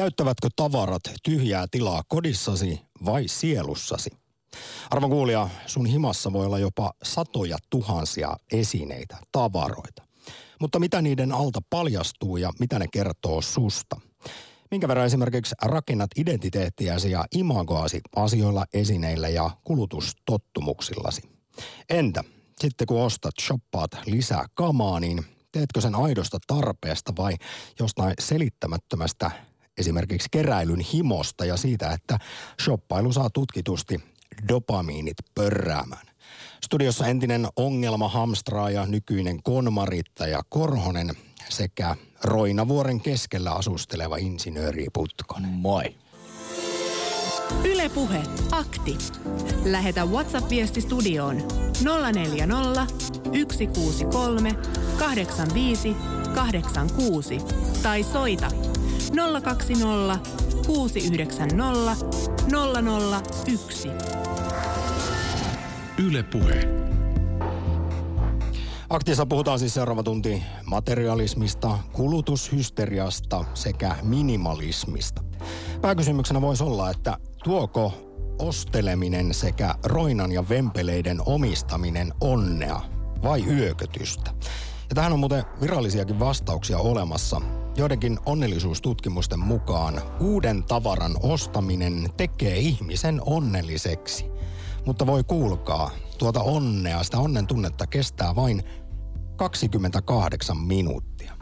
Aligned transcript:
Täyttävätkö 0.00 0.48
tavarat 0.56 1.02
tyhjää 1.22 1.66
tilaa 1.70 2.02
kodissasi 2.08 2.80
vai 3.04 3.28
sielussasi? 3.28 4.10
Arvon 4.90 5.10
kuulija, 5.10 5.48
sun 5.66 5.86
himassa 5.86 6.32
voi 6.32 6.46
olla 6.46 6.58
jopa 6.58 6.92
satoja 7.02 7.56
tuhansia 7.70 8.36
esineitä, 8.52 9.16
tavaroita. 9.32 10.02
Mutta 10.60 10.78
mitä 10.78 11.02
niiden 11.02 11.32
alta 11.32 11.60
paljastuu 11.70 12.36
ja 12.36 12.50
mitä 12.60 12.78
ne 12.78 12.86
kertoo 12.92 13.42
susta? 13.42 14.00
Minkä 14.70 14.88
verran 14.88 15.06
esimerkiksi 15.06 15.54
rakennat 15.62 16.10
identiteettiäsi 16.16 17.10
ja 17.10 17.24
imagoasi 17.34 18.00
asioilla, 18.16 18.64
esineillä 18.74 19.28
ja 19.28 19.50
kulutustottumuksillasi? 19.64 21.22
Entä 21.90 22.24
sitten 22.60 22.86
kun 22.86 23.02
ostat, 23.02 23.34
shoppaat 23.40 23.90
lisää 24.06 24.46
kamaa, 24.54 25.00
niin 25.00 25.24
teetkö 25.52 25.80
sen 25.80 25.94
aidosta 25.94 26.38
tarpeesta 26.46 27.12
vai 27.16 27.34
jostain 27.78 28.14
selittämättömästä 28.20 29.49
esimerkiksi 29.80 30.28
keräilyn 30.30 30.80
himosta 30.80 31.44
ja 31.44 31.56
siitä, 31.56 31.92
että 31.92 32.18
shoppailu 32.62 33.12
saa 33.12 33.30
tutkitusti 33.30 34.00
dopamiinit 34.48 35.16
pörräämään. 35.34 36.06
Studiossa 36.64 37.06
entinen 37.06 37.48
ongelma 37.56 38.08
hamstraaja, 38.08 38.86
nykyinen 38.86 39.42
konmarittaja 39.42 40.42
Korhonen 40.48 41.10
sekä 41.48 41.96
Roinavuoren 42.24 43.00
keskellä 43.00 43.52
asusteleva 43.52 44.16
insinööri 44.16 44.86
Putkonen. 44.92 45.50
Moi. 45.50 45.96
Ylepuhe 47.64 48.22
akti. 48.50 48.98
Lähetä 49.64 50.04
WhatsApp-viesti 50.04 50.80
studioon 50.80 51.36
040 52.12 52.86
163 53.24 54.54
85 54.98 55.96
86 56.34 57.38
tai 57.82 58.02
soita 58.02 58.50
020 59.42 60.18
690 60.66 61.96
001. 63.56 63.88
Yle 65.98 66.22
Puhe. 66.22 66.68
Aktissa 68.90 69.26
puhutaan 69.26 69.58
siis 69.58 69.74
seuraava 69.74 70.02
tunti 70.02 70.42
materialismista, 70.64 71.78
kulutushysteriasta 71.92 73.44
sekä 73.54 73.96
minimalismista. 74.02 75.22
Pääkysymyksenä 75.80 76.40
voisi 76.40 76.64
olla, 76.64 76.90
että 76.90 77.16
tuoko 77.44 77.92
osteleminen 78.38 79.34
sekä 79.34 79.74
roinan 79.84 80.32
ja 80.32 80.48
vempeleiden 80.48 81.22
omistaminen 81.26 82.12
onnea 82.20 82.80
vai 83.22 83.44
yökötystä? 83.44 84.30
Ja 84.88 84.94
tähän 84.94 85.12
on 85.12 85.18
muuten 85.18 85.44
virallisiakin 85.60 86.18
vastauksia 86.18 86.78
olemassa. 86.78 87.40
Joidenkin 87.76 88.18
onnellisuustutkimusten 88.26 89.38
mukaan 89.38 90.02
uuden 90.20 90.62
tavaran 90.62 91.16
ostaminen 91.22 92.08
tekee 92.16 92.58
ihmisen 92.58 93.20
onnelliseksi. 93.26 94.24
Mutta 94.86 95.06
voi 95.06 95.24
kuulkaa, 95.24 95.90
tuota 96.18 96.42
onnea, 96.42 97.02
sitä 97.02 97.18
onnen 97.18 97.46
tunnetta 97.46 97.86
kestää 97.86 98.36
vain 98.36 98.62
28 99.36 100.56
minuuttia. 100.56 101.36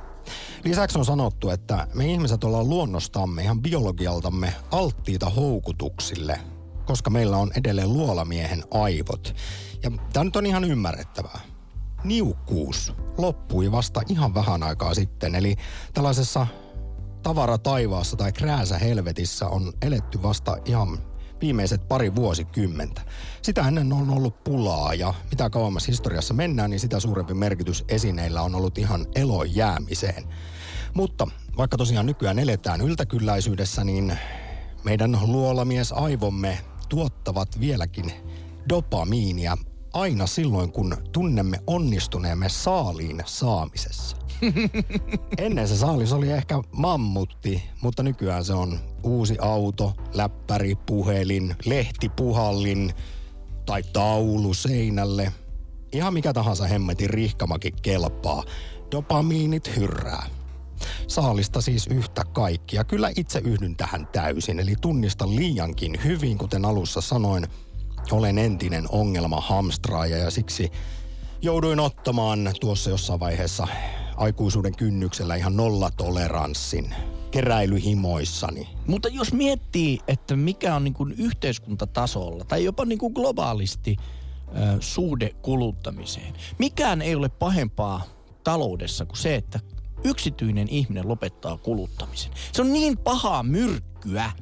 Lisäksi 0.65 0.99
on 0.99 1.05
sanottu, 1.05 1.51
että 1.51 1.87
me 1.95 2.07
ihmiset 2.07 2.45
ollaan 2.45 2.69
luonnostamme, 2.69 3.43
ihan 3.43 3.63
biologialtamme, 3.63 4.55
alttiita 4.71 5.31
houkutuksille, 5.31 6.41
koska 6.87 7.11
meillä 7.11 7.37
on 7.37 7.51
edelleen 7.57 7.93
luolamiehen 7.93 8.65
aivot. 8.71 9.35
Ja 9.83 9.91
tämä 10.13 10.25
nyt 10.25 10.37
on 10.37 10.47
ihan 10.47 10.65
ymmärrettävää 10.65 11.41
niukkuus 12.05 12.93
loppui 13.19 13.73
vasta 13.73 14.03
ihan 14.09 14.35
vähän 14.35 14.63
aikaa 14.63 14.95
sitten. 14.95 15.35
Eli 15.35 15.57
tällaisessa 15.95 16.47
tavarataivaassa 17.23 18.17
tai 18.17 18.33
krääsä 18.33 18.79
helvetissä 18.79 19.47
on 19.47 19.73
eletty 19.83 20.23
vasta 20.23 20.57
ihan 20.65 20.99
viimeiset 21.41 21.89
pari 21.89 22.15
vuosikymmentä. 22.15 23.01
Sitä 23.43 23.69
ennen 23.69 23.93
on 23.93 24.11
ollut 24.11 24.45
pulaa 24.45 24.95
ja 24.95 25.15
mitä 25.31 25.51
kauemmas 25.51 25.89
historiassa 25.89 26.35
mennään, 26.35 26.71
niin 26.71 26.81
sitä 26.81 27.01
suurempi 27.01 27.35
merkitys 27.35 27.85
esineillä 27.89 28.43
on 28.43 28.55
ollut 28.55 28.79
ihan 28.79 29.07
elon 29.15 29.55
jäämiseen. 29.55 30.25
Mutta 30.95 31.27
vaikka 31.57 31.77
tosiaan 31.77 32.07
nykyään 32.07 32.39
eletään 32.39 32.81
yltäkylläisyydessä, 32.81 33.85
niin 33.85 34.19
meidän 34.85 35.19
luolamies 35.23 35.93
aivomme 35.93 36.59
tuottavat 36.89 37.61
vieläkin 37.61 38.13
dopamiinia 38.69 39.57
aina 39.93 40.27
silloin, 40.27 40.73
kun 40.73 40.97
tunnemme 41.13 41.61
onnistuneemme 41.67 42.49
saaliin 42.49 43.23
saamisessa. 43.27 44.17
Ennen 45.39 45.69
se 45.69 45.77
saalis 45.77 46.13
oli 46.13 46.31
ehkä 46.31 46.63
mammutti, 46.73 47.63
mutta 47.83 48.03
nykyään 48.03 48.45
se 48.45 48.53
on 48.53 48.79
uusi 49.03 49.37
auto, 49.41 49.93
läppäri, 50.15 50.75
puhelin, 50.75 51.57
lehtipuhallin 51.65 52.93
tai 53.67 53.83
taulu 53.83 54.55
seinälle. 54.55 55.33
Ihan 55.93 56.15
mikä 56.15 56.33
tahansa 56.33 56.67
hemmetin 56.67 57.11
rihkamakin 57.11 57.75
kelpaa. 57.83 58.45
Dopamiinit 58.91 59.77
hyrrää. 59.77 60.27
Saalista 61.07 61.61
siis 61.61 61.87
yhtä 61.87 62.25
kaikkia. 62.33 62.85
Kyllä 62.85 63.11
itse 63.17 63.39
yhdyn 63.39 63.77
tähän 63.77 64.07
täysin, 64.07 64.61
eli 64.61 64.75
tunnista 64.81 65.29
liiankin 65.29 66.01
hyvin, 66.05 66.39
kuten 66.39 66.65
alussa 66.65 67.01
sanoin– 67.01 67.47
olen 68.11 68.39
entinen 68.39 68.85
ongelma 68.89 69.41
hamstraaja 69.41 70.17
ja 70.17 70.31
siksi 70.31 70.73
jouduin 71.43 71.81
ottamaan 71.81 72.53
tuossa 72.61 72.91
jossain 72.91 73.21
vaiheessa 73.21 73.69
aikuisuuden 74.17 74.77
kynnyksellä 74.77 75.35
ihan 75.35 75.57
nollatoleranssin 75.57 76.95
keräilyhimoissani. 77.31 78.69
Mutta 78.87 79.09
jos 79.09 79.33
miettii, 79.33 80.01
että 80.09 80.37
mikä 80.37 80.75
on 80.75 80.85
niin 80.85 80.95
kuin 80.95 81.15
yhteiskuntatasolla 81.19 82.45
tai 82.45 82.65
jopa 82.65 82.85
niin 82.85 82.99
kuin 82.99 83.13
globaalisti 83.13 83.97
äh, 83.99 84.77
suhde 84.81 85.31
kuluttamiseen. 85.43 86.35
Mikään 86.59 87.03
ei 87.03 87.15
ole 87.15 87.29
pahempaa 87.29 88.03
taloudessa 88.45 89.07
kuin 89.07 89.17
se, 89.19 89.35
että 89.35 89.61
yksityinen 90.05 90.69
ihminen 90.69 91.09
lopettaa 91.09 91.57
kuluttamisen. 91.57 92.33
Se 92.53 92.63
on 92.63 92.73
niin 92.73 92.99
pahaa 92.99 93.43
myrkkyä, 93.43 94.33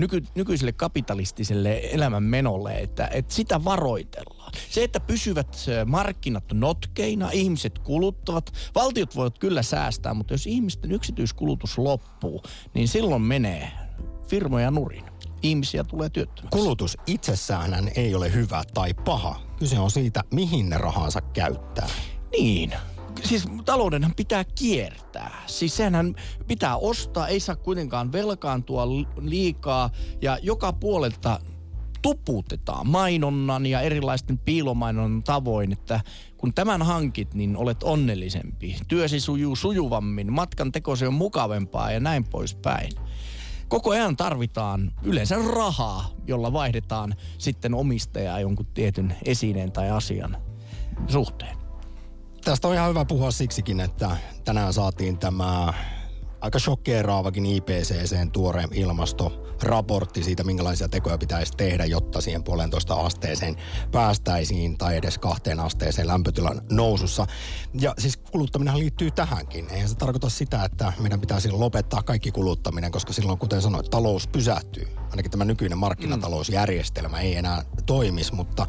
nyky, 0.00 0.22
nykyiselle 0.34 0.72
kapitalistiselle 0.72 1.80
elämänmenolle, 1.92 2.80
että, 2.80 3.08
että 3.12 3.34
sitä 3.34 3.64
varoitellaan. 3.64 4.52
Se, 4.70 4.84
että 4.84 5.00
pysyvät 5.00 5.56
markkinat 5.86 6.44
notkeina, 6.52 7.30
ihmiset 7.30 7.78
kuluttavat, 7.78 8.52
valtiot 8.74 9.16
voivat 9.16 9.38
kyllä 9.38 9.62
säästää, 9.62 10.14
mutta 10.14 10.34
jos 10.34 10.46
ihmisten 10.46 10.92
yksityiskulutus 10.92 11.78
loppuu, 11.78 12.42
niin 12.74 12.88
silloin 12.88 13.22
menee 13.22 13.72
firmoja 14.28 14.70
nurin 14.70 15.04
ihmisiä 15.42 15.84
tulee 15.84 16.10
työttömäksi. 16.10 16.58
Kulutus 16.58 16.98
itsessään 17.06 17.90
ei 17.94 18.14
ole 18.14 18.32
hyvä 18.32 18.62
tai 18.74 18.94
paha. 18.94 19.40
Kyse 19.58 19.78
on 19.78 19.90
siitä, 19.90 20.24
mihin 20.34 20.68
ne 20.68 20.78
rahansa 20.78 21.20
käyttää. 21.20 21.88
Niin 22.32 22.72
siis 23.24 23.48
taloudenhan 23.64 24.14
pitää 24.16 24.44
kiertää. 24.44 25.42
Siis 25.46 25.76
senhän 25.76 26.14
pitää 26.48 26.76
ostaa, 26.76 27.28
ei 27.28 27.40
saa 27.40 27.56
kuitenkaan 27.56 28.12
velkaantua 28.12 28.88
liikaa 29.20 29.90
ja 30.22 30.38
joka 30.42 30.72
puolelta 30.72 31.40
tuputetaan 32.02 32.88
mainonnan 32.88 33.66
ja 33.66 33.80
erilaisten 33.80 34.38
piilomainonnan 34.38 35.22
tavoin, 35.22 35.72
että 35.72 36.00
kun 36.36 36.54
tämän 36.54 36.82
hankit, 36.82 37.34
niin 37.34 37.56
olet 37.56 37.82
onnellisempi. 37.82 38.76
Työsi 38.88 39.20
sujuu 39.20 39.56
sujuvammin, 39.56 40.32
matkan 40.32 40.72
tekosi 40.72 41.06
on 41.06 41.14
mukavempaa 41.14 41.92
ja 41.92 42.00
näin 42.00 42.24
poispäin. 42.24 42.92
Koko 43.68 43.90
ajan 43.90 44.16
tarvitaan 44.16 44.92
yleensä 45.02 45.36
rahaa, 45.54 46.10
jolla 46.26 46.52
vaihdetaan 46.52 47.14
sitten 47.38 47.74
omistajaa 47.74 48.40
jonkun 48.40 48.66
tietyn 48.66 49.16
esineen 49.24 49.72
tai 49.72 49.90
asian 49.90 50.36
suhteen. 51.08 51.59
Tästä 52.44 52.68
on 52.68 52.74
ihan 52.74 52.88
hyvä 52.88 53.04
puhua 53.04 53.30
siksikin, 53.30 53.80
että 53.80 54.16
tänään 54.44 54.72
saatiin 54.72 55.18
tämä 55.18 55.74
aika 56.40 56.58
shokkeeraavakin 56.58 57.46
IPCCn 57.46 58.30
tuore 58.32 58.64
ilmastoraportti 58.72 60.24
siitä, 60.24 60.44
minkälaisia 60.44 60.88
tekoja 60.88 61.18
pitäisi 61.18 61.52
tehdä, 61.56 61.84
jotta 61.84 62.20
siihen 62.20 62.44
puolentoista 62.44 62.94
asteeseen 62.94 63.56
päästäisiin 63.92 64.78
tai 64.78 64.96
edes 64.96 65.18
kahteen 65.18 65.60
asteeseen 65.60 66.06
lämpötilan 66.06 66.62
nousussa. 66.70 67.26
Ja 67.80 67.94
siis 67.98 68.16
kuluttaminen 68.16 68.78
liittyy 68.78 69.10
tähänkin. 69.10 69.66
Eihän 69.70 69.88
se 69.88 69.94
tarkoita 69.94 70.28
sitä, 70.28 70.64
että 70.64 70.92
meidän 71.00 71.20
pitäisi 71.20 71.50
lopettaa 71.50 72.02
kaikki 72.02 72.30
kuluttaminen, 72.30 72.92
koska 72.92 73.12
silloin, 73.12 73.38
kuten 73.38 73.62
sanoit, 73.62 73.90
talous 73.90 74.28
pysähtyy. 74.28 74.88
Ainakin 75.10 75.30
tämä 75.30 75.44
nykyinen 75.44 75.78
markkinatalousjärjestelmä 75.78 77.20
ei 77.20 77.36
enää 77.36 77.64
toimisi, 77.86 78.34
mutta 78.34 78.66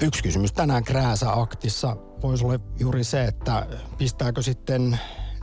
Yksi 0.00 0.22
kysymys 0.22 0.52
tänään 0.52 0.84
Krääsä-aktissa 0.84 1.96
voisi 2.24 2.44
olla 2.44 2.58
juuri 2.78 3.04
se, 3.04 3.24
että 3.24 3.66
pistääkö 3.98 4.42
sitten 4.42 4.98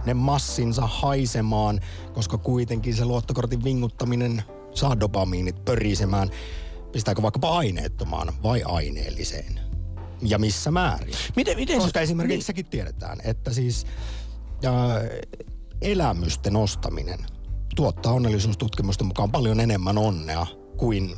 ne 0.06 0.14
massinsa 0.14 0.88
haisemaan, 0.88 1.80
koska 2.14 2.38
kuitenkin 2.38 2.96
se 2.96 3.06
luottokortin 3.06 3.64
vinguttaminen 3.64 4.44
saa 4.74 5.00
dopamiinit 5.00 5.66
pörisemään. 5.66 6.30
Pistääkö 6.92 7.22
vaikkapa 7.22 7.58
aineettomaan 7.58 8.34
vai 8.44 8.64
aineelliseen? 8.66 9.60
Ja 10.22 10.40
missä 10.40 10.72
määrin? 10.72 11.14
Miten, 11.36 11.58
miten 11.58 11.78
koska 11.80 12.00
se, 12.00 12.04
esimerkiksi 12.04 12.36
niin. 12.36 12.46
sekin 12.46 12.66
tiedetään, 12.66 13.20
että 13.24 13.54
siis 13.54 13.86
äh, 14.66 14.74
elämysten 15.82 16.56
ostaminen 16.56 17.20
tuottaa 17.76 18.14
onnellisuustutkimusten 18.14 19.08
mukaan 19.08 19.32
paljon 19.32 19.60
enemmän 19.60 19.98
onnea 19.98 20.46
kuin 20.78 21.16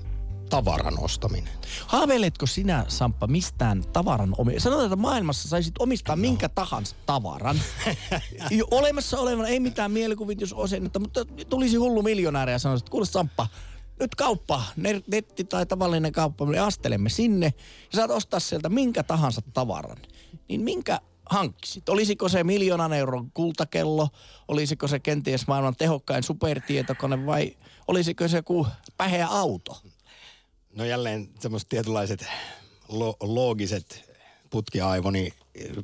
tavaran 0.53 0.99
ostaminen. 0.99 1.53
Haaveiletko 1.87 2.45
sinä, 2.45 2.85
Samppa, 2.87 3.27
mistään 3.27 3.83
tavaran 3.93 4.35
omi... 4.37 4.59
Sanotaan, 4.59 4.85
että 4.85 4.95
maailmassa 4.95 5.49
saisit 5.49 5.73
omistaa 5.79 6.15
no. 6.15 6.21
minkä 6.21 6.49
tahansa 6.49 6.95
tavaran. 7.05 7.61
Olemassa 8.71 9.19
olevan, 9.19 9.45
ei 9.45 9.59
mitään 9.59 9.91
mielikuvitusosennetta, 9.91 10.99
mutta 10.99 11.25
tulisi 11.25 11.77
hullu 11.77 12.01
miljonääri 12.01 12.51
ja 12.51 12.59
sanoisi, 12.59 12.81
että 12.81 12.91
kuule 12.91 13.05
Samppa, 13.05 13.47
nyt 13.99 14.15
kauppa, 14.15 14.63
netti 15.07 15.43
tai 15.43 15.65
tavallinen 15.65 16.11
kauppa, 16.11 16.45
me 16.45 16.59
astelemme 16.59 17.09
sinne 17.09 17.53
ja 17.91 17.95
saat 17.95 18.11
ostaa 18.11 18.39
sieltä 18.39 18.69
minkä 18.69 19.03
tahansa 19.03 19.41
tavaran. 19.53 19.97
Niin 20.47 20.61
minkä 20.61 20.99
hankkisit? 21.29 21.89
Olisiko 21.89 22.29
se 22.29 22.43
miljoonan 22.43 22.93
euron 22.93 23.31
kultakello? 23.31 24.07
Olisiko 24.47 24.87
se 24.87 24.99
kenties 24.99 25.47
maailman 25.47 25.75
tehokkain 25.75 26.23
supertietokone 26.23 27.25
vai 27.25 27.57
olisiko 27.87 28.27
se 28.27 28.37
joku 28.37 28.67
päheä 28.97 29.27
auto? 29.27 29.81
No 30.75 30.85
jälleen 30.85 31.29
semmoiset 31.39 31.69
tietynlaiset 31.69 32.25
lo- 32.87 33.17
loogiset 33.19 34.13
putkiaivoni 34.49 35.33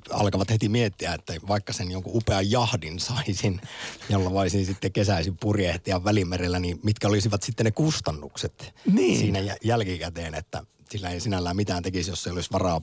alkavat 0.10 0.50
heti 0.50 0.70
miettiä, 0.70 1.14
että 1.14 1.34
vaikka 1.48 1.74
sen 1.74 1.92
jonkun 1.92 2.16
upean 2.16 2.52
jahdin 2.52 3.00
saisin, 3.00 3.62
jolla 4.10 4.32
voisin 4.32 4.66
sitten 4.66 4.92
kesäisin 4.92 5.38
purjehtia 5.38 6.04
välimerellä, 6.04 6.60
niin 6.60 6.80
mitkä 6.84 7.08
olisivat 7.08 7.44
sitten 7.44 7.64
ne 7.64 7.72
kustannukset 7.72 8.74
niin. 8.92 9.20
siinä 9.20 9.40
jälkikäteen, 9.64 10.36
että 10.36 10.64
sillä 10.92 11.10
ei 11.10 11.20
sinällään 11.20 11.56
mitään 11.56 11.84
tekisi, 11.84 12.12
jos 12.12 12.24
se 12.24 12.32
olisi 12.32 12.52
varaa, 12.52 12.82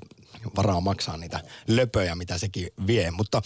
varaa 0.56 0.80
maksaa 0.80 1.16
niitä 1.16 1.40
löpöjä, 1.66 2.14
mitä 2.14 2.38
sekin 2.38 2.68
vie. 2.86 3.10
Mutta 3.10 3.42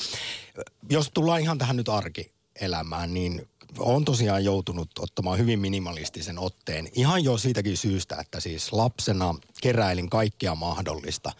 jos 0.90 1.10
tullaan 1.14 1.40
ihan 1.40 1.58
tähän 1.58 1.76
nyt 1.76 1.88
arkielämään, 1.88 3.14
niin 3.14 3.48
on 3.78 4.04
tosiaan 4.04 4.44
joutunut 4.44 4.90
ottamaan 4.98 5.38
hyvin 5.38 5.58
minimalistisen 5.58 6.38
otteen. 6.38 6.88
Ihan 6.92 7.24
jo 7.24 7.38
siitäkin 7.38 7.76
syystä, 7.76 8.16
että 8.20 8.40
siis 8.40 8.72
lapsena 8.72 9.34
keräilin 9.60 10.10
kaikkia 10.10 10.54
mahdollista. 10.54 11.32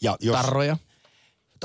Ja 0.00 0.16
jos, 0.20 0.36
Tarroja? 0.36 0.76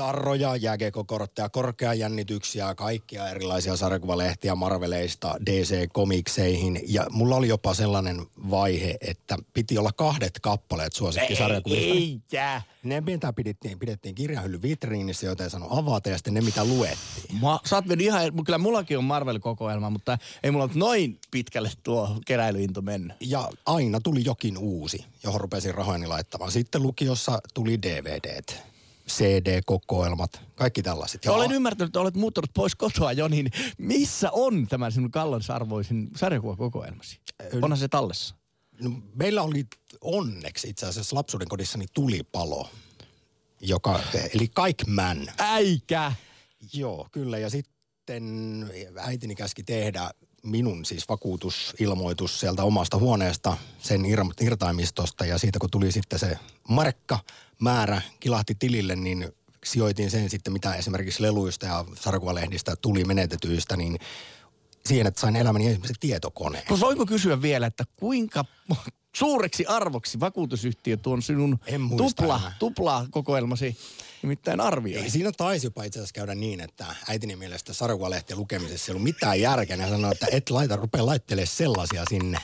Tarroja, 0.00 0.56
jääkekokortteja, 0.56 1.48
korkeajännityksiä, 1.48 2.74
kaikkia 2.74 3.28
erilaisia 3.28 3.76
sarjakuvalehtiä 3.76 4.54
Marveleista 4.54 5.34
DC-komikseihin. 5.46 6.80
Ja 6.88 7.06
mulla 7.10 7.36
oli 7.36 7.48
jopa 7.48 7.74
sellainen 7.74 8.26
vaihe, 8.50 8.96
että 9.00 9.36
piti 9.54 9.78
olla 9.78 9.92
kahdet 9.92 10.38
kappaleet 10.42 10.92
suosikkisarjakuvista. 10.92 11.84
Ei, 11.84 12.20
ei 12.32 12.60
Ne 12.82 13.00
mitä 13.00 13.32
pidettiin, 13.32 13.78
pidettiin 13.78 14.14
kirjahylly 14.14 14.62
vitriinissä, 14.62 15.26
joita 15.26 15.44
ei 15.44 15.50
sanonut 15.50 15.78
avata, 15.78 16.08
ja 16.08 16.18
sitten 16.18 16.34
ne 16.34 16.40
mitä 16.40 16.64
luettiin. 16.64 17.40
Mä, 17.40 17.58
sä 17.64 17.76
oot 17.76 17.84
ihan, 18.00 18.44
kyllä 18.44 18.58
mullakin 18.58 18.98
on 18.98 19.04
Marvel-kokoelma, 19.04 19.90
mutta 19.90 20.18
ei 20.42 20.50
mulla 20.50 20.64
ole 20.64 20.72
noin 20.74 21.18
pitkälle 21.30 21.70
tuo 21.82 22.16
keräilyinto 22.26 22.82
mennyt. 22.82 23.16
Ja 23.20 23.50
aina 23.66 24.00
tuli 24.00 24.24
jokin 24.24 24.58
uusi, 24.58 25.04
johon 25.24 25.40
rupesin 25.40 25.74
rahojani 25.74 26.06
laittamaan. 26.06 26.52
Sitten 26.52 26.82
lukiossa 26.82 27.38
tuli 27.54 27.82
DVDt 27.82 28.69
CD-kokoelmat, 29.10 30.40
kaikki 30.54 30.82
tällaiset. 30.82 31.24
Ja 31.24 31.32
olen 31.32 31.52
ymmärtänyt, 31.52 31.88
että 31.88 32.00
olet 32.00 32.14
muuttanut 32.14 32.50
pois 32.54 32.74
kotoa 32.74 33.12
jo, 33.12 33.28
niin 33.28 33.50
missä 33.78 34.30
on 34.32 34.66
tämä 34.66 34.90
sinun 34.90 35.10
kalloisarvoisin 35.10 36.10
sarjakuvakokoelmasi? 36.16 37.20
Onhan 37.62 37.78
se 37.78 37.88
tallessa? 37.88 38.34
No, 38.80 38.90
meillä 39.14 39.42
oli 39.42 39.66
onneksi 40.00 40.68
itse 40.68 40.86
asiassa 40.86 41.16
lapsuuden 41.16 41.48
kodissani 41.48 41.86
tulipalo, 41.94 42.70
joka, 43.60 44.00
eli 44.34 44.48
Kaikman. 44.48 45.26
Äikä! 45.38 46.12
Joo, 46.72 47.08
kyllä. 47.12 47.38
Ja 47.38 47.50
sitten 47.50 48.70
äitini 48.96 49.34
käski 49.34 49.62
tehdä 49.62 50.10
minun 50.42 50.84
siis 50.84 51.08
vakuutusilmoitus 51.08 52.40
sieltä 52.40 52.64
omasta 52.64 52.98
huoneesta, 52.98 53.56
sen 53.78 54.02
irtaimistosta 54.40 55.26
ja 55.26 55.38
siitä 55.38 55.58
kun 55.58 55.70
tuli 55.70 55.92
sitten 55.92 56.18
se 56.18 56.38
markka 56.68 57.18
määrä 57.60 58.02
kilahti 58.20 58.54
tilille, 58.54 58.96
niin 58.96 59.32
sijoitin 59.64 60.10
sen 60.10 60.30
sitten, 60.30 60.52
mitä 60.52 60.74
esimerkiksi 60.74 61.22
leluista 61.22 61.66
ja 61.66 61.84
sarkuvalehdistä 62.00 62.76
tuli 62.76 63.04
menetetyistä, 63.04 63.76
niin 63.76 63.98
siihen, 64.86 65.06
että 65.06 65.20
sain 65.20 65.36
elämäni 65.36 65.66
ensimmäisen 65.66 65.96
tietokoneen. 66.00 66.64
No 66.70 66.80
voinko 66.80 67.06
kysyä 67.06 67.42
vielä, 67.42 67.66
että 67.66 67.84
kuinka 67.96 68.44
suureksi 69.16 69.66
arvoksi 69.66 70.20
vakuutusyhtiö 70.20 70.96
tuon 70.96 71.22
sinun 71.22 71.58
tupla, 71.96 72.52
tupla 72.58 73.06
kokoelmasi 73.10 73.76
nimittäin 74.22 74.60
arvioi. 74.60 75.10
Siinä 75.10 75.32
taisi 75.32 75.66
jopa 75.66 75.84
itse 75.84 75.98
asiassa 75.98 76.14
käydä 76.14 76.34
niin, 76.34 76.60
että 76.60 76.86
äitini 77.08 77.36
mielestä 77.36 77.72
sarkuvalehtien 77.72 78.38
lukemisessa 78.38 78.92
ei 78.92 78.92
ollut 78.92 79.04
mitään 79.04 79.40
järkeä. 79.40 79.76
Ja 79.76 79.88
sanoi, 79.88 80.12
että 80.12 80.26
et 80.30 80.50
laita, 80.50 80.76
rupea 80.76 81.06
laittelemaan 81.06 81.46
sellaisia 81.46 82.04
sinne. 82.10 82.38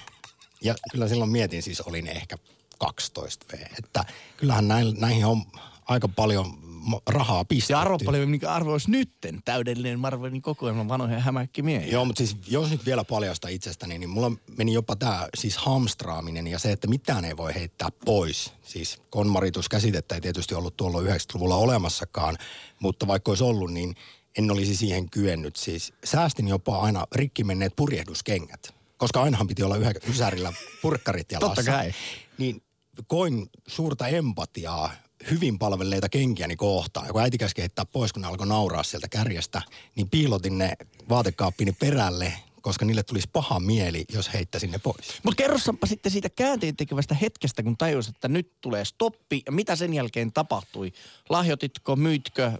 Ja 0.62 0.74
kyllä 0.92 1.08
silloin 1.08 1.30
mietin, 1.30 1.62
siis 1.62 1.80
olin 1.80 2.06
ehkä 2.06 2.38
12 2.78 3.46
V. 3.52 3.55
Että 3.78 4.05
kyllähän 4.37 4.69
näin, 4.69 4.94
näihin 5.00 5.26
on 5.26 5.43
aika 5.88 6.08
paljon 6.08 6.67
rahaa 7.06 7.44
pistetty. 7.44 7.73
Ja 7.73 7.81
arvo 7.81 7.99
paljon, 8.05 8.28
mikä 8.28 8.52
arvo 8.52 8.73
olisi 8.73 8.90
nytten 8.90 9.40
täydellinen 9.44 10.00
Marvelin 10.00 10.43
kokoelma 10.43 10.88
vanhoja 10.88 11.20
hämäkkimiehiä. 11.20 11.93
Joo, 11.93 12.05
mutta 12.05 12.19
siis 12.19 12.37
jos 12.49 12.70
nyt 12.70 12.87
vielä 12.87 13.05
paljasta 13.05 13.49
itsestäni, 13.49 13.99
niin 13.99 14.11
mulla 14.11 14.32
meni 14.56 14.73
jopa 14.73 14.96
tämä 14.96 15.28
siis 15.37 15.56
hamstraaminen 15.56 16.46
ja 16.46 16.58
se, 16.58 16.73
että 16.73 16.88
mitään 16.88 17.25
ei 17.25 17.37
voi 17.37 17.55
heittää 17.55 17.88
pois. 18.05 18.52
Siis 18.62 18.99
konmarituskäsitettä 19.11 20.14
ei 20.14 20.20
tietysti 20.20 20.55
ollut 20.55 20.76
tuolla 20.76 21.00
90-luvulla 21.00 21.56
olemassakaan, 21.56 22.37
mutta 22.81 23.06
vaikka 23.06 23.31
olisi 23.31 23.44
ollut, 23.44 23.73
niin 23.73 23.94
en 24.38 24.50
olisi 24.50 24.76
siihen 24.76 25.11
kyennyt. 25.11 25.56
Siis 25.56 25.93
säästin 26.05 26.49
jopa 26.49 26.81
aina 26.81 27.06
rikki 27.14 27.44
menneet 27.44 27.76
purjehduskengät, 27.76 28.75
koska 28.96 29.23
ainahan 29.23 29.46
piti 29.46 29.62
olla 29.62 29.76
ysärillä 30.08 30.52
purkkarit 30.82 31.32
jalassa. 31.32 31.55
Totta 31.55 31.70
kai. 31.70 31.94
Niin 32.38 32.62
koin 33.06 33.50
suurta 33.66 34.08
empatiaa 34.08 34.90
hyvin 35.31 35.58
palvelleita 35.58 36.08
kenkiäni 36.08 36.56
kohtaan. 36.56 37.06
Ja 37.06 37.12
kun 37.12 37.22
äiti 37.22 37.38
käski 37.38 37.62
heittää 37.62 37.84
pois, 37.84 38.12
kun 38.12 38.22
ne 38.22 38.28
alkoi 38.28 38.46
nauraa 38.46 38.82
sieltä 38.82 39.08
kärjestä, 39.08 39.62
niin 39.96 40.10
piilotin 40.10 40.58
ne 40.58 40.72
vaatekaappini 41.08 41.72
perälle, 41.72 42.32
koska 42.62 42.84
niille 42.84 43.02
tulisi 43.02 43.28
paha 43.32 43.60
mieli, 43.60 44.04
jos 44.12 44.32
heittäisin 44.34 44.70
ne 44.70 44.78
pois. 44.78 45.20
Mutta 45.22 45.43
kerrossanpa 45.43 45.87
sitten 45.87 46.12
siitä 46.12 46.28
käänteen 46.28 46.76
tekevästä 46.76 47.14
hetkestä, 47.14 47.62
kun 47.62 47.76
tajusit, 47.76 48.14
että 48.14 48.28
nyt 48.28 48.52
tulee 48.60 48.84
stoppi. 48.84 49.42
Ja 49.46 49.52
mitä 49.52 49.76
sen 49.76 49.94
jälkeen 49.94 50.32
tapahtui? 50.32 50.92
Lahjoititko, 51.28 51.96
myytkö 51.96 52.52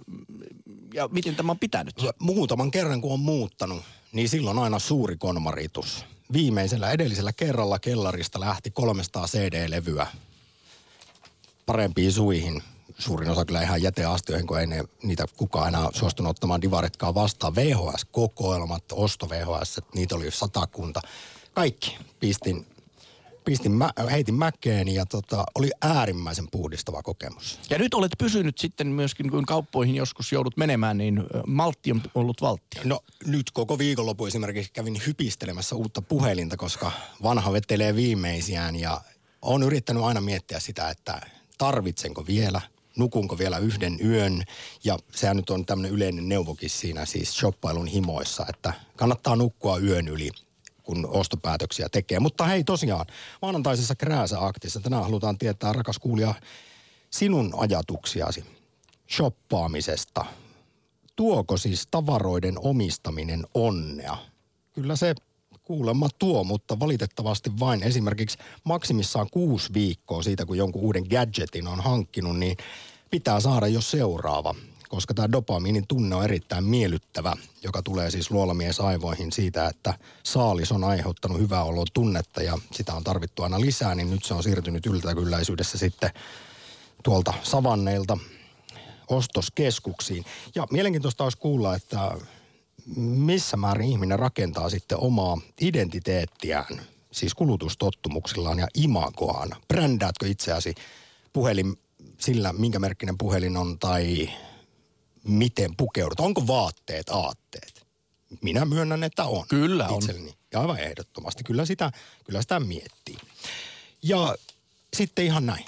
ja 0.95 1.09
miten 1.09 1.37
tämä 1.37 1.53
on 1.53 1.59
pitänyt? 1.59 1.95
Muutaman 2.21 2.71
kerran, 2.71 3.01
kun 3.01 3.13
on 3.13 3.21
muuttanut, 3.21 3.83
niin 4.13 4.29
silloin 4.29 4.59
aina 4.59 4.79
suuri 4.79 5.17
konmaritus. 5.17 6.05
Viimeisellä 6.33 6.91
edellisellä 6.91 7.33
kerralla 7.33 7.79
kellarista 7.79 8.41
lähti 8.41 8.71
300 8.71 9.27
CD-levyä 9.27 10.07
parempiin 11.67 12.13
suihin. 12.13 12.63
Suurin 12.99 13.31
osa 13.31 13.45
kyllä 13.45 13.63
ihan 13.63 13.83
jäteastioihin, 13.83 14.47
kun 14.47 14.61
ei 14.61 14.67
ne, 14.67 14.85
niitä 15.03 15.25
kukaan 15.37 15.69
enää 15.69 15.89
suostunut 15.93 16.31
ottamaan 16.31 16.63
divaritkaan 16.63 17.15
vastaan. 17.15 17.55
VHS-kokoelmat, 17.55 18.85
osto 18.93 19.29
VHS, 19.29 19.81
niitä 19.95 20.15
oli 20.15 20.31
satakunta. 20.31 21.01
Kaikki 21.55 21.99
pistin 22.21 22.67
pistin 23.47 23.73
mä, 23.73 23.91
heitin 24.11 24.35
mäkeen 24.35 24.89
ja 24.89 25.07
tota, 25.07 25.45
oli 25.55 25.71
äärimmäisen 25.83 26.49
puhdistava 26.51 27.03
kokemus. 27.03 27.61
Ja 27.71 27.79
nyt 27.79 27.95
olet 27.95 28.13
pysynyt 28.19 28.59
sitten 28.59 28.87
myöskin, 28.87 29.31
kun 29.31 29.45
kauppoihin 29.45 29.95
joskus 29.95 30.33
joudut 30.33 30.57
menemään, 30.57 30.99
niin 30.99 31.23
maltti 31.47 31.93
on 31.93 32.03
ollut 32.15 32.41
valtti. 32.41 32.81
No 32.85 33.01
nyt 33.27 33.51
koko 33.51 33.79
viikonloppu 33.79 34.27
esimerkiksi 34.27 34.73
kävin 34.73 35.03
hypistelemässä 35.07 35.77
uutta 35.77 36.03
puhelinta, 36.03 36.57
koska 36.57 36.93
vanha 37.23 37.53
vetelee 37.53 37.95
viimeisiään 37.95 38.77
ja 38.77 39.01
on 39.43 39.63
yrittänyt 39.63 40.03
aina 40.03 40.21
miettiä 40.21 40.61
sitä, 40.61 40.91
että 40.91 41.21
tarvitsenko 41.59 42.27
vielä, 42.27 42.61
nukunko 42.97 43.39
vielä 43.39 43.59
yhden 43.59 43.99
yön. 44.05 44.43
Ja 44.85 44.99
sehän 45.13 45.37
nyt 45.37 45.51
on 45.51 45.67
tämmöinen 45.67 45.93
yleinen 45.93 46.29
neuvokin 46.29 46.71
siinä 46.71 47.07
siis 47.07 47.37
shoppailun 47.37 47.87
himoissa, 47.87 48.47
että 48.49 48.73
kannattaa 48.97 49.37
nukkua 49.37 49.79
yön 49.79 50.09
yli 50.09 50.31
kun 50.87 51.07
ostopäätöksiä 51.11 51.89
tekee. 51.93 52.21
Mutta 52.21 52.45
hei 52.45 52.65
tosiaan, 52.65 53.07
maanantaisessa 53.43 53.95
Krääsä-aktissa 53.95 54.81
tänään 54.81 55.05
halutaan 55.05 55.39
tietää, 55.39 55.73
rakas 55.73 55.99
kuulija, 55.99 56.35
sinun 57.11 57.55
ajatuksiasi 57.57 58.45
shoppaamisesta. 59.11 60.25
Tuoko 61.17 61.57
siis 61.57 61.89
tavaroiden 61.91 62.55
omistaminen 62.59 63.47
onnea? 63.55 64.17
Kyllä 64.73 64.97
se 64.97 65.15
kuulemma 65.67 66.09
tuo, 66.19 66.45
mutta 66.45 66.81
valitettavasti 66.81 67.51
vain 67.61 67.83
esimerkiksi 67.83 68.39
maksimissaan 68.65 69.27
kuusi 69.31 69.75
viikkoa 69.75 70.23
siitä, 70.23 70.47
kun 70.47 70.59
jonkun 70.59 70.83
uuden 70.83 71.05
gadgetin 71.11 71.69
on 71.69 71.81
hankkinut, 71.81 72.39
niin 72.39 72.57
pitää 73.11 73.41
saada 73.41 73.67
jo 73.67 73.81
seuraava. 73.81 74.55
Koska 74.89 75.15
tämä 75.15 75.33
dopamiinin 75.33 75.87
tunne 75.87 76.17
on 76.17 76.25
erittäin 76.25 76.65
miellyttävä, 76.65 77.33
joka 77.63 77.83
tulee 77.83 78.11
siis 78.11 78.31
luolamies 78.31 78.81
aivoihin 78.81 79.33
siitä, 79.33 79.69
että 79.69 79.95
saalis 80.23 80.73
on 80.73 80.85
aiheuttanut 80.85 81.39
hyvää 81.39 81.65
oloa 81.65 81.85
tunnetta 81.95 82.43
ja 82.43 82.59
sitä 82.73 82.95
on 82.95 83.05
tarvittu 83.05 83.43
aina 83.43 83.61
lisää, 83.61 83.95
niin 83.95 84.11
nyt 84.11 84.25
se 84.25 84.35
on 84.35 84.43
siirtynyt 84.43 84.87
yltäkylläisyydessä 84.87 85.79
sitten 85.79 86.11
tuolta 87.03 87.35
savanneilta 87.43 88.19
ostoskeskuksiin. 89.09 90.25
Ja 90.55 90.67
mielenkiintoista 90.71 91.25
olisi 91.25 91.39
kuulla, 91.39 91.75
että 91.75 92.13
missä 92.97 93.57
määrin 93.57 93.89
ihminen 93.89 94.19
rakentaa 94.19 94.71
sitten 94.71 94.99
omaa 94.99 95.39
identiteettiään, 95.61 96.83
siis 97.13 97.35
kulutustottumuksillaan 97.35 98.59
ja 98.59 98.69
imagoaan. 98.75 99.51
Brändäätkö 99.69 100.29
itseäsi 100.29 100.75
puhelin 101.33 101.79
sillä, 102.19 102.53
minkä 102.53 102.79
merkkinen 102.79 103.19
puhelin 103.19 103.57
on 103.57 103.79
tai 103.79 104.31
miten 105.25 105.77
pukeudut? 105.77 106.21
Onko 106.21 106.47
vaatteet 106.47 107.09
aatteet? 107.09 107.87
Minä 108.43 108.65
myönnän, 108.65 109.05
että 109.05 109.25
on. 109.25 109.45
Kyllä 109.49 109.89
on. 109.89 109.95
Itselleni. 109.95 110.35
Ja 110.53 110.61
aivan 110.61 110.81
ehdottomasti. 110.81 111.45
Kyllä 111.45 111.65
sitä, 111.65 111.93
kyllä 112.25 112.43
sitä 112.43 112.61
miettii. 112.61 113.17
Ja 114.03 114.35
sitten 114.97 115.25
ihan 115.25 115.47
näin. 115.47 115.65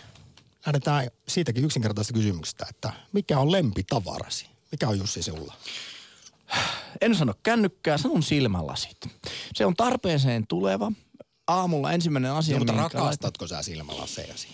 Lähdetään 0.66 1.10
siitäkin 1.28 1.64
yksinkertaisesta 1.64 2.14
kysymyksestä, 2.14 2.66
että 2.70 2.92
mikä 3.12 3.38
on 3.38 3.52
lempitavarasi? 3.52 4.46
Mikä 4.72 4.88
on 4.88 4.98
Jussi 4.98 5.22
sinulla? 5.22 5.54
En 7.00 7.14
sano 7.14 7.34
kännykkää, 7.42 7.98
sanon 7.98 8.22
silmälasit. 8.22 8.96
Se 9.54 9.66
on 9.66 9.74
tarpeeseen 9.74 10.46
tuleva. 10.46 10.92
Aamulla 11.48 11.92
ensimmäinen 11.92 12.32
asia, 12.32 12.54
No, 12.54 12.58
mutta 12.58 12.72
rakastatko 12.72 13.46
sä 13.46 13.62
silmälasejasi? 13.62 14.48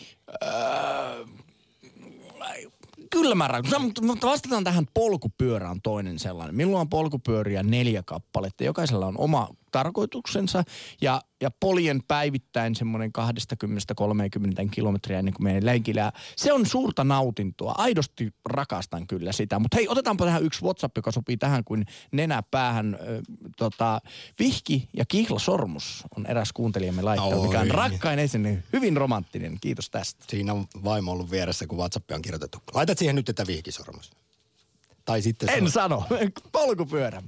Kyllä 3.11 3.35
mä 3.35 3.49
rakastan, 3.49 3.83
mutta- 3.83 4.03
mutta 4.03 4.27
vastataan 4.27 4.65
tähän 4.65 4.87
polkupyörään 4.95 5.81
toinen 5.83 6.19
sellainen. 6.19 6.55
Minulla 6.55 6.81
on 6.81 6.89
polkupyöriä 6.89 7.63
neljä 7.63 8.03
kappaletta. 8.07 8.65
Jokaisella 8.65 9.07
on 9.07 9.19
oma 9.19 9.49
tarkoituksensa 9.75 10.65
ja, 11.01 11.21
ja 11.43 11.51
poljen 11.61 12.03
päivittäin 12.09 12.75
semmoinen 12.75 13.11
20-30 14.65 14.69
kilometriä 14.71 15.19
ennen 15.19 15.35
kuin 15.35 15.45
menee 15.45 15.65
lenkillä. 15.65 16.13
Se 16.37 16.53
on 16.53 16.67
suurta 16.67 17.05
nautintoa. 17.05 17.75
Aidosti 17.79 18.35
rakastan 18.45 19.07
kyllä 19.07 19.33
sitä. 19.33 19.59
Mutta 19.59 19.77
hei, 19.77 19.89
otetaanpa 19.89 20.25
tähän 20.25 20.43
yksi 20.43 20.63
WhatsApp, 20.63 20.97
joka 20.97 21.11
sopii 21.11 21.37
tähän 21.37 21.65
kuin 21.65 21.87
nenä 22.13 22.43
päähän. 22.51 22.99
Ö, 23.01 23.23
tota, 23.57 24.01
Vihki 24.39 24.89
ja 24.97 25.05
Kihla 25.05 25.39
Sormus 25.39 26.05
on 26.17 26.27
eräs 26.27 26.53
kuuntelijamme 26.53 27.03
laittanut, 27.03 27.43
mikä 27.43 27.61
on 27.61 27.71
rakkain 27.71 28.19
esine. 28.19 28.63
Hyvin 28.73 28.97
romanttinen. 28.97 29.59
Kiitos 29.61 29.91
tästä. 29.91 30.25
Siinä 30.29 30.53
on 30.53 30.67
vaimo 30.85 31.13
ollut 31.13 31.31
vieressä, 31.31 31.67
kun 31.67 31.79
WhatsApp 31.79 32.11
on 32.11 32.23
kirjoitettu. 32.23 32.59
Laitat 32.75 32.99
siihen 32.99 33.17
nyt 33.17 33.27
tätä 33.27 33.47
vihkisormus. 33.47 34.11
Tai 35.05 35.23
sitten 35.23 35.49
En 35.49 35.71
sano. 35.71 36.05
Polkupyörä. 36.53 37.23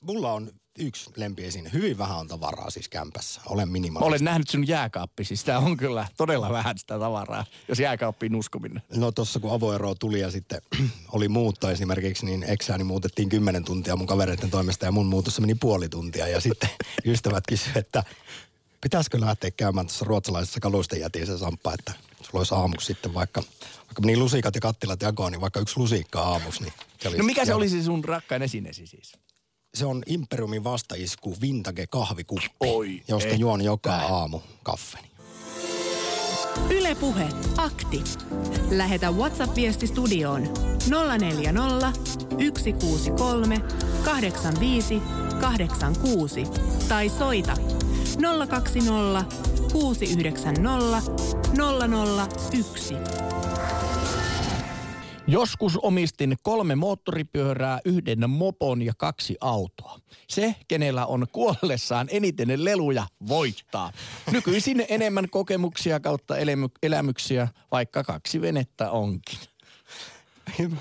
Mulla 0.00 0.32
on 0.32 0.50
yksi 0.80 1.10
lempiesine. 1.16 1.70
Hyvin 1.72 1.98
vähän 1.98 2.18
on 2.18 2.28
tavaraa 2.28 2.70
siis 2.70 2.88
kämpässä. 2.88 3.40
Olen 3.46 3.68
Mä 3.68 3.72
minimalisti. 3.72 4.08
olen 4.08 4.24
nähnyt 4.24 4.48
sinun 4.48 4.68
jääkaappi, 4.68 5.24
siis 5.24 5.40
sitä 5.40 5.58
on 5.58 5.76
kyllä 5.76 6.06
todella 6.16 6.50
vähän 6.50 6.78
sitä 6.78 6.98
tavaraa, 6.98 7.44
jos 7.68 7.80
jääkaappiin 7.80 8.34
uskominen. 8.34 8.82
No 8.96 9.12
tuossa 9.12 9.40
kun 9.40 9.52
avoero 9.52 9.94
tuli 9.94 10.20
ja 10.20 10.30
sitten 10.30 10.62
oli 11.12 11.28
muutto 11.28 11.70
esimerkiksi, 11.70 12.26
niin 12.26 12.42
eksääni 12.42 12.84
muutettiin 12.84 13.28
10 13.28 13.64
tuntia 13.64 13.96
mun 13.96 14.06
kavereiden 14.06 14.50
toimesta 14.50 14.84
ja 14.86 14.92
mun 14.92 15.06
muutossa 15.06 15.40
meni 15.40 15.54
puoli 15.54 15.88
tuntia. 15.88 16.28
Ja 16.28 16.40
sitten 16.40 16.70
ystävät 17.06 17.44
kysyivät, 17.48 17.76
että 17.76 18.04
pitäisikö 18.80 19.20
lähteä 19.20 19.50
käymään 19.50 19.86
tuossa 19.86 20.04
ruotsalaisessa 20.04 20.60
kalustenjätissä 20.60 21.38
Samppa, 21.38 21.74
että 21.74 21.92
sulla 22.22 22.40
olisi 22.40 22.54
aamuksi 22.54 22.86
sitten 22.86 23.14
vaikka, 23.14 23.42
vaikka 23.86 24.00
meni 24.00 24.16
lusikat 24.16 24.54
ja 24.54 24.60
kattilat 24.60 25.02
jakoon, 25.02 25.32
niin 25.32 25.40
vaikka 25.40 25.60
yksi 25.60 25.78
lusikka 25.80 26.20
aamuksi. 26.20 26.62
Niin 26.62 26.72
se 27.02 27.10
No 27.16 27.24
mikä 27.24 27.44
se 27.44 27.54
olisi 27.54 27.82
sun 27.82 28.04
rakkain 28.04 28.42
esineesi 28.42 28.86
siis? 28.86 29.12
Se 29.78 29.86
on 29.86 30.02
Imperiumin 30.06 30.64
vastaisku 30.64 31.36
vintage 31.40 31.86
kahvikuppi, 31.86 32.48
Oi, 32.60 33.02
josta 33.08 33.28
ei. 33.28 33.40
juon 33.40 33.62
joka 33.62 33.92
aamu 33.94 34.40
kaffeni. 34.62 35.08
Yle 36.70 36.94
Puhe, 36.94 37.28
akti. 37.56 38.04
Lähetä 38.70 39.10
WhatsApp-viesti 39.10 39.86
studioon 39.86 40.42
040 41.18 41.92
163 42.48 43.60
85 44.04 45.02
86 45.40 46.44
tai 46.88 47.08
soita 47.08 47.56
020 48.48 49.24
690 49.72 51.02
001. 52.58 52.94
Joskus 55.28 55.76
omistin 55.76 56.36
kolme 56.42 56.74
moottoripyörää, 56.74 57.80
yhden 57.84 58.30
mopon 58.30 58.82
ja 58.82 58.92
kaksi 58.98 59.36
autoa. 59.40 59.98
Se, 60.28 60.54
kenellä 60.68 61.06
on 61.06 61.26
kuollessaan 61.32 62.08
eniten 62.10 62.64
leluja, 62.64 63.06
voittaa. 63.28 63.92
Nykyisin 64.30 64.84
enemmän 64.88 65.30
kokemuksia 65.30 66.00
kautta 66.00 66.36
elämy- 66.36 66.70
elämyksiä, 66.82 67.48
vaikka 67.72 68.04
kaksi 68.04 68.40
venettä 68.40 68.90
onkin. 68.90 69.38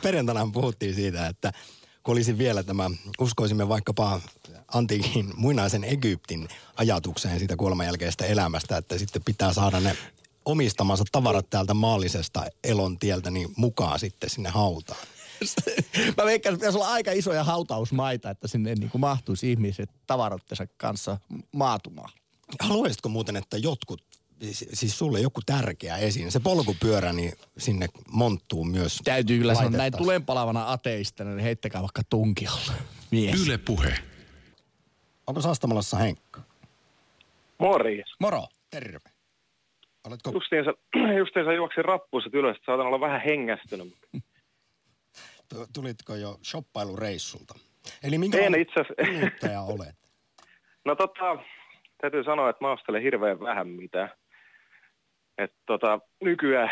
Perjantaina 0.03 0.49
puhuttiin 0.53 0.95
siitä, 0.95 1.27
että 1.27 1.51
kun 2.03 2.13
olisi 2.13 2.37
vielä 2.37 2.63
tämä, 2.63 2.89
uskoisimme 3.19 3.69
vaikkapa 3.69 4.21
antiikin 4.73 5.33
muinaisen 5.35 5.83
Egyptin 5.83 6.47
ajatukseen 6.75 7.39
siitä 7.39 7.55
kuolemanjälkeisestä 7.55 8.25
elämästä, 8.25 8.77
että 8.77 8.97
sitten 8.97 9.21
pitää 9.25 9.53
saada 9.53 9.79
ne 9.79 9.97
omistamansa 10.47 11.03
tavarat 11.11 11.49
täältä 11.49 11.73
maallisesta 11.73 12.45
elontieltä 12.63 13.31
niin 13.31 13.49
mukaan 13.55 13.99
sitten 13.99 14.29
sinne 14.29 14.49
hautaan. 14.49 14.99
Mä 16.17 16.25
veikkaan, 16.25 16.53
että 16.53 16.61
pitäisi 16.61 16.77
olla 16.77 16.87
aika 16.91 17.11
isoja 17.11 17.43
hautausmaita, 17.43 18.29
että 18.29 18.47
sinne 18.47 18.75
niin 18.75 18.89
kuin 18.89 19.01
mahtuisi 19.01 19.51
ihmiset 19.51 19.89
tavaroittensa 20.07 20.67
kanssa 20.77 21.17
maatumaan. 21.51 22.09
Haluaisitko 22.59 23.09
muuten, 23.09 23.35
että 23.35 23.57
jotkut, 23.57 24.03
siis- 24.73 24.97
sulle 24.99 25.19
joku 25.19 25.41
tärkeä 25.45 25.97
esiin, 25.97 26.31
se 26.31 26.39
polkupyörä, 26.39 27.13
niin 27.13 27.33
sinne 27.57 27.87
monttuu 28.11 28.63
myös 28.63 28.99
Täytyy 29.03 29.37
kyllä 29.37 29.53
sanoa, 29.55 29.69
näin 29.69 29.79
laitettaisiin. 29.79 30.05
tulenpalavana 30.05 30.71
ateistana, 30.71 31.29
niin 31.29 31.43
heittäkää 31.43 31.81
vaikka 31.81 32.01
tunkiolla. 32.09 32.73
Mies. 33.11 33.41
Yle 33.41 33.57
Puhe. 33.57 33.99
Onko 35.27 35.41
Sastamalassa 35.41 35.97
Henkka? 35.97 36.41
Morjes. 37.59 38.07
Moro. 38.19 38.47
Terve. 38.69 38.99
Oletko 40.07 40.31
Justiinsa, 40.31 40.73
justiinsa 41.19 41.53
juoksin 41.53 41.85
rappuiset 41.85 42.33
ylös, 42.33 42.55
että 42.55 42.65
saatan 42.65 42.87
olla 42.87 42.99
vähän 42.99 43.21
hengästynyt. 43.21 43.87
tu- 45.49 45.67
tulitko 45.75 46.15
jo 46.15 46.37
shoppailureissulta? 46.43 47.53
Eli 48.03 48.17
minkä 48.17 48.37
En 48.37 48.59
itse 48.61 48.79
asiassa- 48.81 49.63
olet? 49.73 49.95
No 50.85 50.95
tota, 50.95 51.37
täytyy 52.01 52.23
sanoa, 52.23 52.49
että 52.49 52.65
mä 52.65 52.71
ostelen 52.71 53.01
hirveän 53.01 53.39
vähän 53.39 53.67
mitään. 53.67 54.09
Et 55.37 55.53
tota, 55.65 55.99
nykyään, 56.23 56.71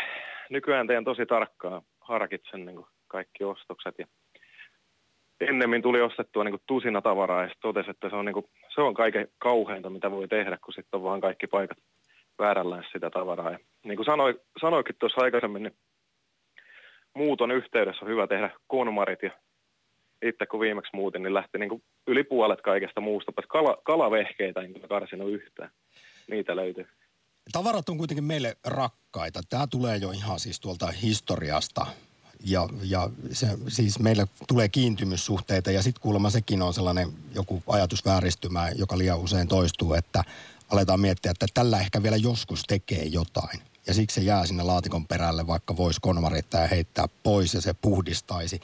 nykyään 0.50 0.86
teen 0.86 1.04
tosi 1.04 1.26
tarkkaan, 1.26 1.82
harkitsen 2.00 2.66
niin 2.66 2.84
kaikki 3.08 3.44
ostokset. 3.44 3.94
Ja 3.98 4.06
ennemmin 5.40 5.82
tuli 5.82 6.00
ostettua 6.00 6.44
niin 6.44 6.58
tusina 6.66 7.02
tavaraa 7.02 7.42
ja 7.42 7.50
totesin, 7.60 7.90
että 7.90 8.08
se 8.10 8.16
on, 8.16 8.24
niin 8.24 8.34
kuin, 8.34 8.46
se 8.74 8.80
on 8.80 8.94
kaiken 8.94 9.28
kauheinta, 9.38 9.90
mitä 9.90 10.10
voi 10.10 10.28
tehdä, 10.28 10.58
kun 10.64 10.74
sitten 10.74 10.98
on 10.98 11.02
vaan 11.02 11.20
kaikki 11.20 11.46
paikat 11.46 11.78
väärällään 12.38 12.84
sitä 12.92 13.10
tavaraa. 13.10 13.50
Ja 13.50 13.58
niin 13.84 13.96
kuin 13.96 14.06
sanoi, 14.06 14.40
sanoikin 14.60 14.96
tuossa 14.98 15.20
aikaisemmin, 15.20 15.62
niin 15.62 15.76
muuton 17.14 17.50
yhteydessä 17.50 18.04
on 18.04 18.10
hyvä 18.10 18.26
tehdä 18.26 18.50
konmarit 18.66 19.22
ja 19.22 19.30
itse 20.22 20.46
kun 20.46 20.60
viimeksi 20.60 20.90
muutin, 20.96 21.22
niin 21.22 21.34
lähti 21.34 21.58
niin 21.58 21.68
kuin 21.68 21.82
yli 22.06 22.24
puolet 22.24 22.60
kaikesta 22.60 23.00
muusta, 23.00 23.32
paitsi 23.32 23.48
kala, 23.48 23.76
kalavehkeitä 23.84 24.60
en 24.60 24.72
kyllä 24.72 24.88
karsinut 24.88 25.32
yhtään. 25.32 25.70
Niitä 26.30 26.56
löytyy. 26.56 26.86
Tavarat 27.52 27.88
on 27.88 27.98
kuitenkin 27.98 28.24
meille 28.24 28.56
rakkaita. 28.66 29.40
Tämä 29.50 29.66
tulee 29.66 29.96
jo 29.96 30.10
ihan 30.10 30.40
siis 30.40 30.60
tuolta 30.60 30.86
historiasta. 30.86 31.86
Ja, 32.44 32.68
ja 32.82 33.10
se, 33.32 33.46
siis 33.68 33.98
meillä 33.98 34.26
tulee 34.48 34.68
kiintymyssuhteita 34.68 35.70
ja 35.70 35.82
sitten 35.82 36.02
kuulemma 36.02 36.30
sekin 36.30 36.62
on 36.62 36.74
sellainen 36.74 37.08
joku 37.34 37.62
ajatusvääristymä, 37.66 38.68
joka 38.78 38.98
liian 38.98 39.20
usein 39.20 39.48
toistuu, 39.48 39.94
että 39.94 40.22
aletaan 40.72 41.00
miettiä, 41.00 41.30
että 41.30 41.46
tällä 41.54 41.80
ehkä 41.80 42.02
vielä 42.02 42.16
joskus 42.16 42.64
tekee 42.64 43.04
jotain. 43.04 43.60
Ja 43.86 43.94
siksi 43.94 44.20
se 44.20 44.26
jää 44.26 44.46
sinne 44.46 44.62
laatikon 44.62 45.06
perälle, 45.06 45.46
vaikka 45.46 45.76
voisi 45.76 46.00
konmarittaa 46.00 46.60
ja 46.60 46.66
heittää 46.66 47.06
pois 47.22 47.54
ja 47.54 47.60
se 47.60 47.74
puhdistaisi 47.82 48.60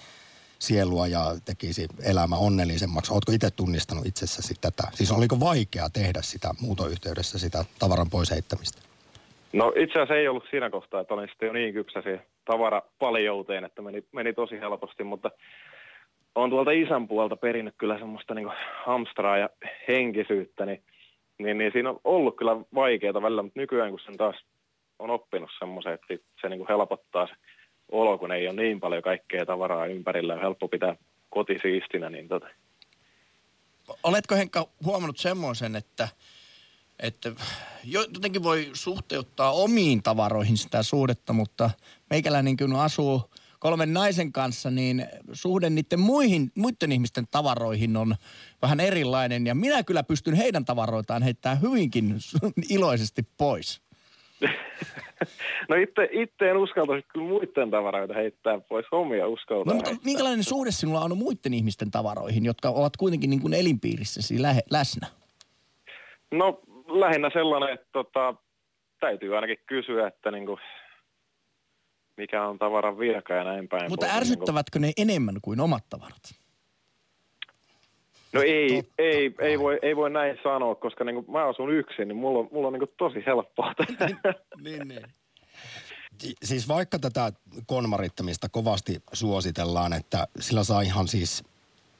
sielua 0.59 1.07
ja 1.07 1.25
tekisi 1.45 1.87
elämä 2.05 2.37
onnellisemmaksi. 2.37 3.13
Oletko 3.13 3.33
itse 3.33 3.51
tunnistanut 3.51 4.07
itsessäsi 4.07 4.55
tätä? 4.61 4.83
Siis 4.95 5.13
oliko 5.13 5.41
vaikea 5.41 5.91
tehdä 5.91 6.23
sitä 6.23 6.49
muutoyhteydessä, 6.61 7.39
sitä 7.39 7.65
tavaran 7.79 8.11
pois 8.11 8.31
heittämistä? 8.31 8.83
No 9.53 9.73
itse 9.77 9.93
asiassa 9.93 10.15
ei 10.15 10.29
ollut 10.29 10.47
siinä 10.51 10.71
kohtaa, 10.71 11.01
että 11.01 11.15
olin 11.15 11.29
sitten 11.29 11.47
jo 11.47 11.53
niin 11.53 11.75
kypsä 11.75 12.03
siihen 12.03 12.23
tavarapaljouteen, 12.45 13.65
että 13.65 13.83
meni, 13.83 14.05
meni 14.13 14.33
tosi 14.33 14.61
helposti, 14.61 15.05
mutta 15.05 15.31
on 16.35 16.51
tuolta 16.51 16.71
isän 16.71 17.09
puolta 17.09 17.37
perinnyt 17.37 17.75
kyllä 17.79 17.99
semmoista 17.99 18.35
niin 18.35 18.49
hamstraa 18.85 19.39
ja 19.39 19.49
henkisyyttä, 19.89 20.67
niin, 20.67 20.83
niin, 21.43 21.59
niin 21.59 21.73
siinä 21.73 21.91
on 21.91 22.01
ollut 22.05 22.37
kyllä 22.37 22.57
vaikeaa 22.75 23.23
välillä, 23.23 23.43
mutta 23.43 23.61
nykyään 23.61 23.91
kun 23.91 24.01
sen 24.05 24.17
taas 24.17 24.37
on 24.99 25.11
oppinut 25.11 25.51
semmoisen, 25.59 25.95
että 25.95 26.07
se 26.41 26.49
niin 26.49 26.69
helpottaa 26.69 27.27
se 27.27 27.33
olo, 27.93 28.19
kun 28.19 28.33
ei 28.33 28.49
ole 28.49 28.63
niin 28.63 28.81
paljon 28.81 29.03
kaikkea 29.03 29.47
tavaraa 29.47 29.87
ympärillä, 29.87 30.35
on 30.35 30.41
helppo 30.41 30.69
pitää 30.69 30.97
koti 31.31 31.59
siistinä, 31.63 32.11
niin 32.11 32.29
tota, 32.29 32.49
Oletko 34.03 34.35
Henkka 34.35 34.67
huomannut 34.85 35.19
semmoisen, 35.19 35.77
että, 35.77 36.09
että 36.99 37.33
jo- 37.85 38.07
jotenkin 38.15 38.43
voi 38.43 38.71
suhteuttaa 38.73 39.53
omiin 39.53 40.03
tavaroihin 40.03 40.57
sitä 40.57 40.83
suhdetta, 40.83 41.33
mutta 41.33 41.71
meikäläinen 42.11 42.57
kun 42.57 42.77
asuu 42.77 43.32
kolmen 43.63 43.93
naisen 43.95 44.33
kanssa, 44.33 44.71
niin 44.71 45.07
suhde 45.33 45.71
niiden 45.71 46.01
muihin, 46.01 46.51
muiden 46.57 46.93
ihmisten 46.93 47.25
tavaroihin 47.31 47.97
on 47.97 48.15
vähän 48.63 48.81
erilainen. 48.81 49.47
Ja 49.47 49.55
minä 49.55 49.83
kyllä 49.83 50.03
pystyn 50.03 50.35
heidän 50.35 50.65
tavaroitaan 50.65 51.23
heittämään 51.23 51.61
hyvinkin 51.61 52.15
iloisesti 52.77 53.23
pois. 53.39 53.83
No 55.69 55.77
itse, 55.77 56.09
itse 56.13 56.51
en 56.51 56.57
uskaltaisi 56.57 57.07
kyllä 57.13 57.27
muiden 57.27 57.71
tavaroita 57.71 58.15
heittää 58.15 58.61
pois, 58.61 58.87
omia 58.93 59.27
uskaltaa 59.29 59.73
No 59.73 59.75
mutta 59.75 59.91
heittää. 59.91 60.05
minkälainen 60.05 60.45
suhde 60.45 60.71
sinulla 60.71 61.01
on 61.01 61.19
muiden 61.19 61.55
ihmisten 61.55 61.91
tavaroihin, 61.91 62.45
jotka 62.45 62.69
ovat 62.69 62.97
kuitenkin 62.97 63.31
niin 63.31 63.41
kuin 63.41 63.55
elinpiirissäsi 63.55 64.43
lähe, 64.43 64.61
läsnä? 64.71 65.07
No 66.31 66.61
lähinnä 66.89 67.31
sellainen, 67.33 67.75
että 67.75 67.87
tota, 67.93 68.35
täytyy 69.01 69.35
ainakin 69.35 69.59
kysyä, 69.67 70.07
että 70.07 70.31
niinku, 70.31 70.59
mikä 72.17 72.49
on 72.49 72.59
tavaran 72.59 72.99
virka 72.99 73.35
ja 73.35 73.45
näin 73.45 73.69
päin. 73.69 73.91
Mutta 73.91 74.07
pois. 74.07 74.17
ärsyttävätkö 74.19 74.79
ne 74.79 74.93
enemmän 74.97 75.35
kuin 75.43 75.61
omat 75.61 75.85
tavarat? 75.91 76.23
No 78.33 78.43
ei, 78.43 78.77
Totta 78.83 78.95
ei, 78.99 79.31
kai. 79.31 79.49
ei, 79.49 79.59
voi, 79.59 79.79
ei 79.83 79.97
voi 79.97 80.11
näin 80.11 80.39
sanoa, 80.43 80.75
koska 80.75 81.05
niinku, 81.05 81.33
mä 81.33 81.49
asun 81.49 81.71
yksin, 81.75 82.09
niin 82.09 82.17
mulla 82.17 82.39
on, 82.39 82.49
mulla 82.53 82.67
on 82.67 82.73
niinku 82.73 82.95
tosi 82.99 83.23
helppoa. 83.27 83.75
Niin, 84.65 84.89
niin. 84.89 85.07
Si- 86.19 86.35
Siis 86.45 86.69
vaikka 86.69 86.99
tätä 86.99 87.33
konmarittamista 87.67 88.49
kovasti 88.49 89.03
suositellaan, 89.13 89.93
että 89.93 90.27
sillä 90.41 90.65
saa 90.65 90.81
ihan 90.81 91.09
siis, 91.09 91.45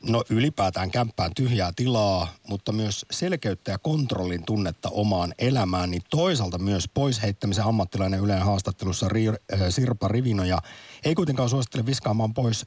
no 0.03 0.25
ylipäätään 0.31 0.91
kämppään 0.91 1.35
tyhjää 1.37 1.73
tilaa, 1.77 2.29
mutta 2.49 2.73
myös 2.73 3.07
selkeyttä 3.11 3.71
ja 3.71 3.79
kontrollin 3.79 4.45
tunnetta 4.45 4.89
omaan 4.89 5.35
elämään, 5.39 5.91
niin 5.91 6.03
toisaalta 6.11 6.59
myös 6.59 6.89
pois 6.95 7.23
heittämisen 7.23 7.65
ammattilainen 7.65 8.21
Yleen 8.21 8.43
haastattelussa 8.43 9.09
Ri- 9.09 9.61
äh, 9.61 9.61
Sirpa 9.69 10.09
Rivinoja 10.09 10.59
ei 11.05 11.15
kuitenkaan 11.15 11.49
suosittele 11.49 11.87
viskaamaan 11.87 12.35
pois 12.35 12.67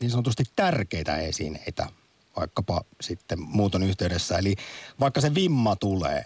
niin 0.00 0.10
sanotusti 0.10 0.44
tärkeitä 0.56 1.16
esineitä, 1.16 1.86
vaikkapa 2.36 2.84
sitten 3.00 3.42
muuton 3.42 3.82
yhteydessä. 3.82 4.38
Eli 4.38 4.56
vaikka 5.00 5.20
se 5.20 5.34
vimma 5.34 5.76
tulee, 5.76 6.24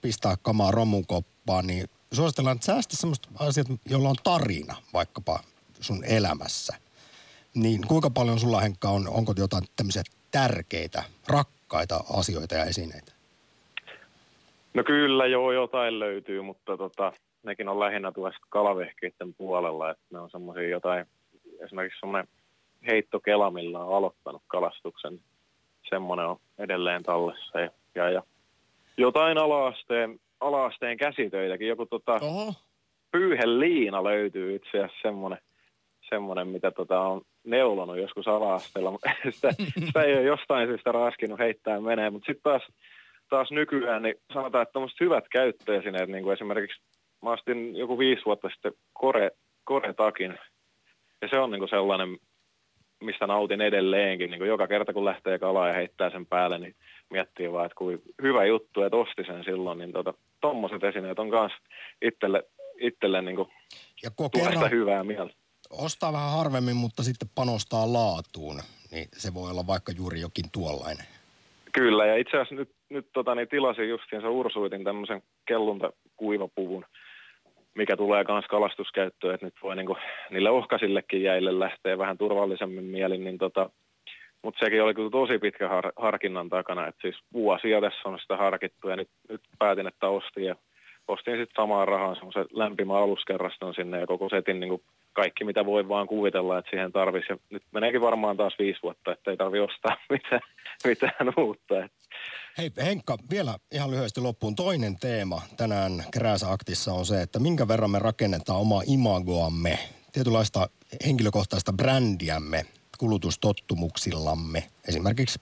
pistää 0.00 0.36
kamaa 0.42 0.70
romukoppaan, 0.70 1.66
niin 1.66 1.88
suositellaan, 2.12 2.54
että 2.54 2.66
säästä 2.66 2.96
semmoista 2.96 3.28
asiat, 3.38 3.66
joilla 3.88 4.08
on 4.08 4.16
tarina 4.24 4.76
vaikkapa 4.92 5.40
sun 5.80 6.04
elämässä. 6.04 6.74
Niin 7.54 7.80
kuinka 7.88 8.10
paljon 8.10 8.38
sulla 8.38 8.60
Henkka 8.60 8.88
on, 8.88 9.08
onko 9.08 9.34
jotain 9.36 9.64
tämmöisiä 9.76 10.02
tärkeitä, 10.30 11.02
rakkaita 11.28 12.04
asioita 12.18 12.54
ja 12.54 12.64
esineitä? 12.64 13.12
No 14.74 14.84
kyllä 14.84 15.26
joo, 15.26 15.52
jotain 15.52 15.98
löytyy, 15.98 16.42
mutta 16.42 16.76
tota, 16.76 17.12
nekin 17.42 17.68
on 17.68 17.80
lähinnä 17.80 18.12
tuosta 18.12 18.46
kalavehkeiden 18.48 19.34
puolella, 19.34 19.90
että 19.90 20.04
ne 20.12 20.18
on 20.18 20.30
semmoisia 20.30 20.68
jotain, 20.68 21.06
esimerkiksi 21.64 22.00
semmoinen 22.00 22.28
heittokela, 22.86 23.50
millä 23.50 23.78
on 23.78 23.96
aloittanut 23.96 24.42
kalastuksen, 24.46 25.20
semmoinen 25.88 26.26
on 26.26 26.36
edelleen 26.58 27.02
tallessa 27.02 27.60
ja, 27.60 27.70
ja, 27.94 28.10
ja 28.10 28.22
jotain 28.96 29.38
alaasteen, 29.38 30.20
alaasteen 30.40 30.96
käsitöitäkin, 30.96 31.68
joku 31.68 31.86
tota, 31.86 32.18
Oho. 32.22 32.54
pyyheliina 33.10 34.04
löytyy 34.04 34.54
itse 34.54 34.68
asiassa 34.68 35.02
semmoinen, 35.02 35.38
semmoinen 36.08 36.48
mitä 36.48 36.70
tota 36.70 37.00
on 37.00 37.22
neulonut 37.44 37.98
joskus 37.98 38.28
ala-asteella, 38.28 38.98
sitä, 39.30 39.50
sitä 39.86 40.02
ei 40.02 40.14
ole 40.14 40.22
jostain 40.22 40.68
syystä 40.68 40.92
raskinut 40.92 41.38
heittää 41.38 41.80
menee, 41.80 42.10
mutta 42.10 42.26
sitten 42.26 42.52
taas, 42.52 42.62
taas 43.28 43.50
nykyään 43.50 44.02
niin 44.02 44.14
sanotaan, 44.32 44.62
että 44.62 44.72
tämmöiset 44.72 45.00
hyvät 45.00 45.24
käyttöesineet, 45.32 46.08
niin 46.08 46.24
kuin 46.24 46.34
esimerkiksi 46.34 46.80
mä 47.22 47.32
ostin 47.32 47.76
joku 47.76 47.98
viisi 47.98 48.24
vuotta 48.24 48.48
sitten 48.48 48.72
kore, 48.92 49.30
koretakin, 49.64 50.38
ja 51.22 51.28
se 51.28 51.38
on 51.38 51.50
niin 51.50 51.58
kuin 51.60 51.68
sellainen, 51.68 52.18
mistä 53.00 53.26
nautin 53.26 53.60
edelleenkin, 53.60 54.30
niin 54.30 54.38
kuin 54.38 54.48
joka 54.48 54.66
kerta 54.66 54.92
kun 54.92 55.04
lähtee 55.04 55.38
kalaa 55.38 55.68
ja 55.68 55.74
heittää 55.74 56.10
sen 56.10 56.26
päälle, 56.26 56.58
niin 56.58 56.74
miettii 57.10 57.52
vaan, 57.52 57.66
että 57.66 57.76
kuin 57.76 58.02
hyvä 58.22 58.44
juttu, 58.44 58.82
että 58.82 58.96
osti 58.96 59.24
sen 59.24 59.44
silloin, 59.44 59.78
niin 59.78 59.92
tota, 59.92 60.14
tommoset 60.40 60.84
esineet 60.84 61.18
on 61.18 61.28
myös 61.28 61.52
itselle, 62.02 62.42
itselle 62.80 63.22
niin 63.22 63.36
kuin 63.36 63.48
Ja 64.02 64.10
kun 64.16 64.30
kerran 64.30 64.70
hyvää 64.70 65.04
mieltä. 65.04 65.34
Ostaa 65.70 66.12
vähän 66.12 66.32
harvemmin, 66.32 66.76
mutta 66.76 67.02
sitten 67.02 67.28
panostaa 67.34 67.92
laatuun, 67.92 68.60
niin 68.90 69.08
se 69.12 69.34
voi 69.34 69.50
olla 69.50 69.66
vaikka 69.66 69.92
juuri 69.92 70.20
jokin 70.20 70.44
tuollainen. 70.52 71.06
Kyllä, 71.72 72.06
ja 72.06 72.16
itse 72.16 72.36
asiassa 72.36 72.54
nyt, 72.54 72.70
nyt 72.88 73.06
tota, 73.12 73.34
niin 73.34 73.48
tilasin 73.48 73.88
justiinsa 73.88 74.30
Ursuitin 74.30 74.84
tämmöisen 74.84 75.22
kelluntakuivapuvun, 75.46 76.84
mikä 77.74 77.96
tulee 77.96 78.24
myös 78.28 78.44
kalastuskäyttöön, 78.44 79.34
että 79.34 79.46
nyt 79.46 79.54
voi 79.62 79.76
niinku, 79.76 79.96
niille 80.30 80.50
ohkasillekin 80.50 81.22
jäille 81.22 81.58
lähteä 81.58 81.98
vähän 81.98 82.18
turvallisemmin 82.18 82.84
mielin, 82.84 83.24
niin 83.24 83.38
tota, 83.38 83.70
mutta 84.42 84.64
sekin 84.64 84.82
oli 84.82 84.94
tosi 85.10 85.38
pitkä 85.38 85.68
har, 85.68 85.92
harkinnan 85.96 86.48
takana, 86.48 86.86
että 86.86 87.02
siis 87.02 87.16
vuosia 87.32 87.80
tässä 87.80 88.08
on 88.08 88.18
sitä 88.18 88.36
harkittu 88.36 88.88
ja 88.88 88.96
nyt, 88.96 89.08
nyt 89.28 89.40
päätin, 89.58 89.86
että 89.86 90.08
ostin 90.08 90.44
ja 90.44 90.56
ostin 91.08 91.36
sitten 91.36 91.62
samaan 91.62 91.88
rahaan 91.88 92.16
semmoisen 92.16 92.46
lämpimän 92.52 92.96
aluskerraston 92.96 93.74
sinne 93.74 94.00
ja 94.00 94.06
koko 94.06 94.28
setin 94.28 94.60
niin 94.60 94.82
kaikki 95.14 95.44
mitä 95.44 95.66
voi 95.66 95.88
vaan 95.88 96.06
kuvitella, 96.06 96.58
että 96.58 96.70
siihen 96.70 96.92
tarvisi. 96.92 97.26
Ja 97.28 97.36
nyt 97.50 97.62
meneekin 97.72 98.00
varmaan 98.00 98.36
taas 98.36 98.54
viisi 98.58 98.82
vuotta, 98.82 99.12
että 99.12 99.30
ei 99.30 99.36
tarvi 99.36 99.60
ostaa 99.60 99.96
mitään, 100.10 100.40
mitään 100.84 101.32
uutta. 101.36 101.74
Hei 102.58 102.70
Henkka, 102.76 103.18
vielä 103.30 103.58
ihan 103.72 103.90
lyhyesti 103.90 104.20
loppuun. 104.20 104.56
Toinen 104.56 104.96
teema 104.96 105.42
tänään 105.56 106.04
Krääsä-aktissa 106.10 106.92
on 106.92 107.06
se, 107.06 107.22
että 107.22 107.38
minkä 107.38 107.68
verran 107.68 107.90
me 107.90 107.98
rakennetaan 107.98 108.60
omaa 108.60 108.82
imagoamme, 108.86 109.78
tietynlaista 110.12 110.68
henkilökohtaista 111.06 111.72
brändiämme 111.72 112.66
kulutustottumuksillamme. 112.98 114.64
Esimerkiksi 114.88 115.40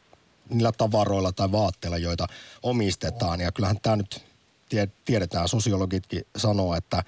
niillä 0.48 0.72
tavaroilla 0.72 1.32
tai 1.32 1.52
vaatteilla, 1.52 1.98
joita 1.98 2.26
omistetaan. 2.62 3.40
Ja 3.40 3.52
kyllähän 3.52 3.80
tämä 3.82 3.96
nyt 3.96 4.24
tie- 4.68 4.88
tiedetään, 5.04 5.48
sosiologitkin 5.48 6.26
sanoo, 6.37 6.74
että 6.74 7.02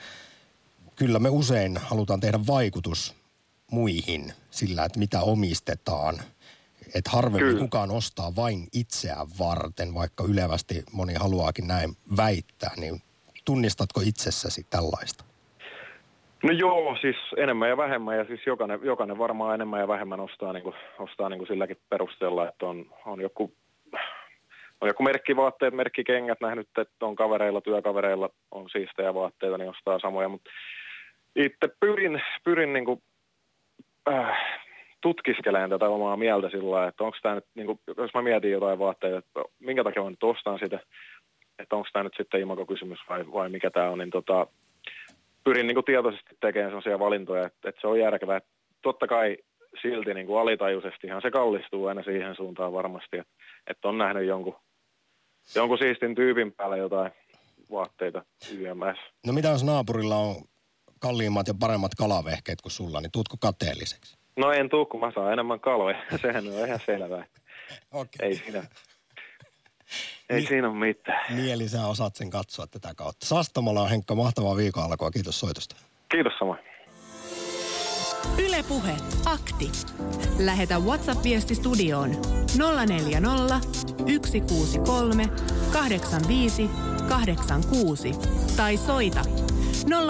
kyllä 0.96 1.18
me 1.18 1.28
usein 1.28 1.76
halutaan 1.76 2.20
tehdä 2.20 2.38
vaikutus 2.46 3.24
muihin 3.70 4.32
sillä, 4.50 4.84
että 4.84 4.98
mitä 4.98 5.20
omistetaan. 5.20 6.14
Että 6.94 7.10
harvemmin 7.10 7.40
Kyllä. 7.40 7.60
kukaan 7.60 7.90
ostaa 7.90 8.36
vain 8.36 8.68
itseään 8.72 9.26
varten, 9.38 9.94
vaikka 9.94 10.24
ylevästi 10.24 10.74
moni 10.92 11.14
haluaakin 11.14 11.68
näin 11.68 11.90
väittää. 12.16 12.70
Niin 12.76 13.02
tunnistatko 13.44 14.00
itsessäsi 14.00 14.66
tällaista? 14.70 15.24
No 16.42 16.52
joo, 16.52 16.96
siis 17.00 17.16
enemmän 17.36 17.68
ja 17.68 17.76
vähemmän 17.76 18.18
ja 18.18 18.24
siis 18.24 18.40
jokainen, 18.46 18.80
jokainen 18.82 19.18
varmaan 19.18 19.54
enemmän 19.54 19.80
ja 19.80 19.88
vähemmän 19.88 20.20
ostaa, 20.20 20.52
niin 20.52 20.62
kuin, 20.62 20.74
ostaa 20.98 21.28
niin 21.28 21.38
kuin 21.38 21.48
silläkin 21.48 21.76
perusteella, 21.88 22.48
että 22.48 22.66
on, 22.66 22.86
on 23.06 23.20
joku, 23.20 23.52
on 24.80 24.88
joku 24.88 25.02
merkkivaatteet, 25.02 25.74
merkkikengät 25.74 26.40
nähnyt, 26.40 26.68
että 26.78 27.06
on 27.06 27.16
kavereilla, 27.16 27.60
työkavereilla 27.60 28.30
on 28.50 28.70
siistejä 28.70 29.14
vaatteita, 29.14 29.58
niin 29.58 29.70
ostaa 29.70 29.98
samoja, 29.98 30.28
mutta 30.28 30.50
itse 31.36 31.68
pyrin, 31.80 32.22
pyrin 32.44 32.72
niin 32.72 32.84
kuin, 32.84 33.02
äh, 34.12 34.38
tutkiskelemaan 35.00 35.70
tätä 35.70 35.88
omaa 35.88 36.16
mieltä 36.16 36.50
sillä 36.50 36.88
että 36.88 37.04
onko 37.04 37.16
tämä 37.22 37.34
nyt, 37.34 37.46
niin 37.54 37.66
kuin, 37.66 37.80
jos 37.96 38.14
mä 38.14 38.22
mietin 38.22 38.50
jotain 38.50 38.78
vaatteita, 38.78 39.18
että 39.18 39.40
minkä 39.60 39.84
takia 39.84 40.02
mä 40.02 40.10
nyt 40.10 40.22
ostan 40.22 40.58
sitä, 40.58 40.80
että 41.58 41.76
onko 41.76 41.88
tämä 41.92 42.02
nyt 42.02 42.14
sitten 42.16 42.40
imakokysymys 42.40 42.98
vai, 43.08 43.24
vai 43.32 43.48
mikä 43.48 43.70
tämä 43.70 43.90
on, 43.90 43.98
niin 43.98 44.10
tota, 44.10 44.46
pyrin 45.44 45.66
niin 45.66 45.74
kuin 45.74 45.84
tietoisesti 45.84 46.36
tekemään 46.40 46.70
sellaisia 46.70 46.98
valintoja, 46.98 47.46
että, 47.46 47.68
että 47.68 47.80
se 47.80 47.86
on 47.86 48.00
järkevää. 48.00 48.40
Totta 48.82 49.06
kai 49.06 49.36
silti 49.82 50.14
niin 50.14 50.26
kuin 50.26 50.40
alitajuisestihan 50.40 51.22
se 51.22 51.30
kallistuu 51.30 51.86
aina 51.86 52.02
siihen 52.02 52.36
suuntaan 52.36 52.72
varmasti, 52.72 53.18
että, 53.18 53.32
että 53.66 53.88
on 53.88 53.98
nähnyt 53.98 54.26
jonkun, 54.26 54.56
jonkun 55.54 55.78
siistin 55.78 56.14
tyypin 56.14 56.52
päällä 56.52 56.76
jotain 56.76 57.12
vaatteita 57.70 58.24
YMS. 58.58 58.98
No 59.26 59.32
mitä 59.32 59.48
jos 59.48 59.64
naapurilla 59.64 60.16
on 60.16 60.34
kalliimmat 61.04 61.48
ja 61.48 61.54
paremmat 61.54 61.94
kalavehkeet 61.94 62.60
kuin 62.60 62.72
sulla, 62.72 63.00
niin 63.00 63.12
tuutko 63.12 63.36
kateelliseksi? 63.40 64.16
No 64.36 64.52
en 64.52 64.68
tuu, 64.68 64.86
kun 64.86 65.00
mä 65.00 65.12
saan 65.14 65.32
enemmän 65.32 65.60
kaloja. 65.60 65.96
Sehän 66.22 66.46
on 66.48 66.66
ihan 66.66 66.80
selvää. 66.86 67.26
Okei. 67.92 68.28
Ei 68.28 68.36
siinä, 68.36 68.62
ei 70.30 70.46
siinä 70.46 70.68
ole 70.68 70.78
mitään. 70.78 71.36
Niin, 71.36 71.52
eli 71.52 71.68
sä 71.68 71.86
osaat 71.86 72.16
sen 72.16 72.30
katsoa 72.30 72.66
tätä 72.66 72.94
kautta. 72.96 73.26
Sastamalla 73.26 73.82
on 73.82 73.90
Henkka 73.90 74.14
mahtavaa 74.14 74.56
viikon 74.56 74.84
alkua. 74.84 75.10
Kiitos 75.10 75.40
soitosta. 75.40 75.76
Kiitos 76.08 76.32
samoin. 76.38 76.58
Ylepuhe 78.38 78.92
akti. 79.26 79.70
Lähetä 80.38 80.78
WhatsApp-viesti 80.78 81.54
studioon 81.54 82.10
040 82.86 83.60
163 84.24 85.28
85 85.72 86.70
86 87.08 88.12
tai 88.56 88.76
soita 88.76 89.43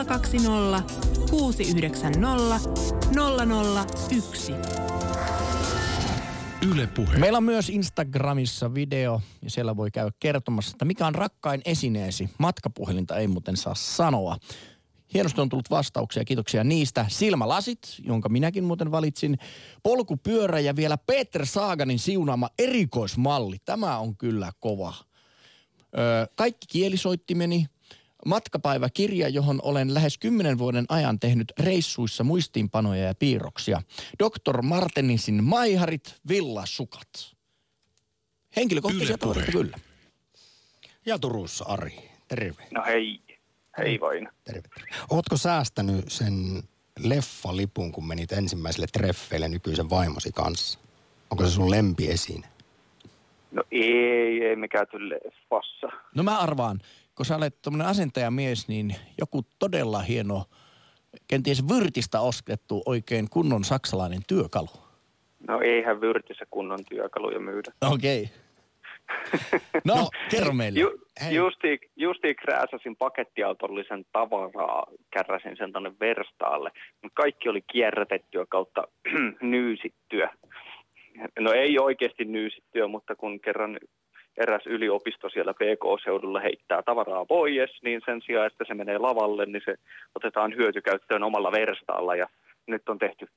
020 0.07 0.83
690 1.31 2.61
001. 4.19 4.53
Yle 6.71 6.87
Puhe. 6.87 7.19
Meillä 7.19 7.37
on 7.37 7.45
myös 7.45 7.69
Instagramissa 7.69 8.75
video 8.75 9.21
ja 9.43 9.51
siellä 9.51 9.77
voi 9.77 9.91
käydä 9.91 10.11
kertomassa, 10.21 10.71
että 10.75 10.85
mikä 10.85 11.07
on 11.07 11.15
rakkain 11.15 11.63
esineesi. 11.65 12.31
Matkapuhelinta 12.39 13.17
ei 13.17 13.29
muuten 13.29 13.57
saa 13.57 13.75
sanoa. 13.75 14.37
Hienosti 15.15 15.41
on 15.41 15.49
tullut 15.49 15.71
vastauksia, 15.71 16.25
kiitoksia 16.25 16.65
niistä. 16.65 17.07
Silmälasit, 17.09 17.81
jonka 17.99 18.29
minäkin 18.29 18.65
muuten 18.65 18.91
valitsin. 18.91 19.39
Polkupyörä 19.83 20.61
ja 20.61 20.77
vielä 20.77 20.99
Peter 20.99 21.47
Saaganin 21.47 21.99
siunaama 21.99 22.49
erikoismalli. 22.59 23.57
Tämä 23.65 23.99
on 23.99 24.17
kyllä 24.17 24.53
kova. 24.61 24.95
Öö, 25.99 26.27
kaikki 26.35 26.67
kielisoittimeni, 26.71 27.67
matkapäiväkirja, 28.25 29.29
johon 29.29 29.61
olen 29.63 29.95
lähes 29.95 30.19
kymmenen 30.19 30.59
vuoden 30.59 30.85
ajan 30.89 31.21
tehnyt 31.21 31.53
reissuissa 31.59 32.25
muistiinpanoja 32.25 33.05
ja 33.05 33.15
piirroksia. 33.15 33.83
Dr. 34.19 34.63
Martenisin 34.63 35.45
maiharit, 35.45 36.15
villasukat. 36.29 37.35
Henkilökohtaisia 38.57 39.19
tavaroita 39.19 39.53
kyllä. 39.53 39.77
Ja 41.07 41.19
Turussa 41.19 41.65
Ari, 41.65 42.11
terve. 42.29 42.67
No 42.71 42.85
hei, 42.87 43.21
hei 43.79 44.01
vain. 44.01 44.29
Terve, 44.45 44.69
terve. 44.75 44.89
Ootko 45.11 45.37
säästänyt 45.37 46.13
sen 46.13 46.63
leffalipun, 46.99 47.93
kun 47.93 48.07
menit 48.07 48.33
ensimmäiselle 48.33 48.87
treffeille 48.93 49.49
nykyisen 49.49 49.91
vaimosi 49.91 50.33
kanssa? 50.33 50.79
Onko 51.31 51.45
se 51.45 51.51
sun 51.51 51.71
lempiesine? 51.71 52.49
No 53.51 53.63
ei, 53.71 54.45
ei 54.45 54.57
me 54.57 54.69
käyty 54.69 55.09
leffassa. 55.09 55.89
No 56.15 56.23
mä 56.23 56.39
arvaan, 56.39 56.81
kun 57.17 57.27
sä 57.27 57.37
olet 57.37 57.63
tämmöinen 57.63 57.87
asentajamies, 57.87 58.69
niin 58.69 58.95
joku 59.19 59.43
todella 59.59 59.99
hieno, 59.99 60.45
kenties 61.29 61.69
vyrtistä 61.69 62.21
ostettu 62.21 62.83
oikein 62.87 63.31
kunnon 63.31 63.65
saksalainen 63.65 64.23
työkalu. 64.29 64.69
No 65.49 65.61
eihän 65.61 66.01
Vyrtissä 66.01 66.45
kunnon 66.51 66.79
työkaluja 66.89 67.41
myydä. 67.41 67.73
Okei. 67.81 68.23
Okay. 68.23 68.45
No, 69.85 70.09
kerro 70.31 70.53
meille. 70.53 70.81
Ju, 70.81 70.91
justi, 71.31 71.79
justi 71.97 72.35
krääsäsin 72.35 72.97
pakettiautollisen 72.97 74.05
tavaraa, 74.13 74.87
kärräsin 75.11 75.57
sen 75.57 75.73
tonne 75.73 75.93
verstaalle. 76.01 76.71
Mutta 77.03 77.23
kaikki 77.23 77.49
oli 77.49 77.63
kierrätettyä 77.73 78.47
kautta 78.49 78.89
nyysittyä. 79.43 80.31
No 81.39 81.53
ei 81.53 81.79
oikeasti 81.79 82.25
nyysittyä, 82.25 82.89
mutta 82.89 83.17
kun 83.17 83.41
kerran 83.41 83.79
eräs 84.37 84.67
yliopisto 84.67 85.29
siellä 85.29 85.55
PK-seudulla 85.55 86.41
heittää 86.41 86.83
tavaraa 86.83 87.25
pois, 87.27 87.71
niin 87.83 88.01
sen 88.07 88.23
sijaan, 88.27 88.47
että 88.47 88.65
se 88.69 88.75
menee 88.75 88.99
lavalle, 88.99 89.47
niin 89.47 89.63
se 89.65 89.75
otetaan 90.15 90.57
hyötykäyttöön 90.57 91.23
omalla 91.23 91.53
verstaalla. 91.53 92.17
Ja 92.17 92.29
nyt 92.67 92.89
on 92.89 92.99
tehty 92.99 93.29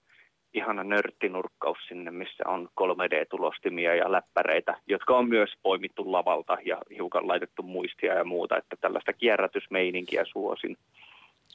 ihana 0.53 0.83
nörttinurkkaus 0.83 1.77
sinne, 1.87 2.11
missä 2.11 2.43
on 2.47 2.69
3D-tulostimia 2.81 3.95
ja 3.95 4.11
läppäreitä, 4.11 4.77
jotka 4.87 5.17
on 5.17 5.29
myös 5.29 5.49
poimittu 5.63 6.11
lavalta 6.11 6.57
ja 6.65 6.77
hiukan 6.95 7.27
laitettu 7.27 7.63
muistia 7.63 8.13
ja 8.13 8.23
muuta, 8.23 8.57
että 8.57 8.75
tällaista 8.81 9.13
kierrätysmeininkiä 9.13 10.25
suosin. 10.25 10.77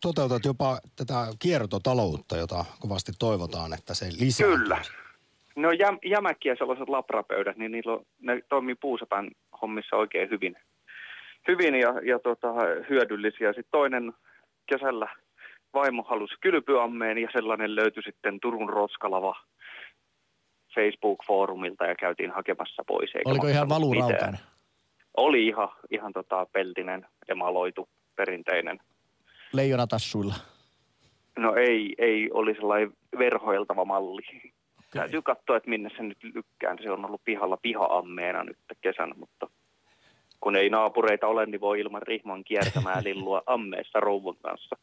Toteutat 0.03 0.45
jopa 0.45 0.79
tätä 0.97 1.15
kiertotaloutta, 1.39 2.37
jota 2.37 2.65
kovasti 2.81 3.13
toivotaan, 3.19 3.73
että 3.75 3.95
se 3.95 4.07
lisää. 4.19 4.47
Kyllä. 4.47 4.81
No 5.57 5.71
jäm, 5.71 5.99
jämäkkiä 6.05 6.55
sellaiset 6.59 6.89
laprapöydät, 6.89 7.57
niin 7.57 7.73
niillä 7.73 7.93
on, 7.93 8.05
ne 8.21 8.43
toimii 8.49 8.75
puusapan 8.75 9.31
hommissa 9.63 9.97
oikein 9.97 10.31
hyvin, 10.31 10.57
hyvin 11.49 11.75
ja, 11.75 11.95
ja 12.05 12.19
tota, 12.19 12.49
hyödyllisiä. 12.91 13.49
Sitten 13.49 13.71
toinen 13.71 14.13
kesällä 14.67 15.09
vaimo 15.75 16.03
halusi 16.03 16.35
kylpyammeen 16.41 17.19
ja 17.19 17.29
sellainen 17.33 17.77
löytyi 17.77 18.03
sitten 18.03 18.41
Turun 18.41 18.69
Roskalava 18.69 19.37
Facebook-foorumilta 20.75 21.87
ja 21.87 21.95
käytiin 21.95 22.31
hakemassa 22.31 22.83
pois. 22.87 23.11
Eikä 23.15 23.31
Oliko 23.31 23.47
ihan 23.47 23.69
valurautainen? 23.69 24.41
Oli 25.17 25.47
ihan, 25.47 25.69
ihan 25.91 26.13
tota 26.13 26.47
peltinen, 26.53 27.07
emaloitu, 27.29 27.89
perinteinen. 28.17 28.81
Leijonatassuilla? 29.53 30.35
No 31.39 31.55
ei, 31.55 31.95
ei, 31.99 32.31
oli 32.33 32.55
sellainen 32.55 32.93
verhoiltava 33.19 33.85
malli. 33.85 34.52
Okay. 34.93 35.01
Täytyy 35.01 35.23
katsoa, 35.23 35.57
että 35.57 35.71
minne 35.71 35.91
se 35.97 36.03
nyt 36.03 36.19
lykkään. 36.35 36.79
Se 36.83 36.91
on 36.91 37.05
ollut 37.05 37.25
pihalla 37.25 37.57
piha-ammeena 37.57 38.45
nyt 38.45 38.59
kesänä, 38.81 39.15
mutta 39.15 39.51
kun 40.41 40.57
ei 40.57 40.71
naapureita 40.71 41.27
ole, 41.27 41.47
niin 41.47 41.61
voi 41.61 41.81
ilman 41.81 42.03
rihman 42.03 42.45
kiertämään 42.45 43.05
lillua 43.09 43.43
ammeessa 43.47 44.01
rouvun 44.01 44.37
kanssa. 44.43 44.77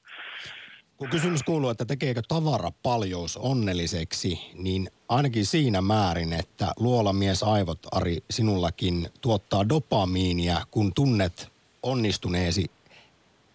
Kun 0.97 1.09
kysymys 1.09 1.43
kuuluu, 1.43 1.69
että 1.69 1.85
tekeekö 1.85 2.21
tavara 2.27 2.71
paljous 2.83 3.37
onnelliseksi, 3.37 4.51
niin 4.53 4.89
ainakin 5.09 5.45
siinä 5.45 5.81
määrin, 5.81 6.33
että 6.33 6.65
luolamies 6.79 7.43
aivot, 7.43 7.79
Ari, 7.91 8.17
sinullakin 8.29 9.07
tuottaa 9.21 9.69
dopamiinia, 9.69 10.61
kun 10.71 10.93
tunnet 10.93 11.51
onnistuneesi 11.83 12.65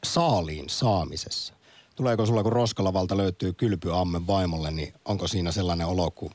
saaliin 0.04 0.68
saamisessa. 0.68 1.53
Tuleeko 1.96 2.26
sulla, 2.26 2.42
kun 2.42 2.52
Roskalavalta 2.52 3.16
löytyy 3.16 3.52
kylpyamme 3.52 4.26
vaimolle, 4.26 4.70
niin 4.70 4.92
onko 5.04 5.26
siinä 5.26 5.50
sellainen 5.50 5.86
olo 5.86 6.10
kuin 6.10 6.32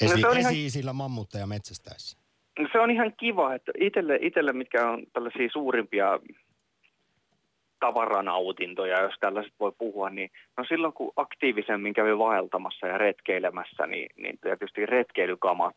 esi- 0.00 0.20
no 0.20 0.30
ihan... 0.30 0.36
esi-isillä 0.36 0.92
mammutteja 0.92 1.46
metsästäessä? 1.46 2.18
No 2.58 2.68
se 2.72 2.80
on 2.80 2.90
ihan 2.90 3.12
kiva, 3.16 3.54
että 3.54 3.72
itselle, 3.80 4.18
itselle 4.20 4.52
mitkä 4.52 4.90
on 4.90 5.02
tällaisia 5.12 5.48
suurimpia 5.52 6.18
tavaranautintoja, 7.80 9.02
jos 9.02 9.14
tällaiset 9.20 9.52
voi 9.60 9.72
puhua, 9.78 10.10
niin 10.10 10.30
no 10.56 10.64
silloin 10.68 10.92
kun 10.92 11.12
aktiivisemmin 11.16 11.94
kävi 11.94 12.18
vaeltamassa 12.18 12.86
ja 12.86 12.98
retkeilemässä, 12.98 13.86
niin, 13.86 14.08
niin 14.16 14.38
tietysti 14.42 14.86
retkeilykamat, 14.86 15.76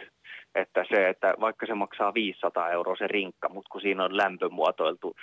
että 0.56 0.86
se, 0.90 1.10
että 1.10 1.34
vaikka 1.40 1.66
se 1.66 1.74
maksaa 1.74 2.14
500 2.14 2.72
euroa 2.72 2.96
se 2.96 3.08
rinkka, 3.08 3.50
mutta 3.50 3.70
kun 3.72 3.82
siinä 3.82 4.04
on 4.04 4.18
lämpömuotoiltu 4.18 5.16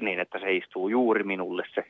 niin, 0.00 0.20
että 0.20 0.38
se 0.38 0.56
istuu 0.56 0.88
juuri 0.88 1.24
minulle 1.24 1.64
se 1.74 1.84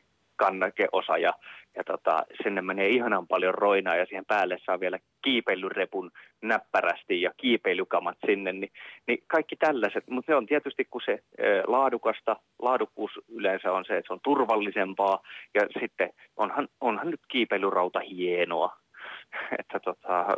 kannakeosa 0.45 1.19
ja, 1.19 1.33
ja 1.77 1.85
tota, 1.85 2.25
sinne 2.43 2.63
menee 2.63 2.89
ihanan 2.89 3.27
paljon 3.29 3.55
roinaa 3.55 3.97
ja 3.97 4.07
siihen 4.07 4.25
päälle 4.25 4.59
saa 4.67 4.81
vielä 4.81 4.99
kiipeilyrepun 5.25 6.11
näppärästi 6.43 7.23
ja 7.23 7.31
kiipeilykamat 7.37 8.17
sinne, 8.27 8.53
niin, 8.53 8.73
niin 9.07 9.19
kaikki 9.27 9.57
tällaiset, 9.57 10.05
mutta 10.11 10.33
se 10.33 10.37
on 10.37 10.47
tietysti 10.47 10.85
kun 10.91 11.01
se 11.05 11.13
e, 11.13 11.45
laadukasta, 11.67 12.37
laadukkuus 12.59 13.11
yleensä 13.29 13.73
on 13.73 13.85
se, 13.85 13.97
että 13.97 14.07
se 14.07 14.13
on 14.13 14.21
turvallisempaa 14.25 15.23
ja 15.55 15.63
sitten 15.81 16.11
onhan, 16.37 16.69
onhan 16.81 17.11
nyt 17.11 17.21
kiipeilyrauta 17.29 18.01
hienoa, 18.01 18.77
että 19.61 19.81
tota, 19.81 20.37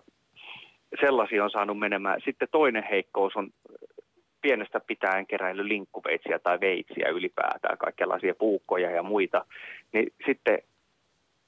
sellaisia 1.01 1.45
on 1.45 1.51
saanut 1.51 1.79
menemään. 1.79 2.21
Sitten 2.25 2.49
toinen 2.51 2.87
heikkous 2.90 3.37
on 3.37 3.51
pienestä 4.45 4.81
pitäen 4.81 5.27
keräily 5.27 5.69
linkkuveitsiä 5.69 6.38
tai 6.38 6.61
veitsiä 6.61 7.09
ylipäätään, 7.09 7.79
kaikenlaisia 7.79 8.35
puukkoja 8.35 8.90
ja 8.90 9.03
muita, 9.03 9.45
niin 9.95 10.13
sitten 10.27 10.59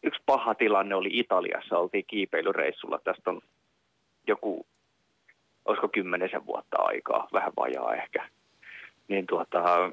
yksi 0.02 0.22
paha 0.26 0.54
tilanne 0.54 0.94
oli 0.94 1.10
Italiassa, 1.12 1.78
oltiin 1.78 2.04
kiipeilyreissulla, 2.06 3.00
tästä 3.04 3.30
on 3.30 3.40
joku, 4.26 4.66
olisiko 5.64 5.88
kymmenisen 5.88 6.46
vuotta 6.46 6.76
aikaa, 6.78 7.28
vähän 7.32 7.52
vajaa 7.56 7.94
ehkä, 7.94 8.28
niin 9.08 9.26
tuota, 9.26 9.90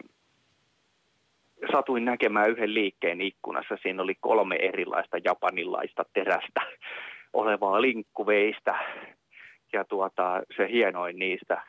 satuin 1.71 2.05
näkemään 2.05 2.49
yhden 2.49 2.73
liikkeen 2.73 3.21
ikkunassa, 3.21 3.77
siinä 3.81 4.03
oli 4.03 4.15
kolme 4.15 4.55
erilaista 4.55 5.17
japanilaista 5.25 6.05
terästä 6.13 6.61
olevaa 7.33 7.81
linkkuveistä, 7.81 8.79
ja 9.73 9.83
tuota, 9.83 10.41
se 10.57 10.67
hienoin 10.71 11.19
niistä 11.19 11.61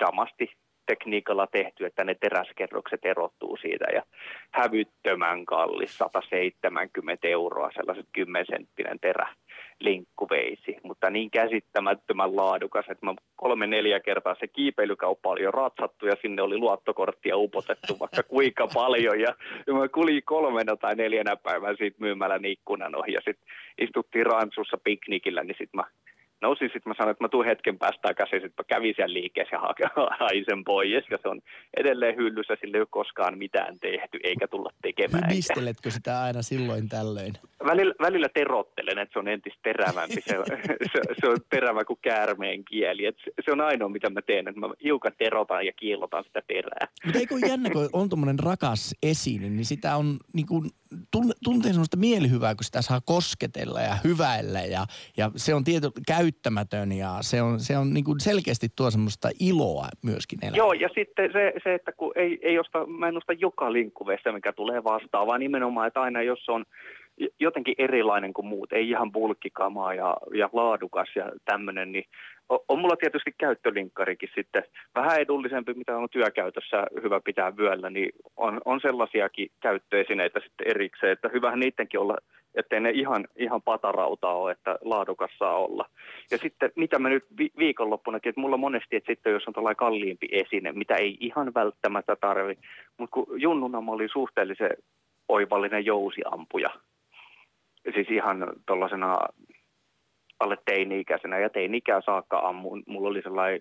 damasti 0.00 0.52
tekniikalla 0.86 1.46
tehty, 1.46 1.86
että 1.86 2.04
ne 2.04 2.14
teräskerrokset 2.14 3.04
erottuu 3.04 3.56
siitä. 3.56 3.84
Ja 3.94 4.02
hävyttömän 4.50 5.44
kallis, 5.44 5.98
170 5.98 7.28
euroa 7.28 7.70
sellaiset 7.74 8.06
10 8.12 8.46
senttinen 8.46 9.00
terä 9.00 9.26
linkkuveisi, 9.80 10.76
mutta 10.82 11.10
niin 11.10 11.30
käsittämättömän 11.30 12.36
laadukas, 12.36 12.84
että 12.88 13.06
mä 13.06 13.14
kolme 13.36 13.66
neljä 13.66 14.00
kertaa 14.00 14.36
se 14.40 14.46
kiipeilykauppa 14.46 15.30
oli 15.30 15.42
jo 15.42 15.50
ratsattu 15.50 16.06
ja 16.06 16.16
sinne 16.22 16.42
oli 16.42 16.58
luottokorttia 16.58 17.36
upotettu 17.36 17.98
vaikka 18.00 18.22
kuinka 18.22 18.68
paljon. 18.74 19.20
Ja, 19.20 19.34
mä 19.72 19.88
kulin 19.88 20.22
kolmena 20.24 20.76
tai 20.76 20.94
neljänä 20.94 21.36
päivänä 21.36 21.76
siitä 21.78 21.96
myymälän 22.00 22.44
ikkunan 22.44 22.94
ohi. 22.94 23.12
Ja 23.12 23.20
sitten 23.24 23.46
istuttiin 23.78 24.26
Rantsussa 24.26 24.78
piknikillä, 24.84 25.44
niin 25.44 25.56
sitten 25.58 25.78
mä 25.78 25.84
nousin, 26.44 26.70
sitten 26.72 26.90
mä 26.90 26.94
sanoin, 26.98 27.12
että 27.12 27.24
mä 27.24 27.28
tuun 27.28 27.50
hetken 27.50 27.78
päästä 27.78 28.02
takaisin, 28.08 28.40
sitten 28.40 28.64
mä 28.64 28.74
kävin 28.74 28.94
siellä 28.96 29.12
liikkeessä 29.12 29.56
ja 29.56 29.60
hain 30.20 30.64
pois, 30.64 31.04
ja 31.10 31.18
se 31.22 31.28
on 31.28 31.40
edelleen 31.76 32.16
hyllyssä, 32.16 32.56
sille 32.60 32.76
ei 32.76 32.80
ole 32.80 32.88
koskaan 32.90 33.38
mitään 33.38 33.78
tehty, 33.80 34.18
eikä 34.24 34.46
tulla 34.48 34.70
tekemään. 34.82 35.30
Hybisteletkö 35.30 35.90
sitä 35.90 36.22
aina 36.22 36.42
silloin 36.42 36.88
tällöin? 36.88 37.32
Välillä, 37.66 37.94
välillä 38.00 38.28
terottelen, 38.28 38.98
että 38.98 39.12
se 39.12 39.18
on 39.18 39.28
entistä 39.28 39.60
terävämpi, 39.62 40.20
se, 40.20 40.36
se, 40.92 41.00
se 41.20 41.28
on 41.28 41.38
terävä 41.50 41.84
kuin 41.84 41.98
käärmeen 42.02 42.64
kieli, 42.64 43.06
Et 43.06 43.16
se 43.44 43.52
on 43.52 43.60
ainoa, 43.60 43.88
mitä 43.88 44.10
mä 44.10 44.22
teen, 44.22 44.48
että 44.48 44.60
mä 44.60 44.68
hiukan 44.84 45.12
terotan 45.18 45.66
ja 45.66 45.72
kiillotan 45.72 46.24
sitä 46.24 46.42
terää. 46.46 46.88
Mutta 47.04 47.18
eikö 47.18 47.34
jännä, 47.48 47.70
kun 47.70 47.88
on 47.92 48.08
tuommoinen 48.08 48.38
rakas 48.38 48.94
esine, 49.02 49.48
niin 49.48 49.64
sitä 49.64 49.96
on 49.96 50.16
niin 50.32 50.46
kuin, 50.46 50.70
tuntee 51.44 51.72
sellaista 51.72 51.96
mielihyvää, 51.96 52.54
kun 52.54 52.64
sitä 52.64 52.82
saa 52.82 53.00
kosketella 53.04 53.80
ja 53.80 53.96
hyväillä 54.04 54.60
ja, 54.60 54.86
ja 55.16 55.30
se 55.36 55.54
on 55.54 55.64
tieto, 55.64 55.90
käyttämätön 56.06 56.92
ja 56.92 57.18
se 57.20 57.42
on, 57.42 57.60
se 57.60 57.78
on 57.78 57.94
niin 57.94 58.04
kuin 58.04 58.20
selkeästi 58.20 58.68
tuo 58.76 58.90
semmoista 58.90 59.28
iloa 59.40 59.88
myöskin 60.02 60.38
elämään. 60.42 60.56
Joo, 60.56 60.72
ja 60.72 60.88
sitten 60.94 61.32
se, 61.32 61.52
se 61.64 61.74
että 61.74 61.92
kun 61.92 62.12
ei, 62.16 62.38
ei 62.42 62.58
osta, 62.58 62.86
mä 62.86 63.08
en 63.08 63.16
osta 63.16 63.32
joka 63.32 63.72
linkkuveessa, 63.72 64.32
mikä 64.32 64.52
tulee 64.52 64.84
vastaan, 64.84 65.26
vaan 65.26 65.40
nimenomaan, 65.40 65.86
että 65.86 66.02
aina 66.02 66.22
jos 66.22 66.48
on 66.48 66.64
jotenkin 67.40 67.74
erilainen 67.78 68.32
kuin 68.32 68.46
muut, 68.46 68.72
ei 68.72 68.90
ihan 68.90 69.12
bulkkikamaa 69.12 69.94
ja, 69.94 70.16
ja 70.34 70.50
laadukas 70.52 71.08
ja 71.16 71.30
tämmöinen, 71.44 71.92
niin 71.92 72.04
on, 72.48 72.60
on 72.68 72.78
mulla 72.78 72.96
tietysti 72.96 73.34
käyttölinkkarikin 73.38 74.28
sitten. 74.34 74.62
Vähän 74.94 75.20
edullisempi, 75.20 75.74
mitä 75.74 75.96
on 75.96 76.08
työkäytössä 76.10 76.86
hyvä 77.02 77.20
pitää 77.24 77.56
vyöllä, 77.56 77.90
niin 77.90 78.12
on, 78.36 78.60
on 78.64 78.80
sellaisiakin 78.80 79.48
käyttöesineitä 79.60 80.40
sitten 80.40 80.68
erikseen, 80.68 81.12
että 81.12 81.30
hyvähän 81.32 81.60
niidenkin 81.60 82.00
olla, 82.00 82.16
ettei 82.54 82.80
ne 82.80 82.90
ihan, 82.90 83.26
ihan 83.36 83.62
patarauta 83.62 84.28
ole, 84.28 84.52
että 84.52 84.78
laadukas 84.84 85.30
saa 85.38 85.56
olla. 85.58 85.88
Ja 86.30 86.38
sitten 86.38 86.72
mitä 86.76 86.98
mä 86.98 87.08
nyt 87.08 87.24
vi- 87.38 87.52
viikonloppunakin, 87.58 88.30
että 88.30 88.40
mulla 88.40 88.56
monesti, 88.56 88.96
että 88.96 89.12
sitten 89.12 89.32
jos 89.32 89.46
on 89.46 89.54
tällainen 89.54 89.76
kalliimpi 89.76 90.28
esine, 90.32 90.72
mitä 90.72 90.94
ei 90.94 91.16
ihan 91.20 91.54
välttämättä 91.54 92.16
tarvi, 92.16 92.58
mutta 92.98 93.14
kun 93.14 93.26
junnuna 93.36 93.80
mä 93.80 93.92
olin 93.92 94.08
suhteellisen 94.12 94.70
oivallinen 95.28 95.84
jousiampuja, 95.84 96.70
siis 97.94 98.10
ihan 98.10 98.52
tuollaisena 98.66 99.18
alle 100.40 100.56
teini-ikäisenä 100.64 101.38
ja 101.38 101.50
teini-ikää 101.50 102.00
saakka 102.00 102.38
ammun. 102.38 102.82
Mulla 102.86 103.08
oli 103.08 103.22
sellainen 103.22 103.60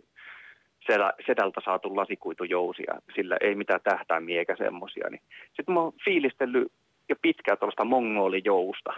sedä, 0.88 1.13
sedältä 1.25 1.62
saatu 1.65 1.95
lasikuitujousi 1.95 2.83
ja 2.88 2.93
sillä 3.15 3.38
ei 3.41 3.55
mitään 3.55 3.79
tähtäimiä 3.83 4.39
eikä 4.39 4.55
semmosia. 4.55 5.09
Niin. 5.09 5.21
Sitten 5.47 5.73
mä 5.73 5.79
oon 5.79 5.93
fiilistellyt 6.05 6.71
jo 7.09 7.15
pitkään 7.21 7.57
tuollaista 7.57 7.86
mongolijousta. 7.86 8.93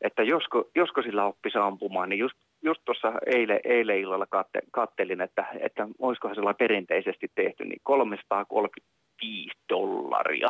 Että 0.00 0.22
josko, 0.22 0.68
josko 0.74 1.02
sillä 1.02 1.24
oppisi 1.24 1.58
ampumaan, 1.58 2.08
niin 2.08 2.18
just, 2.18 2.36
just 2.62 2.80
tuossa 2.84 3.12
eilen, 3.26 3.60
eilen 3.64 3.98
illalla 3.98 4.26
katte, 4.26 4.60
kattelin, 4.70 5.20
että, 5.20 5.46
että 5.60 5.88
olisikohan 5.98 6.34
sellainen 6.34 6.58
perinteisesti 6.58 7.30
tehty, 7.34 7.64
niin 7.64 7.80
335 7.82 9.58
dollaria, 9.68 10.48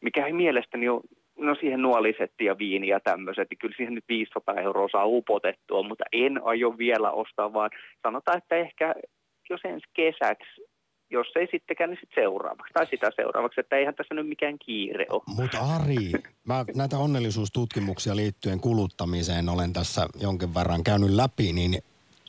mikä 0.00 0.26
ei 0.26 0.32
mielestäni 0.32 0.88
ole 0.88 1.00
no 1.40 1.54
siihen 1.54 1.82
nuolisetti 1.82 2.44
ja 2.44 2.58
viini 2.58 2.88
ja 2.88 3.00
tämmöiset, 3.00 3.50
niin 3.50 3.58
kyllä 3.58 3.74
siihen 3.76 3.94
nyt 3.94 4.04
500 4.08 4.54
euroa 4.54 4.88
saa 4.92 5.06
upotettua, 5.06 5.82
mutta 5.82 6.04
en 6.12 6.40
aio 6.44 6.78
vielä 6.78 7.10
ostaa, 7.10 7.52
vaan 7.52 7.70
sanotaan, 8.02 8.38
että 8.38 8.56
ehkä 8.56 8.94
jos 9.50 9.60
ensi 9.64 9.86
kesäksi, 9.94 10.62
jos 11.10 11.26
ei 11.36 11.48
sittenkään, 11.50 11.90
niin 11.90 11.98
sitten 12.00 12.22
seuraavaksi 12.22 12.72
tai 12.72 12.86
sitä 12.86 13.10
seuraavaksi, 13.16 13.60
että 13.60 13.76
eihän 13.76 13.94
tässä 13.94 14.14
nyt 14.14 14.28
mikään 14.28 14.58
kiire 14.58 15.06
ole. 15.10 15.22
Mutta 15.26 15.58
Ari, 15.58 16.12
mä 16.46 16.64
näitä 16.74 16.98
onnellisuustutkimuksia 16.98 18.16
liittyen 18.16 18.60
kuluttamiseen 18.60 19.48
olen 19.48 19.72
tässä 19.72 20.06
jonkin 20.22 20.54
verran 20.54 20.84
käynyt 20.84 21.10
läpi, 21.10 21.52
niin 21.52 21.72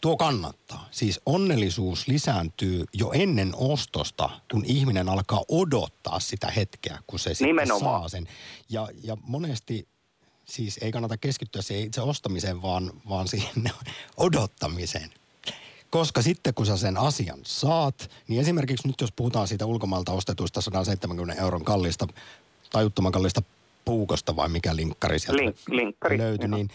tuo 0.01 0.17
kannattaa. 0.17 0.87
Siis 0.91 1.21
onnellisuus 1.25 2.07
lisääntyy 2.07 2.85
jo 2.93 3.11
ennen 3.13 3.51
ostosta, 3.55 4.29
kun 4.51 4.65
ihminen 4.65 5.09
alkaa 5.09 5.43
odottaa 5.49 6.19
sitä 6.19 6.47
hetkeä, 6.51 6.99
kun 7.07 7.19
se 7.19 7.29
sitten 7.29 7.47
Nimenomaan. 7.47 8.01
saa 8.01 8.09
sen. 8.09 8.27
Ja, 8.69 8.87
ja 9.03 9.17
monesti 9.21 9.87
siis 10.45 10.77
ei 10.81 10.91
kannata 10.91 11.17
keskittyä 11.17 11.61
siihen 11.61 11.85
itse 11.85 12.01
ostamiseen, 12.01 12.61
vaan, 12.61 12.91
vaan 13.09 13.27
siihen 13.27 13.71
odottamiseen. 14.17 15.09
Koska 15.89 16.21
sitten 16.21 16.53
kun 16.53 16.65
sä 16.65 16.77
sen 16.77 16.97
asian 16.97 17.39
saat, 17.43 18.11
niin 18.27 18.41
esimerkiksi 18.41 18.87
nyt 18.87 19.01
jos 19.01 19.11
puhutaan 19.11 19.47
siitä 19.47 19.65
ulkomailta 19.65 20.11
ostetuista 20.11 20.61
170 20.61 21.33
euron 21.41 21.63
kallista, 21.63 22.07
tajuttoman 22.71 23.11
kallista 23.11 23.41
puukosta 23.85 24.35
vai 24.35 24.49
mikä 24.49 24.75
linkkari 24.75 25.19
sieltä 25.19 25.43
Link, 25.43 25.55
linkkari. 25.69 26.17
löytyi, 26.17 26.47
niin 26.49 26.69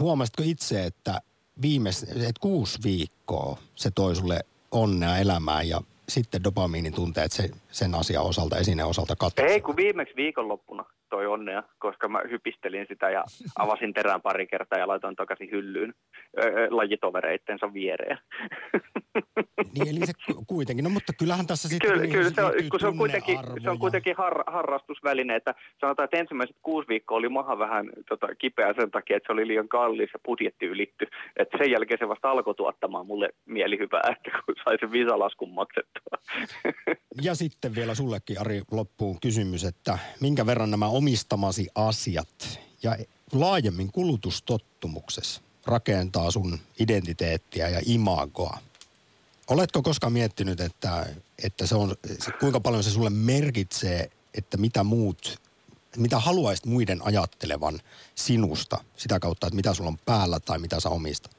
huomasitko 0.00 0.42
itse, 0.46 0.84
että 0.84 1.20
viimeis, 1.62 2.02
että 2.02 2.40
kuusi 2.40 2.78
viikkoa 2.84 3.58
se 3.74 3.90
toi 3.90 4.16
sulle 4.16 4.40
onnea 4.70 5.18
elämään 5.18 5.68
ja 5.68 5.80
sitten 6.08 6.44
dopamiinin 6.44 6.92
tunteet 6.92 7.32
se, 7.32 7.50
sen 7.78 7.94
asian 7.94 8.24
osalta, 8.24 8.58
esineen 8.58 8.88
osalta 8.88 9.16
katosi? 9.16 9.48
Ei, 9.48 9.60
kun 9.60 9.76
viimeksi 9.76 10.16
viikonloppuna 10.16 10.84
toi 11.10 11.26
onnea, 11.26 11.62
koska 11.78 12.08
mä 12.08 12.20
hypistelin 12.30 12.86
sitä 12.88 13.10
ja 13.10 13.24
avasin 13.58 13.94
terään 13.94 14.22
pari 14.22 14.46
kertaa 14.46 14.78
ja 14.78 14.88
laitoin 14.88 15.16
takaisin 15.16 15.50
hyllyyn 15.50 15.94
öö, 16.38 16.68
lajitovereittensa 16.70 17.72
viereen. 17.74 18.18
Niin 19.74 19.88
eli 19.88 20.06
se 20.06 20.12
ku- 20.26 20.44
kuitenkin, 20.46 20.84
no 20.84 20.90
mutta 20.90 21.12
kyllähän 21.18 21.46
tässä 21.46 21.68
sitten... 21.68 21.92
Kyllä, 21.92 22.06
kyllä 22.06 22.30
se 22.30 22.44
on, 22.44 22.52
kun 22.70 22.80
se 22.80 22.86
on 22.86 22.96
kuitenkin, 22.96 23.38
se 23.62 23.70
on 23.70 23.78
kuitenkin 23.78 24.16
har, 24.16 24.44
harrastusväline, 24.46 25.36
että 25.36 25.54
sanotaan, 25.80 26.04
että 26.04 26.16
ensimmäiset 26.16 26.56
kuusi 26.62 26.88
viikkoa 26.88 27.18
oli 27.18 27.28
maha 27.28 27.58
vähän 27.58 27.90
tota, 28.08 28.34
kipeä 28.34 28.74
sen 28.80 28.90
takia, 28.90 29.16
että 29.16 29.26
se 29.26 29.32
oli 29.32 29.46
liian 29.46 29.68
kallis 29.68 30.10
ja 30.12 30.18
budjetti 30.26 30.66
ylitty. 30.66 31.06
Että 31.36 31.58
sen 31.58 31.70
jälkeen 31.70 31.98
se 31.98 32.08
vasta 32.08 32.30
alkoi 32.30 32.54
tuottamaan 32.54 33.06
mulle 33.06 33.28
mielihyvää, 33.46 34.02
että 34.16 34.38
kun 34.46 34.54
sai 34.64 34.78
sen 34.80 34.92
visalaskun 34.92 35.54
maksettua. 35.54 36.18
Ja 37.22 37.34
sitten 37.34 37.67
vielä 37.74 37.94
sullekin, 37.94 38.40
Ari, 38.40 38.62
loppuun 38.70 39.20
kysymys, 39.20 39.64
että 39.64 39.98
minkä 40.20 40.46
verran 40.46 40.70
nämä 40.70 40.88
omistamasi 40.88 41.68
asiat 41.74 42.58
ja 42.82 42.96
laajemmin 43.32 43.92
kulutustottumuksessa 43.92 45.40
rakentaa 45.66 46.30
sun 46.30 46.58
identiteettiä 46.80 47.68
ja 47.68 47.80
imagoa? 47.86 48.58
Oletko 49.48 49.82
koskaan 49.82 50.12
miettinyt, 50.12 50.60
että, 50.60 51.06
että 51.44 51.66
se 51.66 51.74
on, 51.74 51.96
se, 52.24 52.30
kuinka 52.40 52.60
paljon 52.60 52.84
se 52.84 52.90
sulle 52.90 53.10
merkitsee, 53.10 54.10
että 54.34 54.56
mitä 54.56 54.84
muut, 54.84 55.40
mitä 55.96 56.18
haluaisit 56.18 56.66
muiden 56.66 57.06
ajattelevan 57.06 57.80
sinusta 58.14 58.84
sitä 58.96 59.20
kautta, 59.20 59.46
että 59.46 59.56
mitä 59.56 59.74
sulla 59.74 59.88
on 59.88 59.98
päällä 59.98 60.40
tai 60.40 60.58
mitä 60.58 60.80
sä 60.80 60.88
omistat? 60.88 61.37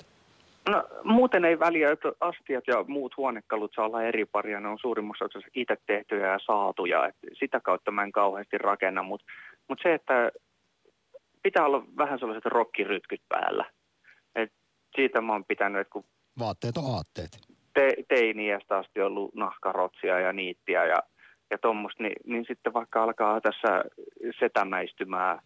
No, 0.69 0.83
muuten 1.03 1.45
ei 1.45 1.59
väliä, 1.59 1.91
että 1.91 2.11
astiat 2.19 2.63
ja 2.67 2.85
muut 2.87 3.17
huonekalut 3.17 3.71
saa 3.75 3.85
olla 3.85 4.03
eri 4.03 4.25
paria. 4.25 4.59
Ne 4.59 4.67
on 4.67 4.79
suurimmassa 4.81 5.25
osassa 5.25 5.49
itse 5.55 5.77
tehtyjä 5.85 6.27
ja 6.27 6.39
saatuja. 6.45 7.07
Et 7.07 7.15
sitä 7.39 7.59
kautta 7.59 7.91
mä 7.91 8.03
en 8.03 8.11
kauheasti 8.11 8.57
rakenna, 8.57 9.03
mutta 9.03 9.25
mut 9.67 9.79
se, 9.83 9.93
että 9.93 10.31
pitää 11.43 11.65
olla 11.65 11.83
vähän 11.97 12.19
sellaiset 12.19 12.45
rokkirytkyt 12.45 13.21
päällä. 13.29 13.65
Et 14.35 14.51
siitä 14.95 15.21
mä 15.21 15.33
oon 15.33 15.45
pitänyt, 15.45 15.81
että 15.81 15.91
kun 15.91 16.03
Vaatteet 16.39 16.77
on 16.77 16.95
aatteet. 16.95 17.29
te, 17.73 17.93
teiniästä 18.07 18.77
asti 18.77 19.01
ollut 19.01 19.35
nahkarotsia 19.35 20.19
ja 20.19 20.33
niittiä 20.33 20.85
ja, 20.85 21.03
ja 21.51 21.57
tuommoista, 21.57 22.03
niin, 22.03 22.15
niin 22.25 22.45
sitten 22.47 22.73
vaikka 22.73 23.03
alkaa 23.03 23.41
tässä 23.41 23.83
setämäistymään 24.39 25.39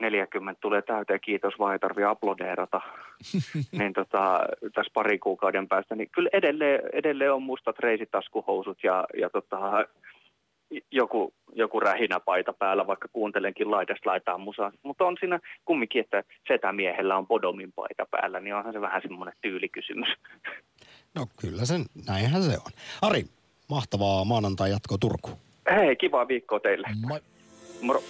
40 0.00 0.60
tulee 0.60 0.82
täyteen, 0.82 1.20
kiitos 1.20 1.54
vaan 1.58 1.72
ei 1.72 1.78
tarvitse 1.78 2.04
aplodeerata, 2.04 2.80
niin 3.78 3.92
tota, 3.92 4.40
tässä 4.74 4.90
pari 4.94 5.18
kuukauden 5.18 5.68
päästä, 5.68 5.94
niin 5.94 6.10
kyllä 6.10 6.30
edelleen, 6.32 6.80
edelleen 6.92 7.32
on 7.32 7.42
mustat 7.42 7.78
reisitaskuhousut 7.78 8.84
ja, 8.84 9.04
ja 9.16 9.30
tota, 9.30 9.86
joku, 10.90 11.32
joku 11.52 11.80
rähinäpaita 11.80 12.52
päällä, 12.52 12.86
vaikka 12.86 13.08
kuuntelenkin 13.12 13.70
laidasta 13.70 14.10
laitaan 14.10 14.40
musaa. 14.40 14.72
Mutta 14.82 15.04
on 15.04 15.16
siinä 15.20 15.40
kumminkin, 15.64 16.00
että 16.00 16.24
setämiehellä 16.48 17.16
on 17.16 17.26
Bodomin 17.26 17.72
paita 17.72 18.06
päällä, 18.10 18.40
niin 18.40 18.54
onhan 18.54 18.72
se 18.72 18.80
vähän 18.80 19.02
semmoinen 19.02 19.34
tyylikysymys. 19.40 20.08
No 21.14 21.26
kyllä 21.40 21.64
sen, 21.64 21.84
näinhän 22.08 22.42
se 22.42 22.50
on. 22.50 22.72
Ari, 23.02 23.24
mahtavaa 23.70 24.24
maanantai 24.24 24.70
jatkoa 24.70 24.98
Turkuun. 24.98 25.36
Hei, 25.70 25.96
kivaa 25.96 26.28
viikkoa 26.28 26.60
teille. 26.60 26.88
Moi. 27.08 27.20
Moro. 27.82 28.00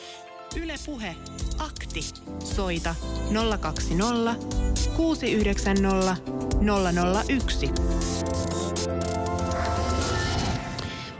Yle 0.57 0.75
Puhe. 0.87 1.17
Akti. 1.59 2.01
Soita 2.45 2.95
020 3.61 4.37
690 4.97 6.17
001. 7.29 7.71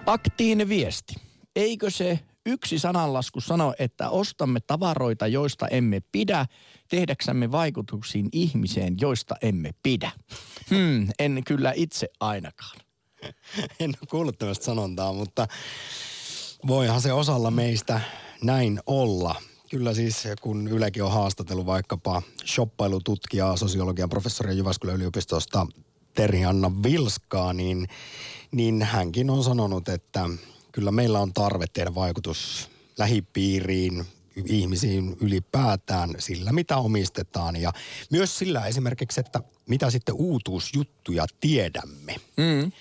Aktiivinen 0.07 0.69
viesti. 0.69 1.15
Eikö 1.57 1.91
se 1.91 2.21
yksi 2.47 2.79
sananlasku 2.79 3.41
sano, 3.41 3.75
että 3.79 4.11
ostamme 4.11 4.61
tavaroita, 4.67 5.27
joista 5.27 5.69
emme 5.69 6.01
pidä, 6.13 6.47
tehdäksämme 6.89 7.53
vaikutuksiin 7.53 8.29
ihmiseen, 8.33 8.97
joista 9.01 9.35
emme 9.43 9.71
pidä? 9.83 10.11
Hmm, 10.71 11.09
en 11.19 11.43
kyllä 11.47 11.73
itse 11.77 12.09
ainakaan. 12.21 12.81
En 13.81 13.91
ole 13.91 14.09
kuullut 14.11 14.39
tämmöistä 14.39 14.65
sanontaa, 14.65 15.13
mutta 15.13 15.47
voihan 16.67 17.01
se 17.01 17.13
osalla 17.13 17.51
meistä 17.51 18.01
näin 18.43 18.81
olla. 18.87 19.35
Kyllä 19.71 19.95
siis, 19.95 20.25
kun 20.41 20.69
Ylekin 20.69 21.05
on 21.05 21.13
haastatellut 21.13 21.67
vaikkapa 21.67 22.23
shoppailututkijaa, 22.47 23.57
sosiologian 23.57 24.09
professoria 24.09 24.55
Jyväskylän 24.55 24.97
yliopistosta 24.97 25.67
Terhi-Anna 26.15 26.71
Vilskaa, 26.83 27.53
niin, 27.53 27.89
niin 28.51 28.83
hänkin 28.83 29.31
on 29.31 29.45
sanonut, 29.45 29.89
että 29.89 30.29
kyllä 30.73 30.91
meillä 30.91 31.21
on 31.21 31.33
tarve 31.33 31.67
tehdä 31.73 31.95
vaikutus 31.95 32.71
lähipiiriin, 32.99 34.07
ihmisiin 34.47 35.17
ylipäätään 35.21 36.15
sillä, 36.19 36.53
mitä 36.53 36.77
omistetaan. 36.77 37.57
Ja 37.57 37.73
myös 38.11 38.39
sillä 38.39 38.67
esimerkiksi, 38.67 39.21
että 39.21 39.41
mitä 39.69 39.91
sitten 39.91 40.15
uutuusjuttuja 40.15 41.27
tiedämme. 41.41 42.17
Mm. 42.37 42.73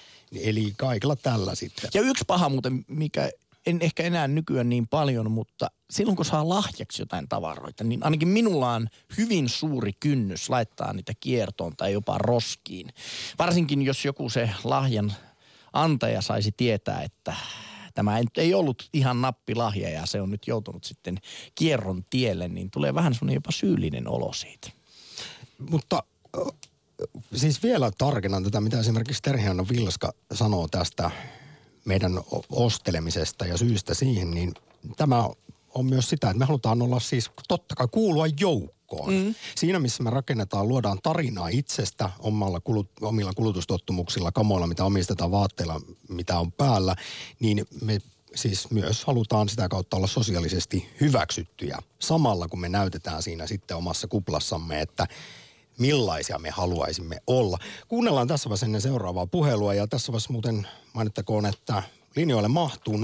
Eli 0.42 0.74
kaikilla 0.78 1.16
tällä 1.16 1.56
sitten. 1.56 1.90
Ja 1.94 2.02
yksi 2.02 2.24
paha 2.28 2.50
muuten, 2.50 2.86
mikä 2.88 3.30
en 3.66 3.78
ehkä 3.82 4.04
enää 4.04 4.28
nykyään 4.28 4.70
niin 4.70 4.88
paljon, 4.88 5.32
mutta 5.32 5.72
silloin 5.92 6.16
kun 6.16 6.26
saa 6.26 6.50
lahjaksi 6.50 7.02
jotain 7.02 7.30
tavaroita, 7.30 7.84
niin 7.84 8.04
ainakin 8.04 8.28
minulla 8.28 8.74
on 8.74 8.88
hyvin 9.18 9.50
suuri 9.50 9.94
kynnys 10.00 10.50
laittaa 10.50 10.94
niitä 10.94 11.14
kiertoon 11.20 11.74
tai 11.78 11.94
jopa 11.94 12.18
roskiin. 12.18 12.88
Varsinkin 13.40 13.82
jos 13.82 14.06
joku 14.06 14.30
se 14.30 14.50
lahjan 14.64 15.14
antaja 15.74 16.22
saisi 16.22 16.52
tietää, 16.58 17.02
että 17.02 17.34
tämä 17.94 18.20
ei 18.38 18.54
ollut 18.54 18.90
ihan 18.94 19.22
nappilahja 19.22 19.90
ja 19.90 20.06
se 20.06 20.22
on 20.22 20.32
nyt 20.32 20.48
joutunut 20.48 20.84
sitten 20.84 21.18
kierron 21.56 22.06
tielle, 22.10 22.48
niin 22.48 22.72
tulee 22.72 22.94
vähän 22.94 23.14
semmoinen 23.14 23.36
jopa 23.36 23.52
syyllinen 23.52 24.08
olo 24.08 24.34
siitä. 24.34 24.72
Mutta 25.70 26.04
siis 27.36 27.64
vielä 27.64 27.92
tarkennan 27.98 28.44
tätä, 28.44 28.62
mitä 28.62 28.80
esimerkiksi 28.80 29.22
Terhianna 29.22 29.66
Vilska 29.70 30.14
sanoo 30.34 30.68
tästä 30.68 31.12
meidän 31.86 32.20
ostelemisesta 32.50 33.46
ja 33.46 33.58
syystä 33.58 33.94
siihen, 33.94 34.32
niin 34.32 34.54
tämä 34.98 35.30
on 35.74 35.86
myös 35.86 36.10
sitä, 36.10 36.30
että 36.30 36.40
me 36.40 36.46
halutaan 36.46 36.82
olla 36.82 37.00
siis 37.00 37.32
totta 37.48 37.76
kai 37.76 37.88
kuulua 37.92 38.28
joukkoon. 38.40 39.14
Mm. 39.14 39.36
Siinä, 39.56 39.80
missä 39.80 40.04
me 40.04 40.10
rakennetaan, 40.10 40.68
luodaan 40.68 41.00
tarinaa 41.04 41.48
itsestä 41.48 42.10
omalla 42.20 42.60
kulut, 42.60 42.90
omilla 43.02 43.34
kulutustottumuksilla, 43.34 44.32
kamoilla, 44.32 44.68
mitä 44.68 44.86
omistetaan, 44.86 45.32
vaatteilla, 45.32 45.82
mitä 46.10 46.40
on 46.40 46.52
päällä, 46.52 46.96
niin 47.40 47.66
me 47.82 48.02
siis 48.36 48.72
myös 48.72 49.06
halutaan 49.06 49.50
sitä 49.50 49.70
kautta 49.70 49.98
olla 49.98 50.08
sosiaalisesti 50.08 50.90
hyväksyttyjä. 51.02 51.80
Samalla 52.00 52.48
kun 52.48 52.60
me 52.60 52.70
näytetään 52.70 53.24
siinä 53.24 53.48
sitten 53.48 53.78
omassa 53.78 54.08
kuplassamme, 54.08 54.82
että 54.82 55.08
millaisia 55.80 56.40
me 56.40 56.50
haluaisimme 56.50 57.22
olla. 57.28 57.58
Kuunnellaan 57.88 58.28
tässä 58.28 58.50
vaiheessa 58.50 58.66
ennen 58.66 58.82
seuraavaa 58.82 59.28
puhelua 59.28 59.74
ja 59.74 59.88
tässä 59.88 60.12
vaiheessa 60.12 60.34
muuten 60.34 60.68
mainittakoon, 60.94 61.46
että 61.46 61.84
linjoille 62.16 62.48
mahtuu 62.48 62.98
020690001. 62.98 63.00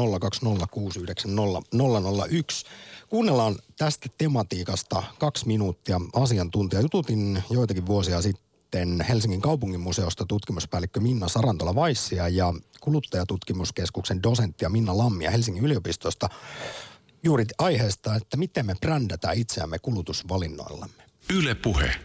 Kuunnellaan 3.09 3.55
tästä 3.77 4.09
tematiikasta 4.17 5.03
kaksi 5.19 5.47
minuuttia 5.47 6.01
asiantuntija. 6.13 6.81
Jututin 6.81 7.43
joitakin 7.49 7.85
vuosia 7.85 8.21
sitten 8.21 9.01
Helsingin 9.09 9.41
kaupunginmuseosta 9.41 10.25
tutkimuspäällikkö 10.25 10.99
Minna 10.99 11.27
Sarantola-Vaissia 11.27 12.27
ja 12.27 12.53
kuluttajatutkimuskeskuksen 12.81 14.23
dosenttia 14.23 14.69
Minna 14.69 14.97
Lammia 14.97 15.31
Helsingin 15.31 15.63
yliopistosta 15.63 16.29
juuri 17.23 17.45
aiheesta, 17.57 18.15
että 18.15 18.37
miten 18.37 18.65
me 18.65 18.75
brändätään 18.81 19.37
itseämme 19.37 19.79
kulutusvalinnoillamme. 19.79 21.03
Yle 21.33 21.55
puhe. 21.55 21.95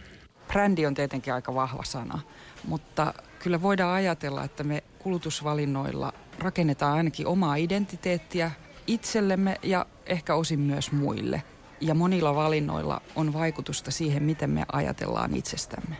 Brändi 0.51 0.85
on 0.85 0.93
tietenkin 0.93 1.33
aika 1.33 1.55
vahva 1.55 1.83
sana, 1.83 2.19
mutta 2.67 3.13
kyllä 3.39 3.61
voidaan 3.61 3.93
ajatella, 3.93 4.43
että 4.43 4.63
me 4.63 4.83
kulutusvalinnoilla 4.99 6.13
rakennetaan 6.39 6.97
ainakin 6.97 7.27
omaa 7.27 7.55
identiteettiä 7.55 8.51
itsellemme 8.87 9.59
ja 9.63 9.85
ehkä 10.05 10.35
osin 10.35 10.59
myös 10.59 10.91
muille. 10.91 11.43
Ja 11.81 11.93
monilla 11.93 12.35
valinnoilla 12.35 13.01
on 13.15 13.33
vaikutusta 13.33 13.91
siihen, 13.91 14.23
miten 14.23 14.49
me 14.49 14.65
ajatellaan 14.71 15.35
itsestämme. 15.35 15.97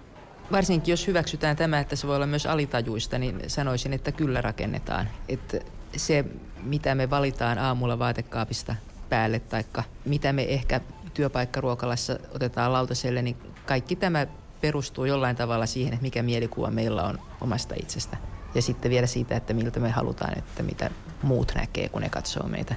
Varsinkin 0.52 0.92
jos 0.92 1.08
hyväksytään 1.08 1.56
tämä, 1.56 1.80
että 1.80 1.96
se 1.96 2.08
voi 2.08 2.16
olla 2.16 2.28
myös 2.28 2.46
alitajuista, 2.46 3.18
niin 3.18 3.42
sanoisin, 3.48 3.94
että 3.94 4.12
kyllä 4.12 4.42
rakennetaan. 4.42 5.10
Että 5.30 5.60
se, 5.98 6.26
mitä 6.64 6.96
me 6.96 7.10
valitaan 7.10 7.58
aamulla 7.58 8.00
vaatekaapista 8.00 8.76
päälle, 9.10 9.40
tai 9.40 9.64
mitä 10.06 10.34
me 10.34 10.44
ehkä 10.44 10.82
työpaikkaruokalassa 11.14 12.20
otetaan 12.36 12.74
lautaselle, 12.74 13.22
niin 13.22 13.38
kaikki 13.66 13.96
tämä 13.96 14.28
perustuu 14.62 15.06
jollain 15.06 15.36
tavalla 15.36 15.66
siihen, 15.66 15.94
että 15.94 16.04
mikä 16.04 16.24
mielikuva 16.24 16.72
meillä 16.72 17.04
on 17.04 17.20
omasta 17.42 17.76
itsestä. 17.82 18.18
Ja 18.56 18.62
sitten 18.62 18.92
vielä 18.92 19.08
siitä, 19.08 19.36
että 19.36 19.54
miltä 19.54 19.80
me 19.80 19.90
halutaan, 19.90 20.38
että 20.38 20.64
mitä 20.64 20.90
muut 21.24 21.52
näkee, 21.56 21.90
kun 21.90 22.02
ne 22.02 22.10
katsoo 22.10 22.48
meitä. 22.48 22.76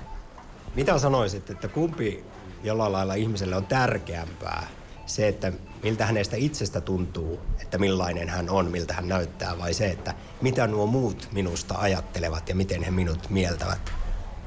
Mitä 0.74 0.98
sanoisit, 0.98 1.50
että 1.50 1.68
kumpi 1.68 2.24
jollain 2.62 2.92
lailla 2.92 3.14
ihmiselle 3.14 3.56
on 3.56 3.66
tärkeämpää? 3.66 4.66
Se, 5.06 5.28
että 5.28 5.52
miltä 5.82 6.06
hänestä 6.06 6.36
itsestä 6.36 6.80
tuntuu, 6.80 7.40
että 7.62 7.78
millainen 7.78 8.28
hän 8.28 8.50
on, 8.50 8.70
miltä 8.70 8.94
hän 8.94 9.08
näyttää, 9.08 9.58
vai 9.58 9.74
se, 9.74 9.86
että 9.86 10.14
mitä 10.40 10.66
nuo 10.66 10.86
muut 10.86 11.28
minusta 11.32 11.74
ajattelevat 11.78 12.48
ja 12.48 12.54
miten 12.54 12.82
he 12.82 12.90
minut 12.90 13.30
mieltävät? 13.30 13.92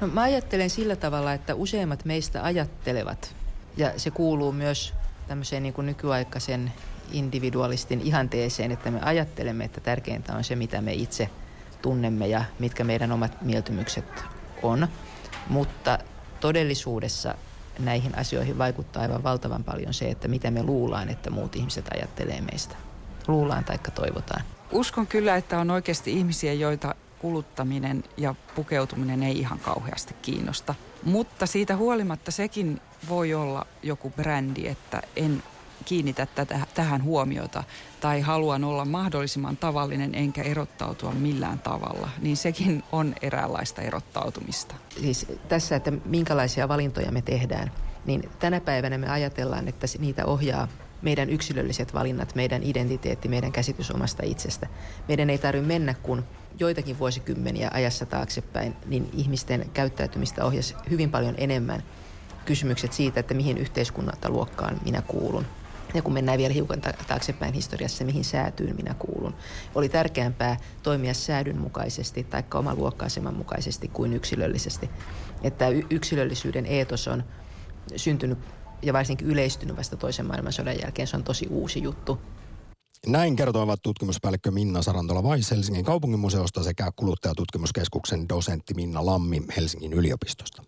No, 0.02 0.08
mä 0.08 0.22
ajattelen 0.22 0.70
sillä 0.70 0.96
tavalla, 0.96 1.34
että 1.34 1.56
useimmat 1.56 2.06
meistä 2.06 2.44
ajattelevat, 2.44 3.36
ja 3.78 4.00
se 4.00 4.12
kuuluu 4.12 4.52
myös 4.52 4.94
tämmöiseen 5.28 5.64
niin 5.64 5.74
kuin 5.74 5.86
nykyaikaisen 5.86 6.72
individualistin 7.12 8.02
ihanteeseen, 8.02 8.72
että 8.72 8.92
me 8.92 9.00
ajattelemme, 9.02 9.66
että 9.66 9.82
tärkeintä 9.82 10.36
on 10.36 10.44
se, 10.44 10.56
mitä 10.56 10.82
me 10.82 10.94
itse 10.94 11.30
tunnemme 11.82 12.28
ja 12.28 12.44
mitkä 12.60 12.84
meidän 12.84 13.12
omat 13.12 13.42
mieltymykset 13.42 14.24
on. 14.64 14.88
Mutta 15.50 16.00
todellisuudessa 16.40 17.36
näihin 17.80 18.18
asioihin 18.18 18.58
vaikuttaa 18.58 19.02
aivan 19.02 19.24
valtavan 19.24 19.64
paljon 19.64 19.94
se, 19.94 20.10
että 20.10 20.28
mitä 20.28 20.52
me 20.52 20.64
luullaan, 20.64 21.10
että 21.10 21.30
muut 21.30 21.56
ihmiset 21.56 21.86
ajattelee 21.94 22.42
meistä. 22.42 22.76
Luullaan 23.28 23.64
tai 23.64 23.80
toivotaan. 23.96 24.44
Uskon 24.72 25.08
kyllä, 25.08 25.36
että 25.36 25.60
on 25.60 25.72
oikeasti 25.72 26.14
ihmisiä, 26.14 26.54
joita 26.54 26.96
kuluttaminen 27.20 28.04
ja 28.18 28.36
pukeutuminen 28.56 29.24
ei 29.24 29.40
ihan 29.40 29.60
kauheasti 29.60 30.16
kiinnosta. 30.22 30.76
Mutta 31.04 31.46
siitä 31.46 31.76
huolimatta 31.76 32.32
sekin 32.32 32.82
voi 33.10 33.34
olla 33.34 33.68
joku 33.84 34.10
brändi, 34.10 34.68
että 34.68 35.02
en 35.16 35.44
kiinnitä 35.88 36.26
tätä, 36.26 36.60
tähän 36.74 37.04
huomiota 37.04 37.64
tai 38.00 38.22
haluan 38.22 38.64
olla 38.64 38.86
mahdollisimman 38.86 39.58
tavallinen 39.58 40.16
enkä 40.16 40.42
erottautua 40.42 41.12
millään 41.12 41.60
tavalla, 41.60 42.10
niin 42.22 42.38
sekin 42.38 42.84
on 42.92 43.16
eräänlaista 43.22 43.82
erottautumista. 43.82 44.76
Siis 45.02 45.26
tässä, 45.50 45.76
että 45.76 45.92
minkälaisia 46.06 46.68
valintoja 46.68 47.12
me 47.12 47.22
tehdään, 47.22 47.72
niin 48.06 48.30
tänä 48.40 48.60
päivänä 48.62 48.98
me 48.98 49.10
ajatellaan, 49.10 49.68
että 49.68 49.88
niitä 50.00 50.26
ohjaa 50.26 50.68
meidän 51.02 51.30
yksilölliset 51.30 51.94
valinnat, 51.94 52.36
meidän 52.36 52.64
identiteetti, 52.64 53.28
meidän 53.28 53.52
käsitys 53.52 53.92
omasta 53.92 54.24
itsestä. 54.26 54.68
Meidän 55.08 55.30
ei 55.30 55.38
tarvitse 55.38 55.68
mennä 55.68 55.94
kuin 55.94 56.24
joitakin 56.60 57.00
vuosikymmeniä 57.00 57.72
ajassa 57.74 58.06
taaksepäin, 58.06 58.76
niin 58.86 59.10
ihmisten 59.14 59.70
käyttäytymistä 59.74 60.46
ohjasi 60.46 60.76
hyvin 60.90 61.12
paljon 61.12 61.36
enemmän 61.38 61.84
kysymykset 62.46 62.94
siitä, 62.94 63.20
että 63.20 63.34
mihin 63.34 63.58
yhteiskunnalta 63.58 64.30
luokkaan 64.30 64.80
minä 64.86 65.02
kuulun. 65.02 65.46
Ja 65.94 66.02
kun 66.02 66.14
mennään 66.14 66.38
vielä 66.38 66.54
hiukan 66.54 66.82
taaksepäin 67.08 67.54
historiassa, 67.54 68.06
mihin 68.06 68.24
säätyyn 68.24 68.76
minä 68.76 68.94
kuulun, 68.94 69.36
oli 69.76 69.90
tärkeämpää 69.90 70.58
toimia 70.84 71.14
säädyn 71.14 71.58
mukaisesti 71.58 72.24
tai 72.24 72.44
oman 72.54 72.78
luokka-aseman 72.78 73.34
mukaisesti 73.34 73.88
kuin 73.88 74.14
yksilöllisesti. 74.14 74.90
Että 75.44 75.68
yksilöllisyyden 75.90 76.66
eetos 76.66 77.08
on 77.08 77.24
syntynyt 77.96 78.40
ja 78.82 78.94
varsinkin 78.94 79.28
yleistynyt 79.28 79.78
vasta 79.78 79.98
toisen 79.98 80.26
maailmansodan 80.26 80.80
jälkeen. 80.82 81.08
Se 81.08 81.18
on 81.18 81.24
tosi 81.24 81.48
uusi 81.50 81.84
juttu. 81.84 82.20
Näin 83.08 83.36
kertoivat 83.36 83.80
tutkimuspäällikkö 83.84 84.52
Minna 84.52 84.82
Sarantola 84.82 85.24
Vais 85.24 85.52
Helsingin 85.52 85.86
kaupunginmuseosta 85.86 86.64
sekä 86.64 86.92
kuluttajatutkimuskeskuksen 86.96 88.30
dosentti 88.30 88.74
Minna 88.74 89.06
Lammi 89.06 89.42
Helsingin 89.58 89.94
yliopistosta. 89.94 90.64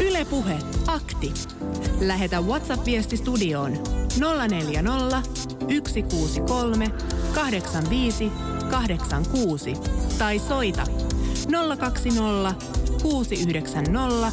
Ylepuhe 0.00 0.58
akti. 0.86 1.32
Lähetä 2.00 2.40
WhatsApp-viesti 2.40 3.16
studioon 3.16 3.72
040 4.48 5.22
163 5.30 6.90
85 7.34 8.32
86 8.70 9.76
tai 10.18 10.38
soita 10.38 10.86
020 11.78 12.54
690 13.02 14.32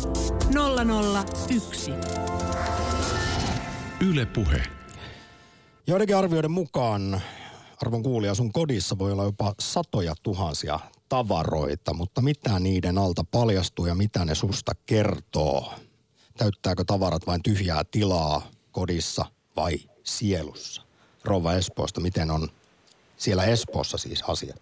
001. 1.49 1.91
Ylepuhe. 4.01 4.63
Joidenkin 5.87 6.17
arvioiden 6.17 6.51
mukaan, 6.51 7.21
arvon 7.81 8.03
kuulija, 8.03 8.35
sun 8.35 8.51
kodissa 8.51 8.97
voi 8.97 9.11
olla 9.11 9.23
jopa 9.23 9.53
satoja 9.59 10.15
tuhansia 10.23 10.79
tavaroita, 11.09 11.93
mutta 11.93 12.21
mitä 12.21 12.59
niiden 12.59 12.97
alta 12.97 13.23
paljastuu 13.31 13.85
ja 13.85 13.95
mitä 13.95 14.25
ne 14.25 14.35
susta 14.35 14.71
kertoo? 14.85 15.73
Täyttääkö 16.37 16.83
tavarat 16.87 17.27
vain 17.27 17.43
tyhjää 17.43 17.81
tilaa 17.91 18.41
kodissa 18.71 19.25
vai 19.55 19.73
sielussa? 20.03 20.81
Rova 21.25 21.53
Espoosta, 21.53 22.01
miten 22.01 22.31
on 22.31 22.47
siellä 23.17 23.43
Espoossa 23.45 23.97
siis 23.97 24.23
asiat? 24.27 24.61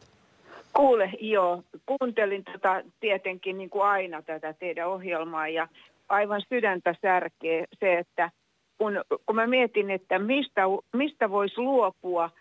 Kuule, 0.74 1.12
joo. 1.22 1.64
Kuuntelin 1.86 2.44
tota, 2.44 2.82
tietenkin 3.00 3.58
niin 3.58 3.70
kuin 3.70 3.86
aina 3.86 4.22
tätä 4.22 4.54
teidän 4.54 4.88
ohjelmaa 4.88 5.48
ja 5.48 5.68
aivan 6.10 6.42
sydäntä 6.50 6.96
särkee 7.02 7.66
se, 7.80 7.98
että 7.98 8.32
kun, 8.78 8.94
kun 9.26 9.36
mä 9.36 9.48
mietin, 9.48 9.92
että 9.92 10.20
mistä, 10.20 10.62
mistä 10.94 11.30
voisi 11.30 11.58
luopua– 11.58 12.30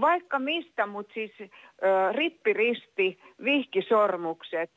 vaikka 0.00 0.38
mistä, 0.38 0.86
mutta 0.86 1.14
siis 1.14 1.32
rippiristi, 2.12 3.18
vihkisormukset, 3.44 4.70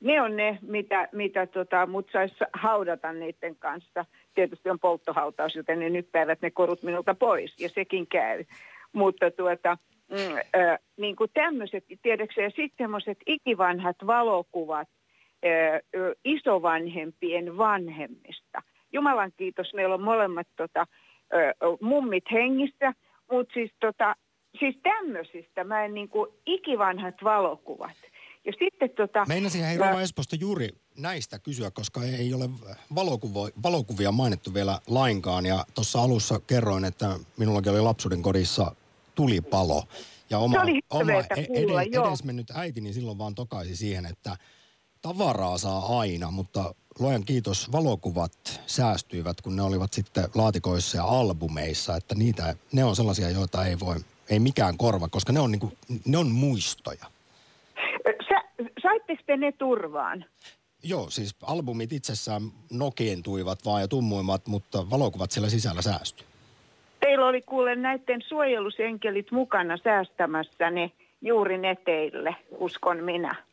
ne 0.00 0.22
on 0.22 0.36
ne, 0.36 0.58
mitä, 0.62 1.08
mitä 1.12 1.46
tota, 1.46 1.86
mut 1.86 2.08
saisi 2.12 2.34
haudata 2.52 3.12
niiden 3.12 3.56
kanssa. 3.56 4.04
Tietysti 4.34 4.70
on 4.70 4.78
polttohautaus, 4.78 5.54
joten 5.54 5.80
ne 5.80 5.90
nyt 5.90 6.12
päivät 6.12 6.42
ne 6.42 6.50
korut 6.50 6.82
minulta 6.82 7.14
pois, 7.14 7.60
ja 7.60 7.68
sekin 7.68 8.06
käy. 8.06 8.44
Mutta 8.92 9.30
tuota, 9.30 9.78
mm, 10.10 10.60
niin 10.96 11.16
kuin 11.16 11.30
tämmöiset, 11.34 11.84
tiedätkö, 12.02 12.42
ja 12.42 12.50
sitten 12.50 12.84
semmoiset 12.84 13.18
ikivanhat 13.26 13.96
valokuvat 14.06 14.88
äh, 15.44 15.80
isovanhempien 16.24 17.58
vanhemmista. 17.58 18.62
Jumalan 18.92 19.32
kiitos, 19.36 19.74
meillä 19.74 19.94
on 19.94 20.02
molemmat 20.02 20.46
tota, 20.56 20.86
mummit 21.80 22.24
hengissä– 22.32 22.92
mutta 23.30 23.54
siis, 23.54 23.70
tota, 23.80 24.16
siis 24.58 24.76
tämmöisistä 24.82 25.64
mä 25.64 25.84
en 25.84 25.94
niin 25.94 26.08
kuin 26.08 26.30
ikivanhat 26.46 27.14
valokuvat. 27.24 27.96
Ja 28.44 28.52
sitten 28.58 28.90
tota... 28.90 29.24
Meinasin 29.28 29.64
hei 29.64 29.78
Rova 29.78 30.00
Esposta 30.00 30.36
juuri 30.36 30.68
näistä 30.98 31.38
kysyä, 31.38 31.70
koska 31.70 32.02
ei 32.02 32.34
ole 32.34 32.50
valokuvo, 32.94 33.48
valokuvia 33.62 34.12
mainittu 34.12 34.54
vielä 34.54 34.80
lainkaan. 34.86 35.46
Ja 35.46 35.64
tuossa 35.74 36.02
alussa 36.02 36.40
kerroin, 36.46 36.84
että 36.84 37.18
minullakin 37.36 37.72
oli 37.72 37.80
lapsuuden 37.80 38.22
kodissa 38.22 38.74
tulipalo. 39.14 39.82
Ja 40.30 40.38
oma, 40.38 40.62
oma 40.90 41.22
kuulla, 41.48 41.82
ed- 41.82 42.08
edesmennyt 42.08 42.50
äitini 42.54 42.92
silloin 42.92 43.18
vaan 43.18 43.34
tokaisi 43.34 43.76
siihen, 43.76 44.06
että 44.06 44.36
tavaraa 45.02 45.58
saa 45.58 45.98
aina, 45.98 46.30
mutta 46.30 46.74
luojan 46.98 47.24
kiitos, 47.24 47.72
valokuvat 47.72 48.60
säästyivät, 48.66 49.40
kun 49.40 49.56
ne 49.56 49.62
olivat 49.62 49.92
sitten 49.92 50.24
laatikoissa 50.34 50.96
ja 50.96 51.04
albumeissa, 51.04 51.96
että 51.96 52.14
niitä, 52.14 52.54
ne 52.72 52.84
on 52.84 52.96
sellaisia, 52.96 53.30
joita 53.30 53.64
ei 53.64 53.80
voi, 53.80 53.96
ei 54.30 54.38
mikään 54.38 54.76
korva, 54.76 55.08
koska 55.08 55.32
ne 55.32 55.40
on, 55.40 55.52
niinku, 55.52 55.72
ne 56.06 56.18
on 56.18 56.30
muistoja. 56.30 57.06
Sä, 58.28 58.42
saitteko 58.82 59.22
te 59.26 59.36
ne 59.36 59.52
turvaan? 59.52 60.24
Joo, 60.82 61.10
siis 61.10 61.36
albumit 61.42 61.92
itsessään 61.92 62.42
nokientuivat 62.72 63.58
vaan 63.64 63.80
ja 63.80 63.88
tummuivat, 63.88 64.46
mutta 64.46 64.90
valokuvat 64.90 65.30
siellä 65.30 65.48
sisällä 65.48 65.82
säästyi. 65.82 66.26
Teillä 67.00 67.26
oli 67.26 67.42
kuule 67.42 67.76
näiden 67.76 68.22
suojelusenkelit 68.28 69.30
mukana 69.30 69.76
säästämässä 69.84 70.70
ne 70.70 70.90
juuri 71.22 71.58
ne 71.58 71.76
teille, 71.84 72.36
uskon 72.58 73.04
minä. 73.04 73.46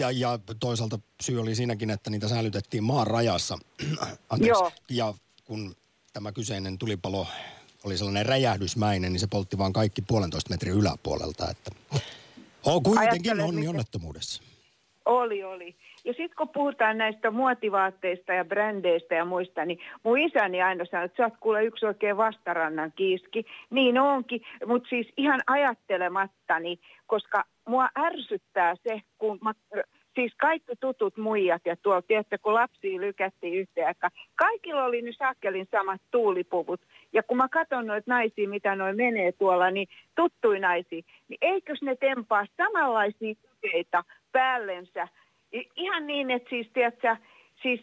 Ja, 0.00 0.10
ja 0.10 0.38
toisaalta 0.60 0.98
syy 1.22 1.40
oli 1.40 1.54
siinäkin, 1.54 1.90
että 1.90 2.10
niitä 2.10 2.28
säilytettiin 2.28 2.84
maan 2.84 3.06
rajassa. 3.06 3.58
Anteeksi. 4.30 4.62
Joo. 4.62 4.72
Ja 4.90 5.14
kun 5.44 5.76
tämä 6.12 6.32
kyseinen 6.32 6.78
tulipalo 6.78 7.26
oli 7.84 7.96
sellainen 7.96 8.26
räjähdysmäinen, 8.26 9.12
niin 9.12 9.20
se 9.20 9.26
poltti 9.26 9.58
vaan 9.58 9.72
kaikki 9.72 10.02
puolentoista 10.02 10.50
metrin 10.50 10.74
yläpuolelta. 10.74 11.50
Että... 11.50 11.70
Oh, 12.64 12.82
kuitenkin 12.82 13.40
onni 13.40 13.68
onnettomuudessa. 13.68 14.42
Oli, 15.04 15.44
oli. 15.44 15.76
Ja 16.04 16.12
sitten 16.12 16.36
kun 16.36 16.48
puhutaan 16.48 16.98
näistä 16.98 17.30
muotivaatteista 17.30 18.32
ja 18.32 18.44
brändeistä 18.44 19.14
ja 19.14 19.24
muista, 19.24 19.64
niin 19.64 19.78
mun 20.02 20.18
isäni 20.18 20.62
aina 20.62 20.84
sanoi, 20.84 21.04
että 21.04 21.16
sä 21.16 21.24
oot 21.24 21.36
kuule 21.40 21.64
yksi 21.64 21.86
oikein 21.86 22.16
vastarannan 22.16 22.92
kiiski. 22.96 23.44
Niin 23.70 23.98
onkin, 23.98 24.40
mutta 24.66 24.88
siis 24.88 25.12
ihan 25.16 25.40
ajattelemattani, 25.46 26.78
koska 27.06 27.44
mua 27.68 27.88
ärsyttää 27.98 28.74
se, 28.82 29.00
kun 29.18 29.38
mä, 29.42 29.52
siis 30.14 30.34
kaikki 30.40 30.72
tutut 30.80 31.16
muijat 31.16 31.62
ja 31.64 31.76
tuolla, 31.76 32.02
tiedätte, 32.02 32.38
kun 32.38 32.54
lapsia 32.54 33.00
lykättiin 33.00 33.54
yhteen 33.54 33.86
aikaan, 33.86 34.12
kaikilla 34.34 34.84
oli 34.84 35.02
nyt 35.02 35.16
sakkelin 35.18 35.68
samat 35.70 36.00
tuulipuvut. 36.10 36.80
Ja 37.12 37.22
kun 37.22 37.36
mä 37.36 37.48
katson 37.48 37.86
noita 37.86 38.10
naisia, 38.10 38.48
mitä 38.48 38.76
noin 38.76 38.96
menee 38.96 39.32
tuolla, 39.32 39.70
niin 39.70 39.88
tuttui 40.14 40.60
naisia, 40.60 41.02
niin 41.28 41.38
eikös 41.40 41.82
ne 41.82 41.96
tempaa 41.96 42.46
samanlaisia 42.56 43.34
tukeita 43.34 44.04
päällensä. 44.32 45.08
Ihan 45.76 46.06
niin, 46.06 46.30
että 46.30 46.50
siis, 46.50 46.70
tiedätkö, 46.72 47.16
siis 47.62 47.80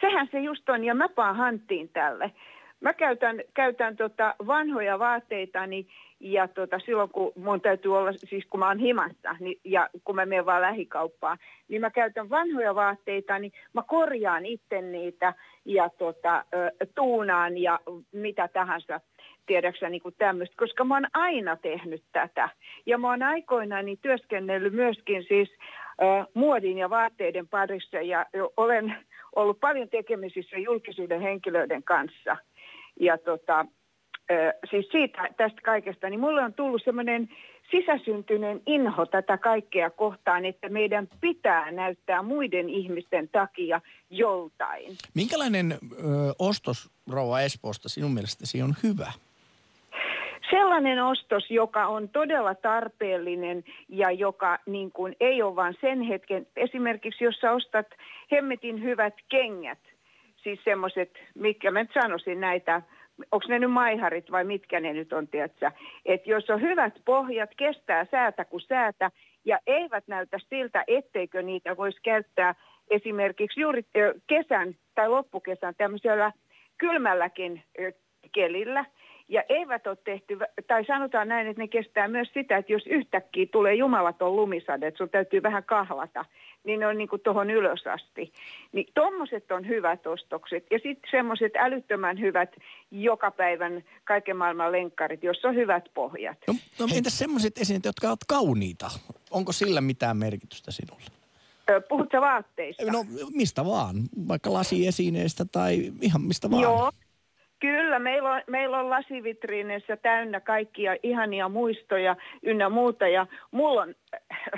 sehän 0.00 0.28
se 0.32 0.40
just 0.40 0.68
on, 0.68 0.84
ja 0.84 0.94
mä 0.94 1.08
paan 1.08 1.36
hanttiin 1.36 1.88
tälle. 1.88 2.32
Mä 2.80 2.94
käytän, 2.94 3.42
käytän 3.54 3.96
tota 3.96 4.34
vanhoja 4.46 4.98
vaatteitani 4.98 5.86
ja 6.20 6.48
tota, 6.48 6.78
silloin 6.78 7.10
kun 7.10 7.32
mun 7.36 7.60
täytyy 7.60 7.98
olla, 7.98 8.12
siis 8.12 8.46
kun 8.50 8.60
mä 8.60 8.68
oon 8.68 8.78
himassa 8.78 9.36
niin, 9.40 9.60
ja 9.64 9.88
kun 10.04 10.14
mä 10.14 10.26
menen 10.26 10.46
vaan 10.46 10.62
lähikauppaan, 10.62 11.38
niin 11.68 11.80
mä 11.80 11.90
käytän 11.90 12.30
vanhoja 12.30 12.74
vaatteita, 12.74 13.38
niin 13.38 13.52
mä 13.72 13.82
korjaan 13.86 14.46
itse 14.46 14.82
niitä 14.82 15.34
ja 15.64 15.90
tota, 15.98 16.44
tuunaan 16.94 17.58
ja 17.58 17.80
mitä 18.12 18.48
tahansa 18.48 19.00
tiedäksä 19.48 19.88
niin 19.88 20.02
tämmöistä, 20.18 20.56
koska 20.58 20.84
mä 20.84 20.94
oon 20.94 21.06
aina 21.12 21.56
tehnyt 21.56 22.02
tätä. 22.12 22.48
Ja 22.86 22.98
mä 22.98 23.10
oon 23.10 23.22
aikoinaan 23.22 23.84
niin 23.84 23.98
työskennellyt 24.02 24.72
myöskin 24.72 25.24
siis 25.28 25.48
ö, 26.02 26.04
muodin 26.34 26.78
ja 26.78 26.90
vaatteiden 26.90 27.48
parissa 27.48 27.96
ja 27.96 28.26
olen 28.56 28.96
ollut 29.36 29.60
paljon 29.60 29.88
tekemisissä 29.88 30.58
julkisuuden 30.58 31.20
henkilöiden 31.20 31.82
kanssa. 31.82 32.36
Ja 33.00 33.18
tota, 33.18 33.66
ö, 34.30 34.52
siis 34.70 34.88
siitä 34.92 35.28
tästä 35.36 35.60
kaikesta, 35.64 36.10
niin 36.10 36.20
mulle 36.20 36.42
on 36.42 36.54
tullut 36.54 36.82
semmoinen 36.84 37.28
sisäsyntyinen 37.70 38.60
inho 38.66 39.06
tätä 39.06 39.38
kaikkea 39.38 39.90
kohtaan, 39.90 40.44
että 40.44 40.68
meidän 40.68 41.08
pitää 41.20 41.70
näyttää 41.70 42.22
muiden 42.22 42.68
ihmisten 42.68 43.28
takia 43.28 43.80
joltain. 44.10 44.96
Minkälainen 45.14 45.72
ö, 45.72 45.76
ostos 46.38 46.90
Rouva 47.10 47.40
Espoosta 47.40 47.88
sinun 47.88 48.14
mielestäsi 48.14 48.62
on 48.62 48.74
hyvä? 48.82 49.12
Sellainen 50.50 51.04
ostos, 51.04 51.50
joka 51.50 51.86
on 51.86 52.08
todella 52.08 52.54
tarpeellinen 52.54 53.64
ja 53.88 54.10
joka 54.10 54.58
niin 54.66 54.92
kuin, 54.92 55.16
ei 55.20 55.42
ole 55.42 55.56
vain 55.56 55.74
sen 55.80 56.02
hetken, 56.02 56.46
esimerkiksi 56.56 57.24
jos 57.24 57.40
sä 57.40 57.52
ostat 57.52 57.86
hemmetin 58.32 58.82
hyvät 58.82 59.14
kengät, 59.28 59.78
siis 60.36 60.60
semmoiset, 60.64 61.10
mitkä 61.34 61.70
mä 61.70 61.82
nyt 61.82 61.92
sanoisin 62.02 62.40
näitä, 62.40 62.82
onko 63.32 63.46
ne 63.48 63.58
nyt 63.58 63.70
maiharit 63.70 64.30
vai 64.30 64.44
mitkä 64.44 64.80
ne 64.80 64.92
nyt 64.92 65.12
on, 65.12 65.28
tiedätkö? 65.28 65.70
Että 66.06 66.30
jos 66.30 66.50
on 66.50 66.60
hyvät 66.60 66.94
pohjat, 67.04 67.50
kestää 67.56 68.06
säätä 68.10 68.44
kuin 68.44 68.60
säätä 68.60 69.10
ja 69.44 69.58
eivät 69.66 70.04
näytä 70.06 70.38
siltä, 70.48 70.84
etteikö 70.86 71.42
niitä 71.42 71.76
voisi 71.76 71.98
käyttää 72.02 72.54
esimerkiksi 72.90 73.60
juuri 73.60 73.84
kesän 74.26 74.74
tai 74.94 75.08
loppukesän 75.08 75.74
tämmöisellä 75.74 76.32
kylmälläkin 76.78 77.62
kelillä. 78.32 78.84
Ja 79.28 79.42
eivät 79.48 79.86
ole 79.86 79.96
tehty, 80.04 80.38
tai 80.66 80.84
sanotaan 80.84 81.28
näin, 81.28 81.46
että 81.46 81.62
ne 81.62 81.68
kestää 81.68 82.08
myös 82.08 82.28
sitä, 82.34 82.56
että 82.56 82.72
jos 82.72 82.86
yhtäkkiä 82.86 83.46
tulee 83.52 83.74
jumalaton 83.74 84.36
lumisade, 84.36 84.86
että 84.86 84.98
sun 84.98 85.10
täytyy 85.10 85.42
vähän 85.42 85.64
kahlata, 85.64 86.24
niin 86.64 86.80
ne 86.80 86.86
on 86.86 86.98
niin 86.98 87.08
kuin 87.08 87.22
tuohon 87.22 87.50
ylös 87.50 87.86
asti. 87.86 88.32
Niin 88.72 88.86
tommoset 88.94 89.52
on 89.52 89.68
hyvät 89.68 90.06
ostokset. 90.06 90.66
Ja 90.70 90.78
sitten 90.78 91.10
semmoiset 91.10 91.52
älyttömän 91.56 92.20
hyvät 92.20 92.56
joka 92.90 93.30
päivän 93.30 93.84
kaiken 94.04 94.36
maailman 94.36 94.72
lenkkarit, 94.72 95.22
jossa 95.22 95.48
on 95.48 95.54
hyvät 95.54 95.84
pohjat. 95.94 96.38
No, 96.46 96.54
no 96.78 96.86
entäs 96.96 97.18
semmoiset 97.18 97.58
esineet, 97.58 97.84
jotka 97.84 98.08
ovat 98.08 98.24
kauniita? 98.28 98.90
Onko 99.30 99.52
sillä 99.52 99.80
mitään 99.80 100.16
merkitystä 100.16 100.70
sinulle? 100.70 101.10
Ö, 101.70 101.80
Puhut 101.80 102.08
sä 102.12 102.20
vaatteista? 102.20 102.92
No 102.92 103.04
mistä 103.34 103.64
vaan, 103.64 103.96
vaikka 104.28 104.52
lasiesineistä 104.52 105.44
tai 105.44 105.92
ihan 106.00 106.22
mistä 106.22 106.50
vaan. 106.50 106.62
Joo, 106.62 106.92
kyllä. 107.60 107.98
Meillä 107.98 108.32
on, 108.32 108.42
meillä 108.46 108.78
on 108.78 108.90
lasivitriineissä 108.90 109.96
täynnä 109.96 110.40
kaikkia 110.40 110.96
ihania 111.02 111.48
muistoja 111.48 112.16
ynnä 112.42 112.68
muuta. 112.68 113.08
Ja 113.08 113.26
mulla 113.50 113.82
on 113.82 113.94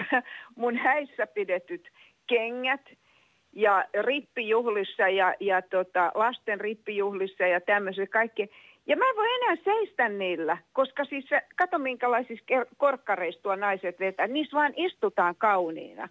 mun 0.56 0.76
häissä 0.76 1.26
pidetyt 1.26 1.88
kengät 2.26 2.80
ja 3.52 3.84
rippijuhlissa 4.00 5.08
ja, 5.08 5.34
ja 5.40 5.62
tota, 5.62 6.12
lasten 6.14 6.60
rippijuhlissa 6.60 7.46
ja 7.46 7.60
tämmöisiä 7.60 8.06
kaikki. 8.06 8.50
Ja 8.86 8.96
mä 8.96 9.08
en 9.10 9.16
voi 9.16 9.34
enää 9.34 9.56
seistä 9.64 10.08
niillä, 10.08 10.58
koska 10.72 11.04
siis 11.04 11.24
kato 11.56 11.78
minkälaisissa 11.78 12.44
tuo 13.42 13.56
naiset 13.56 14.00
vetää, 14.00 14.26
niissä 14.26 14.56
vaan 14.56 14.72
istutaan 14.76 15.36
kauniina. 15.36 16.08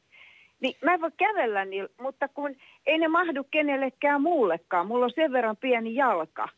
Niin 0.61 0.75
mä 0.83 0.93
en 0.93 1.01
voi 1.01 1.11
kävellä 1.17 1.65
niillä, 1.65 1.89
mutta 2.01 2.27
kun 2.27 2.55
ei 2.85 2.97
ne 2.97 3.07
mahdu 3.07 3.43
kenellekään 3.51 4.21
muullekaan, 4.21 4.87
mulla 4.87 5.05
on 5.05 5.11
sen 5.15 5.31
verran 5.31 5.57
pieni 5.57 5.95
jalka, 5.95 6.49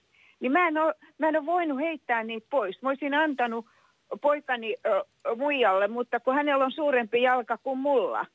niin 0.41 0.51
mä 0.51 0.67
en 0.67 0.77
ole, 0.77 0.93
mä 1.17 1.27
en 1.27 1.37
ole 1.37 1.45
voinut 1.45 1.79
heittää 1.79 2.23
niitä 2.23 2.47
pois. 2.49 2.81
Mä 2.81 2.89
olisin 2.89 3.13
antanut 3.13 3.65
poikani 4.21 4.75
ö, 4.85 5.05
muijalle, 5.35 5.87
mutta 5.87 6.19
kun 6.19 6.33
hänellä 6.33 6.65
on 6.65 6.71
suurempi 6.71 7.21
jalka 7.21 7.57
kuin 7.57 7.79
mulla. 7.79 8.25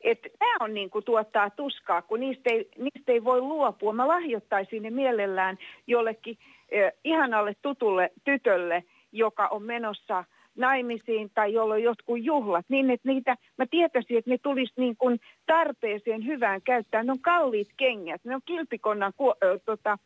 Että 0.00 0.28
nämä 0.40 0.56
on 0.60 0.74
niin 0.74 0.90
kuin 0.90 1.04
tuottaa 1.04 1.50
tuskaa, 1.50 2.02
kun 2.02 2.20
niistä 2.20 2.50
ei, 2.50 2.68
niistä 2.78 3.12
ei 3.12 3.24
voi 3.24 3.40
luopua. 3.40 3.92
Mä 3.92 4.08
lahjoittaisin 4.08 4.82
ne 4.82 4.90
mielellään 4.90 5.58
jollekin 5.86 6.38
ö, 6.76 6.92
ihanalle 7.04 7.56
tutulle 7.62 8.10
tytölle, 8.24 8.84
joka 9.12 9.48
on 9.48 9.62
menossa 9.62 10.24
naimisiin 10.56 11.30
tai 11.34 11.52
jolla 11.52 11.74
on 11.74 11.82
jotkut 11.82 12.24
juhlat, 12.24 12.66
niin 12.68 12.90
että 12.90 13.08
niitä, 13.08 13.36
mä 13.58 13.66
tietäisin, 13.70 14.18
että 14.18 14.30
ne 14.30 14.38
tulisi 14.38 14.72
niin 14.76 14.96
kuin 14.96 15.20
tarpeeseen 15.46 16.26
hyvään 16.26 16.62
käyttää. 16.62 17.02
Ne 17.02 17.12
on 17.12 17.20
kalliit 17.20 17.68
kengät, 17.76 18.24
ne 18.24 18.34
on 18.34 18.42
kilpikonnan, 18.44 19.12
ku, 19.16 19.30
ö, 19.30 19.58
tota, 19.64 19.98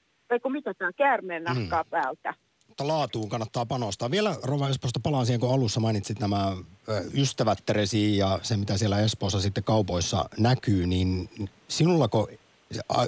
kun 0.43 0.53
mitä 0.53 0.75
tämä 0.75 0.93
käärmeen 0.93 1.45
nahkaa 1.45 1.83
mm. 1.83 1.91
päältä. 1.91 2.35
Mutta 2.69 2.89
laatuun 2.89 3.29
kannattaa 3.29 3.67
panostaa. 3.67 4.11
Vielä 4.11 4.37
Rova 4.43 4.69
Espoosta 4.69 5.01
palaan 5.03 5.27
siihen, 5.27 5.41
kun 5.41 5.53
alussa 5.55 5.81
mainitsit 5.81 6.21
nämä 6.21 6.53
ö, 6.89 7.03
ystävät 7.15 7.59
Teresi 7.67 8.17
ja 8.17 8.39
se, 8.43 8.57
mitä 8.57 8.77
siellä 8.77 9.01
Espoossa 9.01 9.41
sitten 9.41 9.65
kaupoissa 9.65 10.29
näkyy, 10.39 10.87
niin 10.87 11.31
sinullako 11.69 12.29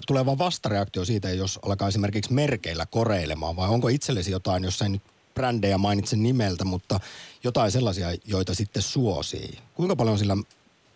tulee 0.07 0.27
vaan 0.27 0.39
vastareaktio 0.39 1.05
siitä, 1.05 1.31
jos 1.31 1.59
alkaa 1.63 1.89
esimerkiksi 1.89 2.33
merkeillä 2.33 2.87
koreilemaan, 2.87 3.57
vai 3.57 3.69
onko 3.69 3.89
itsellesi 3.89 4.31
jotain, 4.31 4.65
jos 4.65 4.83
ei 4.83 4.89
nyt 4.89 5.03
brändejä 5.35 5.79
mainitse 5.79 6.17
nimeltä, 6.17 6.65
mutta 6.65 7.01
jotain 7.45 7.71
sellaisia, 7.71 8.09
joita 8.25 8.55
sitten 8.55 8.83
suosii? 8.83 9.59
Kuinka 9.75 9.97
paljon 9.97 10.19
sillä 10.19 10.37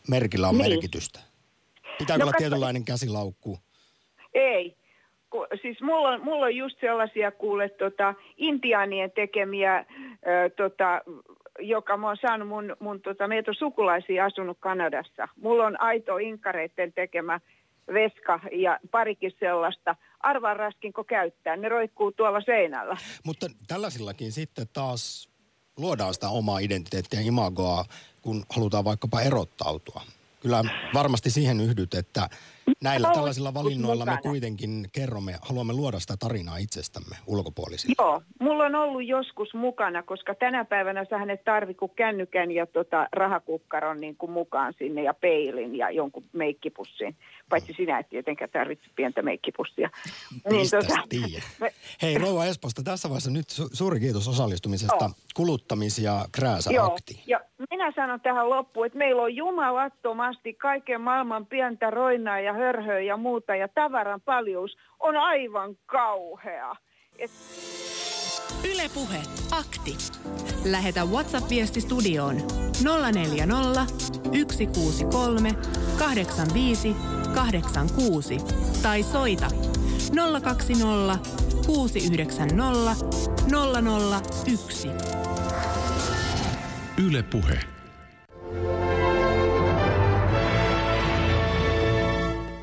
merkillä 0.08 0.48
on 0.48 0.58
Niin. 0.58 0.70
merkitystä? 0.70 1.20
Pitääkö 1.98 2.18
No 2.18 2.24
olla 2.24 2.32
katso- 2.32 2.38
tietynlainen 2.38 2.84
käsilaukku? 2.84 3.58
Ei. 4.34 4.76
Ku, 5.32 5.46
siis 5.62 5.80
mulla 5.80 6.08
on, 6.08 6.24
mulla 6.24 6.46
on 6.46 6.56
just 6.56 6.80
sellaisia 6.80 7.30
kuule 7.30 7.68
tota, 7.68 8.14
intiaanien 8.36 9.10
tekemiä 9.10 9.78
ö, 9.78 9.84
tota, 10.56 11.02
joka 11.60 11.96
mä 11.96 12.06
oon 12.06 12.16
saanut 12.20 12.48
mun, 12.48 12.76
mun 12.80 13.00
tota, 13.00 13.28
meitä 13.28 13.50
on 13.50 13.54
sukulaisia 13.54 14.24
asunut 14.24 14.56
Kanadassa. 14.60 15.28
Mulla 15.42 15.66
on 15.66 15.80
aito 15.80 16.16
inkareitten 16.16 16.92
tekemä 16.92 17.40
veska 17.92 18.40
ja 18.52 18.78
parikin 18.90 19.32
sellaista. 19.40 19.96
Arvaan 20.20 20.56
raskinko 20.56 21.04
käyttää, 21.04 21.56
ne 21.56 21.68
roikkuu 21.68 22.12
tuolla 22.12 22.40
seinällä. 22.40 22.96
Mutta 23.24 23.46
tällaisillakin 23.68 24.32
sitten 24.32 24.66
taas 24.72 25.28
luodaan 25.76 26.14
sitä 26.14 26.28
omaa 26.28 26.58
identiteettiä 26.58 27.20
imagoa, 27.20 27.84
kun 28.22 28.44
halutaan 28.50 28.84
vaikkapa 28.84 29.20
erottautua. 29.20 30.02
Kyllä 30.40 30.64
varmasti 30.94 31.30
siihen 31.30 31.60
yhdyt, 31.60 31.94
että 31.94 32.28
näillä 32.82 33.10
tällaisilla 33.14 33.54
valinnoilla 33.54 34.04
me 34.04 34.18
kuitenkin 34.22 34.88
kerromme, 34.92 35.34
haluamme 35.42 35.72
luoda 35.72 36.00
sitä 36.00 36.16
tarinaa 36.16 36.56
itsestämme 36.56 37.16
ulkopuolisille. 37.26 37.94
Joo, 37.98 38.22
mulla 38.40 38.64
on 38.64 38.74
ollut 38.74 39.06
joskus 39.06 39.54
mukana, 39.54 40.02
koska 40.02 40.34
tänä 40.34 40.64
päivänä 40.64 41.04
sähän 41.10 41.30
et 41.30 41.44
tarvi 41.44 41.74
kuin 41.74 41.92
kännykän 41.96 42.50
ja 42.50 42.66
tota 42.66 43.08
rahakukkaron 43.12 44.00
niin 44.00 44.16
kuin 44.16 44.32
mukaan 44.32 44.74
sinne 44.78 45.02
ja 45.02 45.14
peilin 45.14 45.76
ja 45.76 45.90
jonkun 45.90 46.24
meikkipussin. 46.32 47.16
Paitsi 47.48 47.72
sinä 47.76 47.98
et 47.98 48.08
tietenkään 48.08 48.50
tarvitse 48.50 48.86
pientä 48.96 49.22
meikkipussia. 49.22 49.90
Mistäs 50.50 50.86
tota, 50.86 51.02
me- 51.60 51.72
Hei 52.02 52.18
Rouva 52.18 52.44
Esposta, 52.46 52.82
tässä 52.82 53.08
vaiheessa 53.08 53.30
nyt 53.30 53.46
su- 53.52 53.68
suuri 53.72 54.00
kiitos 54.00 54.28
osallistumisesta 54.28 55.04
Joo. 55.04 55.10
kuluttamis- 55.34 56.02
ja 56.02 56.26
krääsä 56.32 56.72
Joo, 56.72 56.98
ja 57.26 57.40
minä 57.70 57.92
sanon 57.96 58.20
tähän 58.20 58.50
loppuun, 58.50 58.86
että 58.86 58.98
meillä 58.98 59.22
on 59.22 59.36
jumalattomasti 59.36 60.54
kaiken 60.54 61.00
maailman 61.00 61.46
pientä 61.46 61.90
roinaa 61.90 62.40
ja 62.40 62.52
hörhöä 62.52 63.00
ja 63.00 63.16
muuta, 63.16 63.56
ja 63.56 63.68
tavaran 63.68 64.20
paljous 64.20 64.76
on 65.00 65.16
aivan 65.16 65.76
kauhea. 65.86 66.76
Et 67.18 67.30
Ylepuhe 68.74 69.18
akti. 69.50 69.96
Lähetä 70.70 71.04
WhatsApp-viesti 71.04 71.80
studioon 71.80 72.36
040 73.12 73.86
163 74.24 75.50
85 75.98 76.96
86 77.34 78.36
tai 78.82 79.02
soita 79.02 79.46
020 80.42 81.18
690 81.66 83.06
001. 84.52 85.21
Yle 86.98 87.22
Puhe. 87.22 87.58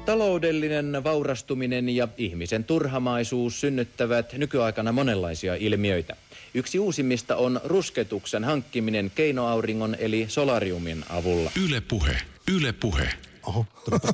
Taloudellinen 0.05 1.03
vaurastuminen 1.03 1.89
ja 1.89 2.07
ihmisen 2.17 2.63
turhamaisuus 2.63 3.61
synnyttävät 3.61 4.33
nykyaikana 4.33 4.91
monenlaisia 4.91 5.55
ilmiöitä. 5.55 6.15
Yksi 6.53 6.79
uusimmista 6.79 7.35
on 7.35 7.61
rusketuksen 7.63 8.43
hankkiminen 8.43 9.11
keinoauringon 9.15 9.95
eli 9.99 10.25
solariumin 10.27 11.05
avulla. 11.09 11.51
Yle 11.65 11.81
Puhe. 11.81 12.17
Yle 12.51 12.73
Puhe. 12.73 13.09
Oho, 13.47 13.65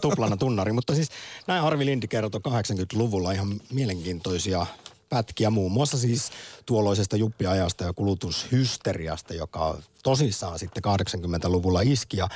tuplana 0.02 0.38
tunnari. 0.38 0.72
Mutta 0.74 0.96
siis 0.96 1.10
näin 1.48 1.64
Arvi 1.64 1.86
Lindi 1.86 2.08
kertoi 2.08 2.42
80-luvulla 2.48 3.32
ihan 3.32 3.62
mielenkiintoisia 3.74 4.66
pätkiä, 5.10 5.50
muun 5.50 5.72
muassa 5.72 5.98
siis 5.98 6.32
tuolloisesta 6.66 7.18
juppiajasta 7.18 7.84
ja 7.84 7.94
kulutushysteriasta, 7.94 9.34
joka 9.34 9.78
tosissaan 10.04 10.60
sitten 10.60 10.84
80-luvulla 10.86 11.82
iski. 11.82 12.18
Ja 12.18 12.30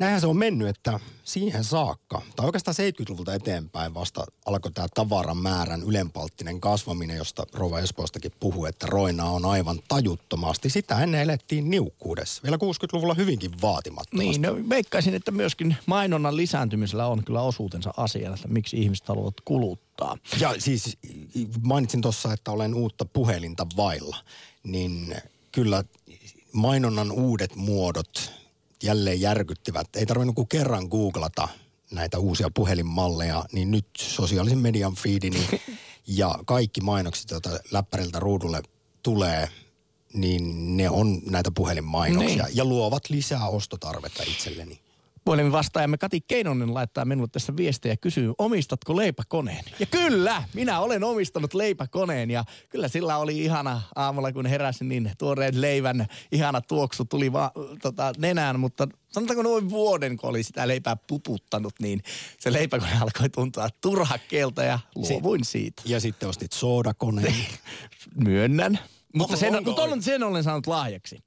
näinhän 0.00 0.20
se 0.20 0.26
on 0.26 0.36
mennyt, 0.36 0.68
että 0.68 1.00
siihen 1.24 1.64
saakka, 1.64 2.22
tai 2.36 2.46
oikeastaan 2.46 2.74
70-luvulta 2.74 3.34
eteenpäin 3.34 3.94
vasta 3.94 4.26
alkoi 4.46 4.72
tämä 4.72 4.86
tavaran 4.94 5.36
määrän 5.36 5.82
ylenpalttinen 5.82 6.60
kasvaminen, 6.60 7.16
josta 7.16 7.46
Rova 7.54 7.80
Espoostakin 7.80 8.32
puhui, 8.40 8.68
että 8.68 8.86
roina 8.86 9.24
on 9.24 9.44
aivan 9.44 9.80
tajuttomasti. 9.88 10.70
Sitä 10.70 11.00
ennen 11.00 11.20
elettiin 11.20 11.70
niukkuudessa. 11.70 12.42
Vielä 12.42 12.56
60-luvulla 12.56 13.14
hyvinkin 13.14 13.50
vaatimattomasti. 13.62 14.28
Niin, 14.28 14.42
no, 14.42 14.56
veikkaisin, 14.68 15.14
että 15.14 15.30
myöskin 15.30 15.76
mainonnan 15.86 16.36
lisääntymisellä 16.36 17.06
on 17.06 17.24
kyllä 17.24 17.42
osuutensa 17.42 17.94
asialla, 17.96 18.34
että 18.34 18.48
miksi 18.48 18.82
ihmiset 18.82 19.08
haluavat 19.08 19.40
kuluttaa. 19.44 20.16
Ja 20.40 20.54
siis 20.58 20.98
mainitsin 21.62 22.00
tuossa, 22.00 22.32
että 22.32 22.50
olen 22.50 22.74
uutta 22.74 23.04
puhelinta 23.04 23.66
vailla, 23.76 24.16
niin 24.62 25.14
kyllä 25.52 25.84
mainonnan 26.52 27.12
uudet 27.12 27.56
muodot 27.56 28.39
jälleen 28.82 29.20
järkyttivät. 29.20 29.96
Ei 29.96 30.06
tarvinnut 30.06 30.34
kuin 30.34 30.48
kerran 30.48 30.86
googlata 30.90 31.48
näitä 31.90 32.18
uusia 32.18 32.48
puhelinmalleja, 32.54 33.44
niin 33.52 33.70
nyt 33.70 33.86
sosiaalisen 33.98 34.58
median 34.58 34.94
feedini 34.94 35.46
ja 36.06 36.34
kaikki 36.46 36.80
mainokset, 36.80 37.30
joita 37.30 37.50
läppäriltä 37.70 38.20
ruudulle 38.20 38.62
tulee, 39.02 39.48
niin 40.14 40.76
ne 40.76 40.90
on 40.90 41.20
näitä 41.30 41.50
puhelinmainoksia 41.54 42.44
Niin. 42.44 42.56
ja 42.56 42.64
luovat 42.64 43.02
lisää 43.10 43.48
ostotarvetta 43.48 44.22
itselleni. 44.26 44.80
Puhelimen 45.30 45.52
vastaajamme 45.52 45.98
Kati 45.98 46.20
Keinonen 46.20 46.74
laittaa 46.74 47.04
minulle 47.04 47.28
tässä 47.32 47.56
viestejä 47.56 47.92
ja 47.92 47.96
kysyy, 47.96 48.32
omistatko 48.38 48.96
leipäkoneen? 48.96 49.64
Ja 49.78 49.86
kyllä, 49.86 50.42
minä 50.54 50.80
olen 50.80 51.04
omistanut 51.04 51.54
leipäkoneen 51.54 52.30
ja 52.30 52.44
kyllä 52.68 52.88
sillä 52.88 53.16
oli 53.16 53.38
ihana 53.38 53.82
aamulla, 53.96 54.32
kun 54.32 54.46
heräsin, 54.46 54.88
niin 54.88 55.10
tuoreen 55.18 55.60
leivän 55.60 56.06
ihana 56.32 56.60
tuoksu 56.60 57.04
tuli 57.04 57.32
va, 57.32 57.52
tota, 57.82 58.12
nenään, 58.18 58.60
mutta 58.60 58.88
sanotaanko 59.08 59.42
noin 59.42 59.70
vuoden, 59.70 60.16
kun 60.16 60.30
oli 60.30 60.42
sitä 60.42 60.68
leipää 60.68 60.96
puputtanut, 60.96 61.74
niin 61.80 62.02
se 62.38 62.52
leipäkone 62.52 62.92
alkoi 63.00 63.28
tuntua 63.28 63.68
turhakkeelta 63.80 64.62
ja 64.62 64.78
luovuin 64.94 65.44
siitä. 65.44 65.82
Ja 65.84 66.00
sitten 66.00 66.28
ostit 66.28 66.52
soodakoneen. 66.52 67.34
Myönnän. 68.24 68.78
Mutta 69.14 69.36
sen, 69.36 69.56
onko 69.56 69.70
mutta 69.70 69.82
olen, 69.82 70.02
sen 70.02 70.22
olen 70.22 70.44
saanut 70.44 70.66
lahjaksi. 70.66 71.18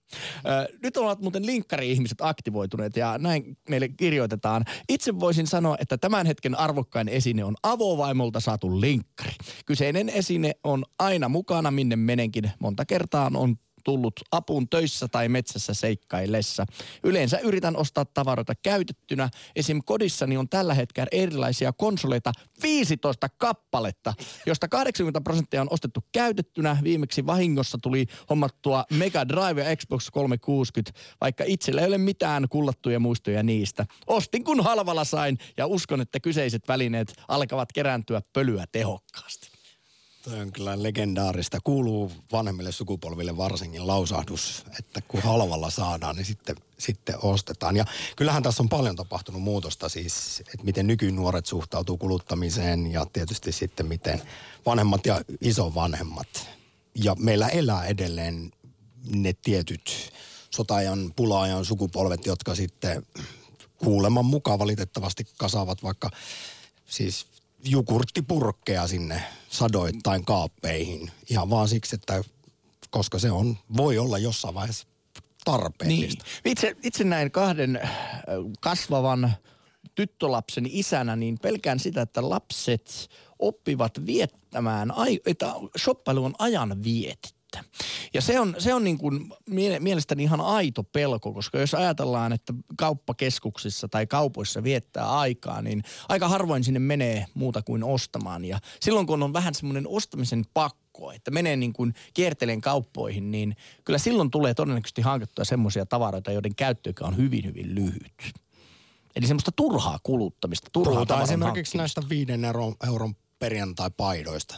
Ö, 0.45 0.77
nyt 0.83 0.97
ovat 0.97 1.21
muuten 1.21 1.45
linkkari-ihmiset 1.45 2.21
aktivoituneet 2.21 2.95
ja 2.95 3.17
näin 3.17 3.57
meille 3.69 3.89
kirjoitetaan. 3.89 4.65
Itse 4.89 5.19
voisin 5.19 5.47
sanoa, 5.47 5.77
että 5.79 5.97
tämän 5.97 6.25
hetken 6.25 6.59
arvokkain 6.59 7.09
esine 7.09 7.43
on 7.43 7.55
avovaimolta 7.63 8.39
saatu 8.39 8.81
linkkari. 8.81 9.33
Kyseinen 9.65 10.09
esine 10.09 10.51
on 10.63 10.85
aina 10.99 11.29
mukana, 11.29 11.71
minne 11.71 11.95
menenkin. 11.95 12.51
Monta 12.59 12.85
kertaa 12.85 13.31
on 13.33 13.55
tullut 13.83 14.13
apuun 14.31 14.69
töissä 14.69 15.07
tai 15.07 15.29
metsässä 15.29 15.73
seikkaillessa. 15.73 16.65
Yleensä 17.03 17.39
yritän 17.39 17.77
ostaa 17.77 18.05
tavaroita 18.05 18.53
käytettynä. 18.63 19.29
Esim. 19.55 19.81
kodissani 19.85 20.37
on 20.37 20.49
tällä 20.49 20.73
hetkellä 20.73 21.07
erilaisia 21.11 21.73
konsoleita 21.73 22.31
15 22.63 23.27
kappaletta, 23.37 24.13
josta 24.45 24.67
80 24.67 25.21
prosenttia 25.21 25.61
on 25.61 25.67
ostettu 25.71 26.03
käytettynä. 26.11 26.77
Viimeksi 26.83 27.25
vahingossa 27.25 27.77
tuli 27.81 28.05
hommattua 28.29 28.85
Mega 28.89 29.27
Drive 29.27 29.63
ja 29.63 29.75
Xbox 29.75 30.09
360, 30.11 30.99
vaikka 31.21 31.43
itsellä 31.47 31.81
ei 31.81 31.87
ole 31.87 31.97
mitään 31.97 32.47
kullattuja 32.49 32.99
muistoja 32.99 33.43
niistä. 33.43 33.85
Ostin 34.07 34.43
kun 34.43 34.63
halvalla 34.63 35.03
sain 35.03 35.37
ja 35.57 35.67
uskon, 35.67 36.01
että 36.01 36.19
kyseiset 36.19 36.67
välineet 36.67 37.13
alkavat 37.27 37.71
kerääntyä 37.73 38.21
pölyä 38.33 38.65
tehokkaasti. 38.71 39.52
Toi 40.23 40.39
on 40.39 40.51
kyllä 40.51 40.83
legendaarista. 40.83 41.59
Kuuluu 41.63 42.11
vanhemmille 42.31 42.71
sukupolville 42.71 43.37
varsinkin 43.37 43.87
lausahdus, 43.87 44.65
että 44.79 45.01
kun 45.01 45.21
halvalla 45.21 45.69
saadaan, 45.69 46.15
niin 46.15 46.25
sitten, 46.25 46.55
sitten 46.77 47.15
ostetaan. 47.21 47.77
Ja 47.77 47.85
kyllähän 48.15 48.43
tässä 48.43 48.63
on 48.63 48.69
paljon 48.69 48.95
tapahtunut 48.95 49.41
muutosta 49.41 49.89
siis, 49.89 50.39
että 50.39 50.63
miten 50.63 50.87
nykynuoret 50.87 51.45
suhtautuu 51.45 51.97
kuluttamiseen 51.97 52.91
ja 52.91 53.05
tietysti 53.13 53.51
sitten 53.51 53.85
miten 53.85 54.21
vanhemmat 54.65 55.05
ja 55.05 55.21
isovanhemmat. 55.41 56.49
Ja 56.95 57.15
meillä 57.19 57.47
elää 57.47 57.85
edelleen 57.85 58.51
ne 59.15 59.33
tietyt 59.33 60.11
sotaajan, 60.49 61.13
pulaajan 61.15 61.65
sukupolvet, 61.65 62.25
jotka 62.25 62.55
sitten 62.55 63.05
kuuleman 63.77 64.25
mukaan 64.25 64.59
valitettavasti 64.59 65.27
kasaavat 65.37 65.83
vaikka 65.83 66.09
siis 66.85 67.32
jukurttipurkkeja 67.65 68.87
sinne 68.87 69.23
sadoittain 69.49 70.25
kaappeihin. 70.25 71.11
Ihan 71.29 71.49
vaan 71.49 71.67
siksi, 71.67 71.95
että 71.95 72.23
koska 72.89 73.19
se 73.19 73.31
on, 73.31 73.57
voi 73.77 73.97
olla 73.97 74.17
jossain 74.17 74.55
vaiheessa 74.55 74.87
tarpeellista. 75.45 76.23
Niin. 76.23 76.51
Itse, 76.51 76.75
itse 76.83 77.03
näin 77.03 77.31
kahden 77.31 77.79
äh, 77.83 77.91
kasvavan 78.59 79.31
tyttölapsen 79.95 80.65
isänä, 80.69 81.15
niin 81.15 81.39
pelkään 81.41 81.79
sitä, 81.79 82.01
että 82.01 82.29
lapset 82.29 83.09
oppivat 83.39 84.05
viettämään, 84.05 84.93
että 85.25 85.53
shoppailu 85.77 86.25
on 86.25 86.35
ajan 86.39 86.83
vietettä. 86.83 87.42
Ja 88.13 88.21
se 88.21 88.39
on, 88.39 88.55
se 88.57 88.73
on 88.73 88.83
niin 88.83 88.97
kuin 88.97 89.33
mie- 89.49 89.79
mielestäni 89.79 90.23
ihan 90.23 90.41
aito 90.41 90.83
pelko, 90.83 91.33
koska 91.33 91.59
jos 91.59 91.73
ajatellaan, 91.73 92.33
että 92.33 92.53
kauppakeskuksissa 92.77 93.87
tai 93.87 94.07
kaupoissa 94.07 94.63
viettää 94.63 95.19
aikaa, 95.19 95.61
niin 95.61 95.83
aika 96.09 96.27
harvoin 96.27 96.63
sinne 96.63 96.79
menee 96.79 97.25
muuta 97.33 97.61
kuin 97.61 97.83
ostamaan. 97.83 98.45
Ja 98.45 98.59
silloin 98.81 99.07
kun 99.07 99.23
on 99.23 99.33
vähän 99.33 99.55
semmoinen 99.55 99.87
ostamisen 99.87 100.45
pakko, 100.53 101.11
että 101.11 101.31
menee 101.31 101.55
niin 101.55 101.73
kuin 101.73 101.93
kierteleen 102.13 102.61
kauppoihin, 102.61 103.31
niin 103.31 103.55
kyllä 103.85 103.99
silloin 103.99 104.31
tulee 104.31 104.53
todennäköisesti 104.53 105.01
hankittua 105.01 105.45
semmoisia 105.45 105.85
tavaroita, 105.85 106.31
joiden 106.31 106.55
käyttöikä 106.55 107.05
on 107.05 107.17
hyvin, 107.17 107.45
hyvin 107.45 107.75
lyhyt. 107.75 108.33
Eli 109.15 109.27
semmoista 109.27 109.51
turhaa 109.51 109.99
kuluttamista, 110.03 110.69
turhaa 110.73 110.95
Puhutaan 110.95 111.23
esimerkiksi 111.23 111.77
näistä 111.77 112.01
viiden 112.09 112.45
euron, 112.45 112.75
euron 112.87 113.15
perjantai-paidoista, 113.39 114.55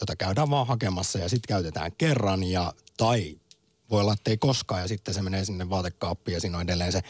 jota 0.00 0.16
käydään 0.16 0.50
vaan 0.50 0.66
hakemassa 0.66 1.18
ja 1.18 1.28
sitten 1.28 1.48
käytetään 1.48 1.92
kerran 1.98 2.42
ja 2.44 2.72
tai 2.96 3.38
voi 3.90 4.00
olla, 4.00 4.12
että 4.12 4.30
ei 4.30 4.36
koskaan 4.36 4.80
ja 4.80 4.88
sitten 4.88 5.14
se 5.14 5.22
menee 5.22 5.44
sinne 5.44 5.70
vaatekaappiin 5.70 6.34
ja 6.34 6.40
siinä 6.40 6.58
on 6.58 6.62
edelleen 6.62 6.92
se 6.92 7.02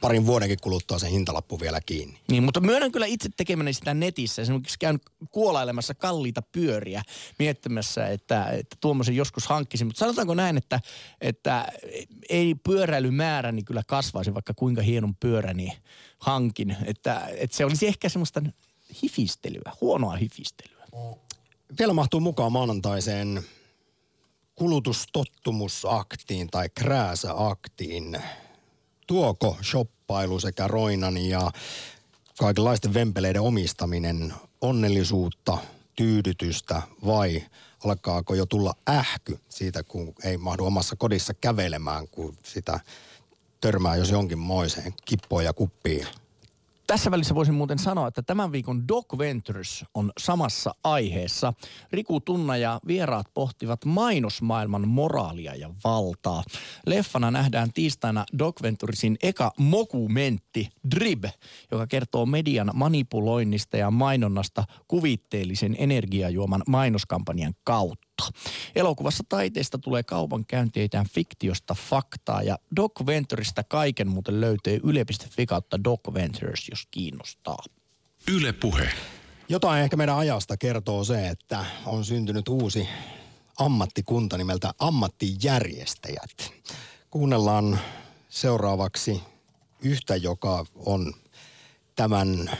parin 0.00 0.26
vuodenkin 0.26 0.58
kuluttua 0.62 0.98
se 0.98 1.10
hintalappu 1.10 1.60
vielä 1.60 1.80
kiinni. 1.80 2.20
Niin, 2.30 2.42
mutta 2.42 2.60
myönnän 2.60 2.92
kyllä 2.92 3.06
itse 3.06 3.28
tekemäni 3.36 3.72
sitä 3.72 3.94
netissä. 3.94 4.42
Esimerkiksi 4.42 4.78
käyn 4.78 5.00
kuolailemassa 5.30 5.94
kalliita 5.94 6.42
pyöriä 6.42 7.02
miettimässä, 7.38 8.06
että, 8.06 8.44
että 8.50 8.76
tuommoisen 8.80 9.16
joskus 9.16 9.46
hankkisin. 9.46 9.86
Mutta 9.86 9.98
sanotaanko 9.98 10.34
näin, 10.34 10.56
että, 10.56 10.80
että 11.20 11.72
ei 12.28 12.54
pyöräilymääräni 12.54 13.62
kyllä 13.62 13.82
kasvaisi, 13.86 14.34
vaikka 14.34 14.54
kuinka 14.54 14.82
hienon 14.82 15.14
pyöräni 15.14 15.78
hankin. 16.18 16.76
Että, 16.84 17.28
että 17.36 17.56
se 17.56 17.64
olisi 17.64 17.86
ehkä 17.86 18.08
semmoista 18.08 18.42
hifistelyä, 19.02 19.72
huonoa 19.80 20.16
hifistelyä. 20.16 20.84
Vielä 21.78 21.92
mahtuu 21.92 22.20
mukaan 22.20 22.52
maanantaiseen 22.52 23.44
kulutustottumusaktiin 24.54 26.48
tai 26.50 26.68
krääsäaktiin. 26.68 28.22
Tuoko 29.06 29.56
shoppailu 29.62 30.40
sekä 30.40 30.68
roinan 30.68 31.16
ja 31.16 31.50
kaikenlaisten 32.38 32.94
vempeleiden 32.94 33.42
omistaminen 33.42 34.34
onnellisuutta, 34.60 35.58
tyydytystä 35.96 36.82
vai 37.06 37.42
alkaako 37.84 38.34
jo 38.34 38.46
tulla 38.46 38.74
ähky 38.88 39.38
siitä, 39.48 39.82
kun 39.82 40.14
ei 40.24 40.36
mahdu 40.36 40.64
omassa 40.64 40.96
kodissa 40.96 41.34
kävelemään, 41.34 42.08
kun 42.08 42.36
sitä 42.42 42.80
törmää 43.60 43.96
jos 43.96 44.10
jonkin 44.10 44.38
moiseen 44.38 44.94
kippoon 45.04 45.44
ja 45.44 45.52
kuppiin 45.52 46.06
tässä 46.88 47.10
välissä 47.10 47.34
voisin 47.34 47.54
muuten 47.54 47.78
sanoa, 47.78 48.08
että 48.08 48.22
tämän 48.22 48.52
viikon 48.52 48.88
Doc 48.88 49.18
Ventures 49.18 49.84
on 49.94 50.12
samassa 50.18 50.74
aiheessa. 50.84 51.52
Riku 51.92 52.20
Tunna 52.20 52.56
ja 52.56 52.80
vieraat 52.86 53.26
pohtivat 53.34 53.84
mainosmaailman 53.84 54.88
moraalia 54.88 55.54
ja 55.54 55.70
valtaa. 55.84 56.42
Leffana 56.86 57.30
nähdään 57.30 57.72
tiistaina 57.72 58.24
Doc 58.38 58.62
Venturesin 58.62 59.16
eka 59.22 59.52
mokumentti 59.58 60.68
Drib, 60.96 61.24
joka 61.70 61.86
kertoo 61.86 62.26
median 62.26 62.70
manipuloinnista 62.74 63.76
ja 63.76 63.90
mainonnasta 63.90 64.64
kuvitteellisen 64.88 65.76
energiajuoman 65.78 66.62
mainoskampanjan 66.66 67.54
kautta 67.64 68.07
kautta. 68.18 68.40
Elokuvassa 68.74 69.24
taiteesta 69.28 69.78
tulee 69.78 70.02
kaupankäynteitään 70.02 71.06
fiktiosta 71.08 71.74
faktaa 71.74 72.42
ja 72.42 72.58
Doc 72.76 72.92
Venturesista 73.06 73.64
kaiken 73.64 74.08
muuten 74.08 74.40
löytyy 74.40 74.80
yle.fi 74.84 75.46
kautta 75.46 75.84
Doc 75.84 76.00
Ventures, 76.14 76.68
jos 76.70 76.86
kiinnostaa. 76.90 77.62
Yle 78.28 78.52
Puhe. 78.52 78.90
Jotain 79.48 79.82
ehkä 79.82 79.96
meidän 79.96 80.16
ajasta 80.16 80.56
kertoo 80.56 81.04
se, 81.04 81.28
että 81.28 81.64
on 81.86 82.04
syntynyt 82.04 82.48
uusi 82.48 82.88
ammattikunta 83.58 84.38
nimeltä 84.38 84.74
ammattijärjestäjät. 84.78 86.52
Kuunnellaan 87.10 87.78
seuraavaksi 88.28 89.22
yhtä, 89.82 90.16
joka 90.16 90.66
on 90.76 91.14
tämän 91.96 92.50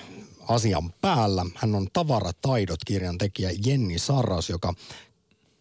asian 0.48 0.92
päällä. 1.00 1.46
Hän 1.54 1.74
on 1.74 1.88
Tavarataidot 1.92 2.84
kirjan 2.86 3.18
tekijä 3.18 3.50
Jenni 3.66 3.98
Sarras, 3.98 4.50
joka 4.50 4.74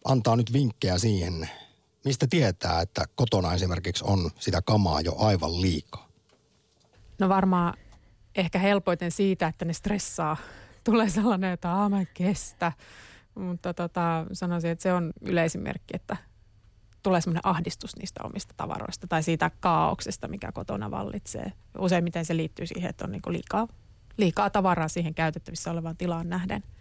antaa 0.08 0.36
nyt 0.36 0.52
vinkkejä 0.52 0.98
siihen, 0.98 1.50
mistä 2.04 2.26
tietää, 2.30 2.80
että 2.80 3.04
kotona 3.14 3.54
esimerkiksi 3.54 4.04
on 4.06 4.30
sitä 4.38 4.62
kamaa 4.62 5.00
jo 5.00 5.14
aivan 5.18 5.60
liikaa? 5.62 6.08
No 7.18 7.28
varmaan 7.28 7.74
ehkä 8.36 8.58
helpoiten 8.58 9.10
siitä, 9.10 9.46
että 9.46 9.64
ne 9.64 9.72
stressaa. 9.72 10.36
Tulee 10.84 11.08
sellainen, 11.08 11.52
että 11.52 11.68
mä 11.68 12.04
kestä. 12.14 12.72
Mutta 13.34 13.74
tota, 13.74 14.26
sanoisin, 14.32 14.70
että 14.70 14.82
se 14.82 14.92
on 14.92 15.12
yleisimerkki, 15.20 15.96
että 15.96 16.16
tulee 17.02 17.20
semmoinen 17.20 17.46
ahdistus 17.46 17.96
niistä 17.96 18.20
omista 18.24 18.54
tavaroista 18.56 19.06
tai 19.06 19.22
siitä 19.22 19.50
kaauksesta, 19.60 20.28
mikä 20.28 20.52
kotona 20.52 20.90
vallitsee. 20.90 21.52
Useimmiten 21.78 22.24
se 22.24 22.36
liittyy 22.36 22.66
siihen, 22.66 22.90
että 22.90 23.04
on 23.04 23.12
niinku 23.12 23.32
liikaa, 23.32 23.68
liikaa 24.16 24.50
tavaraa 24.50 24.88
siihen 24.88 25.14
käytettävissä 25.14 25.70
olevaan 25.70 25.96
tilaan 25.96 26.28
nähden– 26.28 26.62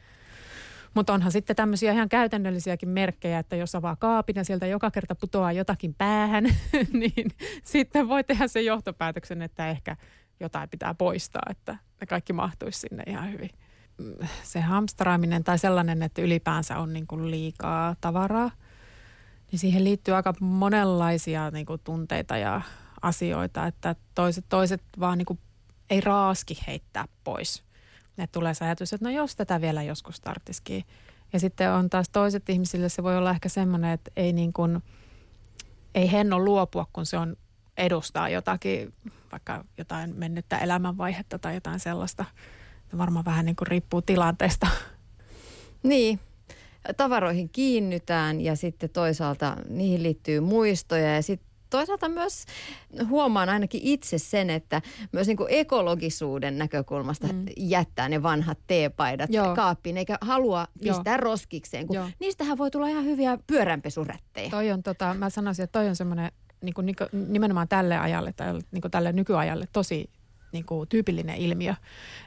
mutta 0.94 1.14
onhan 1.14 1.32
sitten 1.32 1.56
tämmöisiä 1.56 1.92
ihan 1.92 2.10
käytännöllisiäkin 2.10 2.90
merkkejä, 2.90 3.40
että 3.40 3.56
jos 3.56 3.76
avaa 3.76 3.96
kaapin 3.96 4.36
ja 4.36 4.44
sieltä 4.44 4.68
joka 4.68 4.92
kerta 4.92 5.16
putoaa 5.16 5.52
jotakin 5.52 5.94
päähän, 5.94 6.44
niin 6.94 7.32
sitten 7.64 8.08
voi 8.08 8.24
tehdä 8.24 8.48
sen 8.48 8.66
johtopäätöksen, 8.66 9.42
että 9.42 9.70
ehkä 9.70 9.96
jotain 10.40 10.70
pitää 10.70 10.94
poistaa, 10.94 11.42
että 11.50 11.78
ne 12.02 12.08
kaikki 12.08 12.34
mahtuisi 12.34 12.80
sinne 12.80 13.04
ihan 13.08 13.32
hyvin. 13.32 13.50
Se 14.44 14.62
hamstraaminen 14.62 15.44
tai 15.44 15.60
sellainen, 15.60 16.04
että 16.04 16.22
ylipäänsä 16.22 16.78
on 16.78 16.94
niin 16.94 17.08
kuin 17.08 17.32
liikaa 17.32 17.96
tavaraa, 18.02 18.52
niin 19.52 19.60
siihen 19.60 19.84
liittyy 19.84 20.16
aika 20.16 20.34
monenlaisia 20.40 21.52
niin 21.52 21.66
kuin 21.66 21.82
tunteita 21.84 22.38
ja 22.38 22.62
asioita, 23.02 23.68
että 23.68 23.96
toiset, 24.16 24.46
toiset 24.50 24.82
vaan 25.00 25.18
niin 25.18 25.26
kuin 25.26 25.40
ei 25.90 26.02
raaski 26.02 26.60
heittää 26.68 27.06
pois– 27.24 27.64
että 28.24 28.40
tulee 28.40 28.54
se 28.54 28.66
ajatus, 28.66 28.94
että 28.94 29.06
no 29.06 29.12
jos 29.12 29.36
tätä 29.36 29.62
vielä 29.62 29.84
joskus 29.84 30.20
tarttisikin. 30.20 30.84
Ja 31.34 31.40
sitten 31.40 31.72
on 31.72 31.90
taas 31.90 32.10
toiset 32.10 32.50
ihmisille 32.50 32.90
se 32.90 33.04
voi 33.04 33.18
olla 33.18 33.32
ehkä 33.32 33.50
semmoinen, 33.50 33.92
että 33.92 34.12
ei 34.16 34.34
niin 34.34 34.54
kuin, 34.54 34.84
ei 35.96 36.12
henno 36.12 36.40
luopua, 36.40 36.88
kun 36.94 37.06
se 37.06 37.18
on 37.18 37.38
edustaa 37.78 38.30
jotakin, 38.30 38.94
vaikka 39.32 39.66
jotain 39.78 40.16
mennyttä 40.16 40.58
elämänvaihetta 40.58 41.40
tai 41.40 41.54
jotain 41.54 41.80
sellaista. 41.80 42.26
Varmaan 42.98 43.26
vähän 43.26 43.46
niin 43.46 43.56
kuin 43.56 43.68
riippuu 43.68 44.02
tilanteesta. 44.02 44.68
Niin, 45.84 46.20
tavaroihin 46.98 47.50
kiinnytään 47.50 48.42
ja 48.42 48.56
sitten 48.56 48.90
toisaalta 48.90 49.56
niihin 49.70 50.04
liittyy 50.04 50.40
muistoja 50.40 51.16
ja 51.16 51.22
sitten 51.22 51.47
toisaalta 51.70 52.10
myös 52.10 52.46
huomaan 53.10 53.50
ainakin 53.50 53.82
itse 53.84 54.18
sen, 54.18 54.50
että 54.50 54.82
myös 55.12 55.28
niin 55.28 55.38
kuin 55.38 55.52
ekologisuuden 55.52 56.58
näkökulmasta 56.58 57.28
mm. 57.28 57.46
jättää 57.58 58.10
ne 58.10 58.24
vanhat 58.24 58.60
teepaidat 58.68 59.30
Joo. 59.34 59.56
kaappiin, 59.56 59.98
eikä 59.98 60.18
halua 60.22 60.68
pistää 60.84 61.14
Joo. 61.14 61.18
roskikseen, 61.18 61.88
kun 61.88 61.96
Joo. 61.96 62.10
niistähän 62.20 62.58
voi 62.58 62.72
tulla 62.72 62.88
ihan 62.88 63.06
hyviä 63.06 63.38
pyöränpesurättejä. 63.48 64.50
Toi 64.50 64.72
on, 64.72 64.84
tota, 64.84 65.14
mä 65.14 65.30
sanoisin, 65.30 65.64
että 65.64 65.80
toi 65.80 65.90
on 65.90 65.96
semmoinen 65.96 66.32
niin 66.62 66.74
kuin, 66.74 66.96
nimenomaan 67.28 67.68
tälle 67.68 67.98
ajalle 67.98 68.34
tai 68.34 68.54
niin 68.72 68.82
kuin 68.82 68.92
tälle 68.92 69.12
nykyajalle 69.12 69.68
tosi 69.74 70.10
niin 70.52 70.66
kuin, 70.66 70.90
tyypillinen 70.90 71.38
ilmiö, 71.38 71.74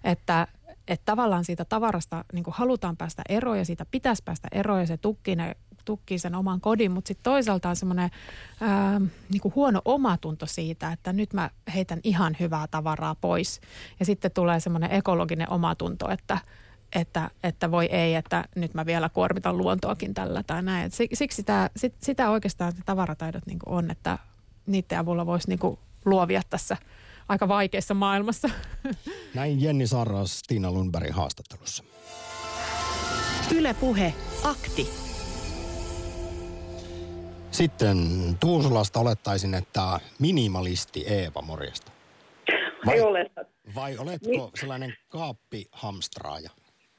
että 0.05 0.47
että 0.89 1.05
tavallaan 1.05 1.45
siitä 1.45 1.65
tavarasta 1.65 2.25
niin 2.33 2.45
halutaan 2.49 2.97
päästä 2.97 3.23
eroon 3.29 3.59
ja 3.59 3.65
siitä 3.65 3.87
pitäisi 3.91 4.23
päästä 4.25 4.49
eroon 4.53 4.81
ja 4.81 4.87
se 4.87 4.97
tukkii 4.97 5.37
ne 5.37 5.57
tukkii 5.91 6.19
sen 6.19 6.35
oman 6.35 6.61
kodin, 6.61 6.93
mutta 6.93 7.09
sitten 7.09 7.33
toisaalta 7.33 7.69
on 7.69 7.77
semmoinen 7.77 8.11
niin 9.29 9.53
huono 9.55 9.83
omatunto 9.85 10.47
siitä, 10.47 10.93
että 10.93 11.13
nyt 11.13 11.33
mä 11.33 11.51
heitän 11.75 12.01
ihan 12.05 12.37
hyvää 12.41 12.67
tavaraa 12.67 13.15
pois. 13.15 13.61
Ja 14.01 14.07
sitten 14.07 14.31
tulee 14.31 14.61
semmoinen 14.61 14.93
ekologinen 14.93 15.51
omatunto, 15.51 16.11
että, 16.11 16.39
että, 16.93 17.31
että 17.43 17.71
voi 17.71 17.87
ei, 17.87 18.15
että 18.15 18.45
nyt 18.57 18.75
mä 18.75 18.87
vielä 18.87 19.09
kuormitan 19.09 19.59
luontoakin 19.59 20.15
tällä 20.15 20.43
tai 20.43 20.63
näin. 20.63 20.87
Et 20.87 20.93
siksi 20.93 21.37
sitä, 21.37 21.71
sit, 21.77 21.95
sitä 22.03 22.31
oikeastaan 22.31 22.73
tavarataidot 22.87 23.47
niin 23.47 23.59
on, 23.67 23.91
että 23.91 24.19
niiden 24.67 24.99
avulla 24.99 25.27
voisi 25.27 25.49
niin 25.49 25.79
luovia 26.05 26.43
tässä 26.51 26.77
aika 27.29 27.49
vaikeassa 27.49 27.95
maailmassa. 27.95 28.51
Näin 29.35 29.63
Jenni 29.63 29.87
Sarras 29.87 30.43
Tiina 30.47 30.73
Lundbergin 30.73 31.15
haastattelussa. 31.15 31.85
Ylepuhe 33.55 34.15
akti. 34.45 35.10
Sitten 37.51 37.97
Tuusulasta 38.41 39.01
olettaisin, 39.01 39.55
että 39.55 39.81
minimalisti 40.21 41.05
Eeva, 41.07 41.43
morjesta. 41.43 41.93
Vai, 42.87 42.95
Ei 42.95 43.01
ole. 43.01 43.31
Vai 43.75 43.97
oletko 43.99 44.31
niin. 44.31 44.51
sellainen 44.55 44.95
kaappihamstraaja? 45.09 46.51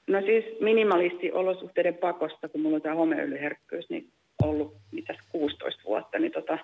No 0.08 0.22
siis 0.22 0.46
minimalisti 0.60 1.32
olosuhteiden 1.32 1.96
pakosta, 1.96 2.50
kun 2.50 2.62
mulla 2.62 2.76
on 2.76 2.82
tämä 2.82 2.96
homeöljyherkkyys, 2.96 3.90
niin 3.90 4.10
ollut 4.44 4.76
mitäs 4.92 5.18
16 5.30 5.82
vuotta, 5.86 6.20
niin 6.20 6.32
tota, 6.32 6.58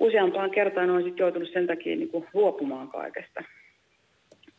useampaan 0.00 0.50
kertaan 0.50 0.90
olen 0.90 1.04
sitten 1.04 1.24
joutunut 1.24 1.48
sen 1.52 1.66
takia 1.66 1.96
niin 1.96 2.08
kuin 2.08 2.26
luopumaan 2.34 2.88
kaikesta. 2.88 3.44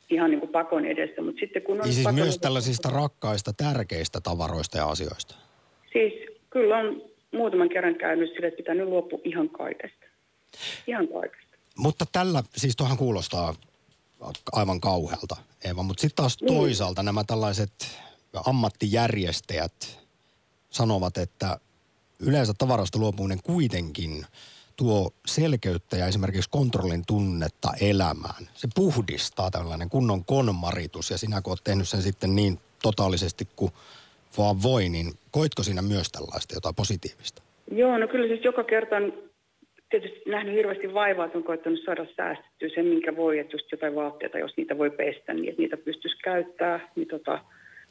Ihan 0.10 0.30
niin 0.32 0.40
kuin 0.40 0.52
pakon 0.52 0.86
edessä, 0.86 1.22
mutta 1.22 1.40
sitten 1.40 1.62
kun 1.62 1.76
on... 1.76 1.84
Niin 1.84 1.94
siis 1.94 2.04
pakon 2.04 2.20
myös 2.20 2.38
tällaisista 2.38 2.90
rakkaista, 2.90 3.52
tärkeistä 3.54 4.20
tavaroista 4.22 4.78
ja 4.78 4.86
asioista? 4.86 5.36
Siis 5.94 6.14
kyllä 6.50 6.78
on 6.78 7.13
muutaman 7.34 7.70
kerran 7.70 7.96
käynyt 7.96 8.30
sille, 8.34 8.48
että 8.48 8.58
pitää 8.58 8.76
nyt 8.76 8.88
luopua 8.88 9.20
ihan 9.24 9.50
kaikesta. 9.50 10.06
Ihan 10.88 11.08
kaikesta. 11.08 11.58
Mutta 11.78 12.06
tällä, 12.12 12.44
siis 12.56 12.76
tuohan 12.76 12.98
kuulostaa 12.98 13.56
aivan 14.52 14.82
kauhealta, 14.82 15.36
Eeva, 15.66 15.84
mutta 15.84 16.02
sitten 16.02 16.16
taas 16.16 16.42
niin. 16.42 16.54
toisaalta 16.54 17.04
nämä 17.04 17.24
tällaiset 17.24 17.72
ammattijärjestäjät 18.46 20.00
sanovat, 20.70 21.18
että 21.18 21.60
yleensä 22.20 22.54
tavarasta 22.58 23.00
luopuminen 23.00 23.44
kuitenkin 23.44 24.26
tuo 24.76 25.14
selkeyttä 25.26 25.98
ja 25.98 26.08
esimerkiksi 26.08 26.50
kontrollin 26.50 27.06
tunnetta 27.06 27.74
elämään. 27.82 28.50
Se 28.54 28.68
puhdistaa 28.76 29.52
tällainen 29.52 29.90
kunnon 29.90 30.26
konmaritus 30.26 31.12
ja 31.12 31.18
sinä 31.18 31.42
kun 31.42 31.52
olet 31.52 31.64
tehnyt 31.64 31.90
sen 31.90 32.02
sitten 32.02 32.36
niin 32.36 32.60
totaalisesti 32.82 33.48
kuin 33.56 33.72
vaan 34.38 34.64
voi, 34.64 34.90
niin 34.90 35.14
koitko 35.38 35.64
siinä 35.64 35.82
myös 35.82 36.08
tällaista 36.12 36.56
jotain 36.58 36.76
positiivista? 36.76 37.42
Joo, 37.72 37.98
no 37.98 38.08
kyllä 38.08 38.28
siis 38.28 38.44
joka 38.44 38.64
kerta 38.64 38.96
tietysti 39.90 40.30
nähnyt 40.30 40.56
hirveästi 40.56 40.94
vaivaa, 40.94 41.26
että 41.26 41.38
on 41.38 41.44
koettanut 41.44 41.80
saada 41.86 42.06
säästettyä 42.18 42.70
sen, 42.76 42.86
minkä 42.86 43.16
voi, 43.16 43.40
että 43.40 43.56
just 43.56 43.72
jotain 43.72 43.96
vaatteita, 43.96 44.40
jos 44.40 44.58
niitä 44.58 44.78
voi 44.78 44.90
pestä, 44.90 45.34
niin 45.34 45.50
että 45.50 45.62
niitä 45.62 45.78
pystyisi 45.78 46.18
käyttää, 46.24 46.90
niin 46.96 47.08
tota, 47.08 47.40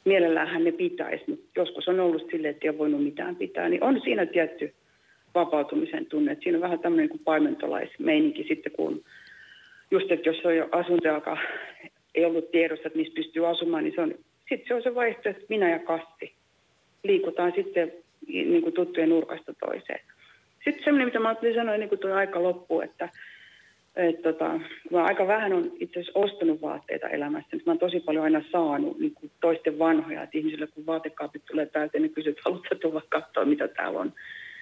mielelläänhän 0.05 0.63
ne 0.63 0.71
pitäisi, 0.71 1.23
mutta 1.27 1.45
joskus 1.55 1.87
on 1.87 1.99
ollut 1.99 2.27
silleen, 2.31 2.51
että 2.51 2.65
ei 2.65 2.69
ole 2.69 2.77
voinut 2.77 3.03
mitään 3.03 3.35
pitää, 3.35 3.69
niin 3.69 3.83
on 3.83 4.01
siinä 4.03 4.25
tietty 4.25 4.73
vapautumisen 5.35 6.05
tunne, 6.05 6.31
että 6.31 6.43
siinä 6.43 6.57
on 6.57 6.61
vähän 6.61 6.79
tämmöinen 6.79 7.09
kuin 7.09 7.23
paimentolaismeininki 7.23 8.45
sitten, 8.47 8.71
kun 8.71 9.03
just, 9.91 10.11
että 10.11 10.29
jos 10.29 10.45
on 10.45 10.57
jo 10.57 10.69
asunto, 10.71 11.07
joka 11.07 11.37
ei 12.15 12.25
ollut 12.25 12.51
tiedossa, 12.51 12.87
että 12.87 12.99
missä 12.99 13.13
pystyy 13.15 13.49
asumaan, 13.49 13.83
niin 13.83 13.95
se 13.95 14.01
on, 14.01 14.15
sitten 14.49 14.67
se 14.67 14.73
on 14.73 14.83
se 14.83 14.95
vaihtoehto, 14.95 15.29
että 15.29 15.45
minä 15.49 15.69
ja 15.69 15.79
kassi 15.79 16.33
liikutaan 17.03 17.53
sitten 17.55 17.91
niin 18.27 18.61
kuin 18.61 18.73
tuttujen 18.73 19.09
nurkasta 19.09 19.53
toiseen. 19.53 19.99
Sitten 20.63 20.83
semmoinen, 20.83 21.07
mitä 21.07 21.19
mä 21.19 21.27
ajattelin 21.27 21.55
sanoa 21.55 21.73
ennen 21.73 21.89
kuin 21.89 21.99
tuo 21.99 22.13
aika 22.13 22.43
loppuu, 22.43 22.81
että 22.81 23.09
et 23.95 24.21
tota, 24.21 24.59
mä 24.91 25.03
aika 25.03 25.27
vähän 25.27 25.53
on 25.53 25.71
itse 25.79 25.99
asiassa 25.99 26.19
ostanut 26.19 26.61
vaatteita 26.61 27.07
elämässä, 27.07 27.49
niin 27.51 27.63
mä 27.65 27.71
oon 27.71 27.79
tosi 27.79 27.99
paljon 27.99 28.23
aina 28.23 28.43
saanut 28.51 28.99
niin 28.99 29.13
kuin 29.13 29.31
toisten 29.41 29.79
vanhoja, 29.79 30.23
että 30.23 30.37
ihmisille 30.37 30.67
kun 30.67 30.85
vaatekaapit 30.85 31.45
tulee 31.45 31.65
täyteen, 31.65 32.01
niin 32.01 32.13
kysyt, 32.13 32.39
haluatko 32.45 32.75
tulla 32.75 33.01
katsoa, 33.09 33.45
mitä 33.45 33.67
täällä 33.67 33.99
on. 33.99 34.13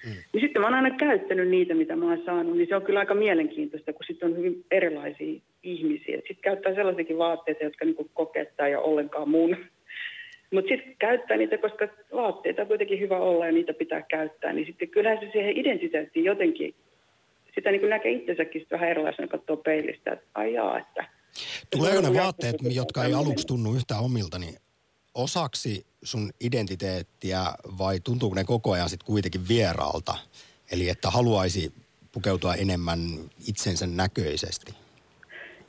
Mm. 0.04 0.10
Niin 0.32 0.40
sitten 0.40 0.62
mä 0.62 0.66
oon 0.66 0.74
aina 0.74 0.96
käyttänyt 0.96 1.48
niitä, 1.48 1.74
mitä 1.74 1.96
mä 1.96 2.08
oon 2.08 2.22
saanut, 2.24 2.56
niin 2.56 2.68
se 2.68 2.76
on 2.76 2.82
kyllä 2.82 3.00
aika 3.00 3.14
mielenkiintoista, 3.14 3.92
kun 3.92 4.04
sitten 4.06 4.30
on 4.30 4.36
hyvin 4.36 4.64
erilaisia 4.70 5.40
ihmisiä. 5.62 6.16
Sitten 6.16 6.36
käyttää 6.40 6.74
sellaisiakin 6.74 7.18
vaatteita, 7.18 7.64
jotka 7.64 7.84
niin 7.84 8.10
kokettaa 8.14 8.68
ja 8.68 8.80
ollenkaan 8.80 9.28
mun. 9.28 9.56
Mutta 10.52 10.68
sitten 10.68 10.96
käyttää 10.98 11.36
niitä, 11.36 11.58
koska 11.58 11.88
vaatteita 12.14 12.62
on 12.62 12.68
kuitenkin 12.68 13.00
hyvä 13.00 13.18
olla 13.18 13.46
ja 13.46 13.52
niitä 13.52 13.72
pitää 13.72 14.02
käyttää, 14.02 14.52
niin 14.52 14.66
sitten 14.66 14.88
kyllähän 14.88 15.18
se 15.20 15.28
siihen 15.32 15.56
identiteettiin 15.56 16.24
jotenkin, 16.24 16.74
sitä 17.54 17.70
niin 17.70 17.90
näkee 17.90 18.12
itsensäkin 18.12 18.66
vähän 18.70 18.88
erilaisena, 18.88 19.28
katsoo 19.28 19.56
peilistä, 19.56 20.12
että 20.12 20.26
ai 20.34 20.54
jaa, 20.54 20.78
että... 20.78 21.04
Tuleeko 21.70 22.00
ne 22.00 22.14
vaatteet, 22.14 22.56
jotka 22.62 23.04
ei 23.04 23.14
aluksi 23.14 23.46
tunnu 23.46 23.74
yhtään 23.74 24.00
omilta, 24.00 24.38
niin 24.38 24.56
osaksi 25.14 25.86
sun 26.02 26.30
identiteettiä 26.40 27.40
vai 27.78 28.00
tuntuuko 28.00 28.34
ne 28.34 28.44
koko 28.44 28.72
ajan 28.72 28.88
sitten 28.88 29.06
kuitenkin 29.06 29.48
vieraalta? 29.48 30.14
Eli 30.72 30.88
että 30.88 31.10
haluaisi 31.10 31.72
pukeutua 32.12 32.54
enemmän 32.54 32.98
itsensä 33.48 33.86
näköisesti? 33.86 34.74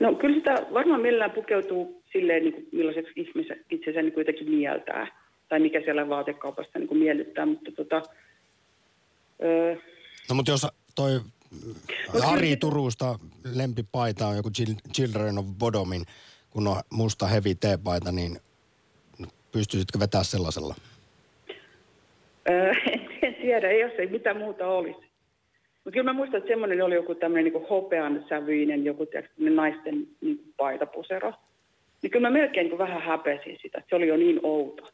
No 0.04 0.14
kyllä 0.14 0.34
sitä 0.34 0.66
varmaan 0.74 1.00
millään 1.00 1.30
pukeutuu 1.30 2.02
silleen, 2.12 2.42
niin 2.42 2.52
kuin 2.52 2.68
millaiseksi 2.72 3.12
ihmisen 3.16 3.64
itsensä 3.70 4.02
niin 4.02 4.12
kuitenkin 4.12 4.50
mieltää. 4.50 5.06
Tai 5.48 5.60
mikä 5.60 5.80
siellä 5.80 6.08
vaatekaupassa 6.08 6.78
niin 6.78 6.88
kuin 6.88 6.98
miellyttää, 6.98 7.46
mutta 7.46 7.70
tota... 7.76 8.02
Öö, 9.42 9.76
no 10.28 10.34
mutta 10.34 10.50
jos 10.50 10.66
toi 10.94 11.20
Ari 12.26 12.56
Turusta 12.56 13.18
lempipaita 13.54 14.26
on 14.26 14.36
joku 14.36 14.50
Children 14.94 15.38
of 15.38 15.46
Bodomin, 15.58 16.04
kun 16.50 16.66
on 16.68 16.76
musta 16.90 17.26
heavy 17.26 17.54
teepaita, 17.54 18.12
niin 18.12 18.38
pystyisitkö 19.52 19.98
vetää 19.98 20.22
sellaisella? 20.22 20.74
Öö, 22.50 22.72
en 23.22 23.34
tiedä, 23.34 23.72
jos 23.72 23.92
ei 23.98 24.06
mitään 24.06 24.36
muuta 24.36 24.66
olisi. 24.66 25.13
Mutta 25.84 25.94
kyllä 25.94 26.10
mä 26.10 26.12
muistan, 26.12 26.38
että 26.38 26.48
semmoinen 26.48 26.82
oli 26.82 26.94
joku 26.94 27.14
tämmöinen 27.14 27.52
niin 27.52 27.68
hopean 27.68 28.24
sävyinen, 28.28 28.84
joku 28.84 29.06
tiedätkö, 29.06 29.34
naisten 29.38 30.06
niin 30.20 30.40
paitapusero. 30.56 31.32
Niin 32.02 32.10
kyllä 32.10 32.28
mä 32.28 32.38
melkein 32.38 32.68
niin 32.68 32.78
vähän 32.78 33.02
häpesin 33.02 33.58
sitä, 33.62 33.78
että 33.78 33.88
se 33.88 33.96
oli 33.96 34.08
jo 34.08 34.16
niin 34.16 34.40
outo. 34.42 34.90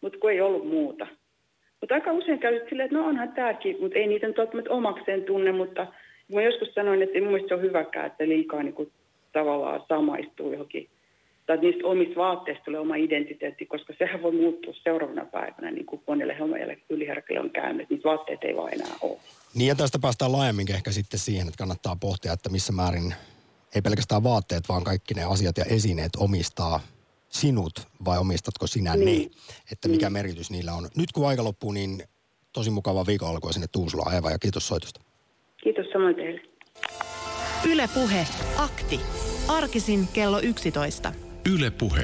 Mutta 0.00 0.18
kun 0.18 0.30
ei 0.30 0.40
ollut 0.40 0.68
muuta. 0.68 1.06
Mutta 1.80 1.94
aika 1.94 2.12
usein 2.12 2.38
käy 2.38 2.60
silleen, 2.68 2.86
että 2.86 2.98
no 2.98 3.06
onhan 3.06 3.32
tämäkin, 3.32 3.76
mutta 3.80 3.98
ei 3.98 4.06
niitä 4.06 4.26
nyt 4.26 4.38
välttämättä 4.38 4.70
omakseen 4.70 5.24
tunne, 5.24 5.52
mutta 5.52 5.86
mä 6.32 6.42
joskus 6.42 6.74
sanoin, 6.74 7.02
että 7.02 7.18
mun 7.18 7.28
mielestä 7.28 7.48
se 7.48 7.54
on 7.54 7.62
hyväkään, 7.62 8.06
että 8.06 8.28
liikaa 8.28 8.62
niin 8.62 8.74
kuin 8.74 8.92
tavallaan 9.32 9.82
samaistuu 9.88 10.52
johonkin 10.52 10.88
tai 11.48 11.58
niistä 11.58 11.86
omista 11.86 12.16
vaatteista 12.16 12.64
tulee 12.64 12.80
oma 12.80 12.96
identiteetti, 12.96 13.66
koska 13.66 13.92
sehän 13.98 14.22
voi 14.22 14.32
muuttua 14.32 14.74
seuraavana 14.84 15.24
päivänä, 15.24 15.70
niin 15.70 15.86
kuin 15.86 16.02
monelle 16.06 16.36
homeelle 16.38 16.78
yliherkälle 16.90 17.40
on 17.40 17.50
käynyt. 17.50 17.90
Niitä 17.90 18.08
vaatteita 18.08 18.46
ei 18.46 18.56
vaan 18.56 18.74
enää 18.74 18.94
ole. 19.00 19.18
Niin 19.54 19.68
ja 19.68 19.74
tästä 19.74 19.98
päästään 19.98 20.32
laajemmin 20.32 20.74
ehkä 20.74 20.90
sitten 20.90 21.20
siihen, 21.20 21.48
että 21.48 21.58
kannattaa 21.58 21.96
pohtia, 22.00 22.32
että 22.32 22.50
missä 22.50 22.72
määrin 22.72 23.14
ei 23.74 23.82
pelkästään 23.82 24.24
vaatteet, 24.24 24.68
vaan 24.68 24.84
kaikki 24.84 25.14
ne 25.14 25.24
asiat 25.24 25.58
ja 25.58 25.64
esineet 25.64 26.10
omistaa 26.18 26.80
sinut 27.28 27.72
vai 28.04 28.18
omistatko 28.18 28.66
sinä 28.66 28.96
niin. 28.96 29.30
ne? 29.30 29.36
Että 29.72 29.88
mikä 29.88 30.06
niin. 30.06 30.12
merkitys 30.12 30.50
niillä 30.50 30.72
on. 30.72 30.88
Nyt 30.96 31.12
kun 31.12 31.28
aika 31.28 31.44
loppuu, 31.44 31.72
niin 31.72 32.02
tosi 32.52 32.70
mukava 32.70 33.06
viikon 33.06 33.28
alkoi 33.28 33.52
sinne 33.52 33.66
Tuusulaan. 33.72 34.16
Eva 34.16 34.30
ja 34.30 34.38
kiitos 34.38 34.68
soitosta. 34.68 35.00
Kiitos 35.62 35.86
samoin 35.92 36.16
teille. 36.16 36.40
Yle 37.72 37.88
Puhe. 37.94 38.26
Akti. 38.56 39.00
Arkisin 39.48 40.08
kello 40.12 40.40
11. 40.40 41.27
Yle 41.46 41.70
Puhe. 41.70 41.96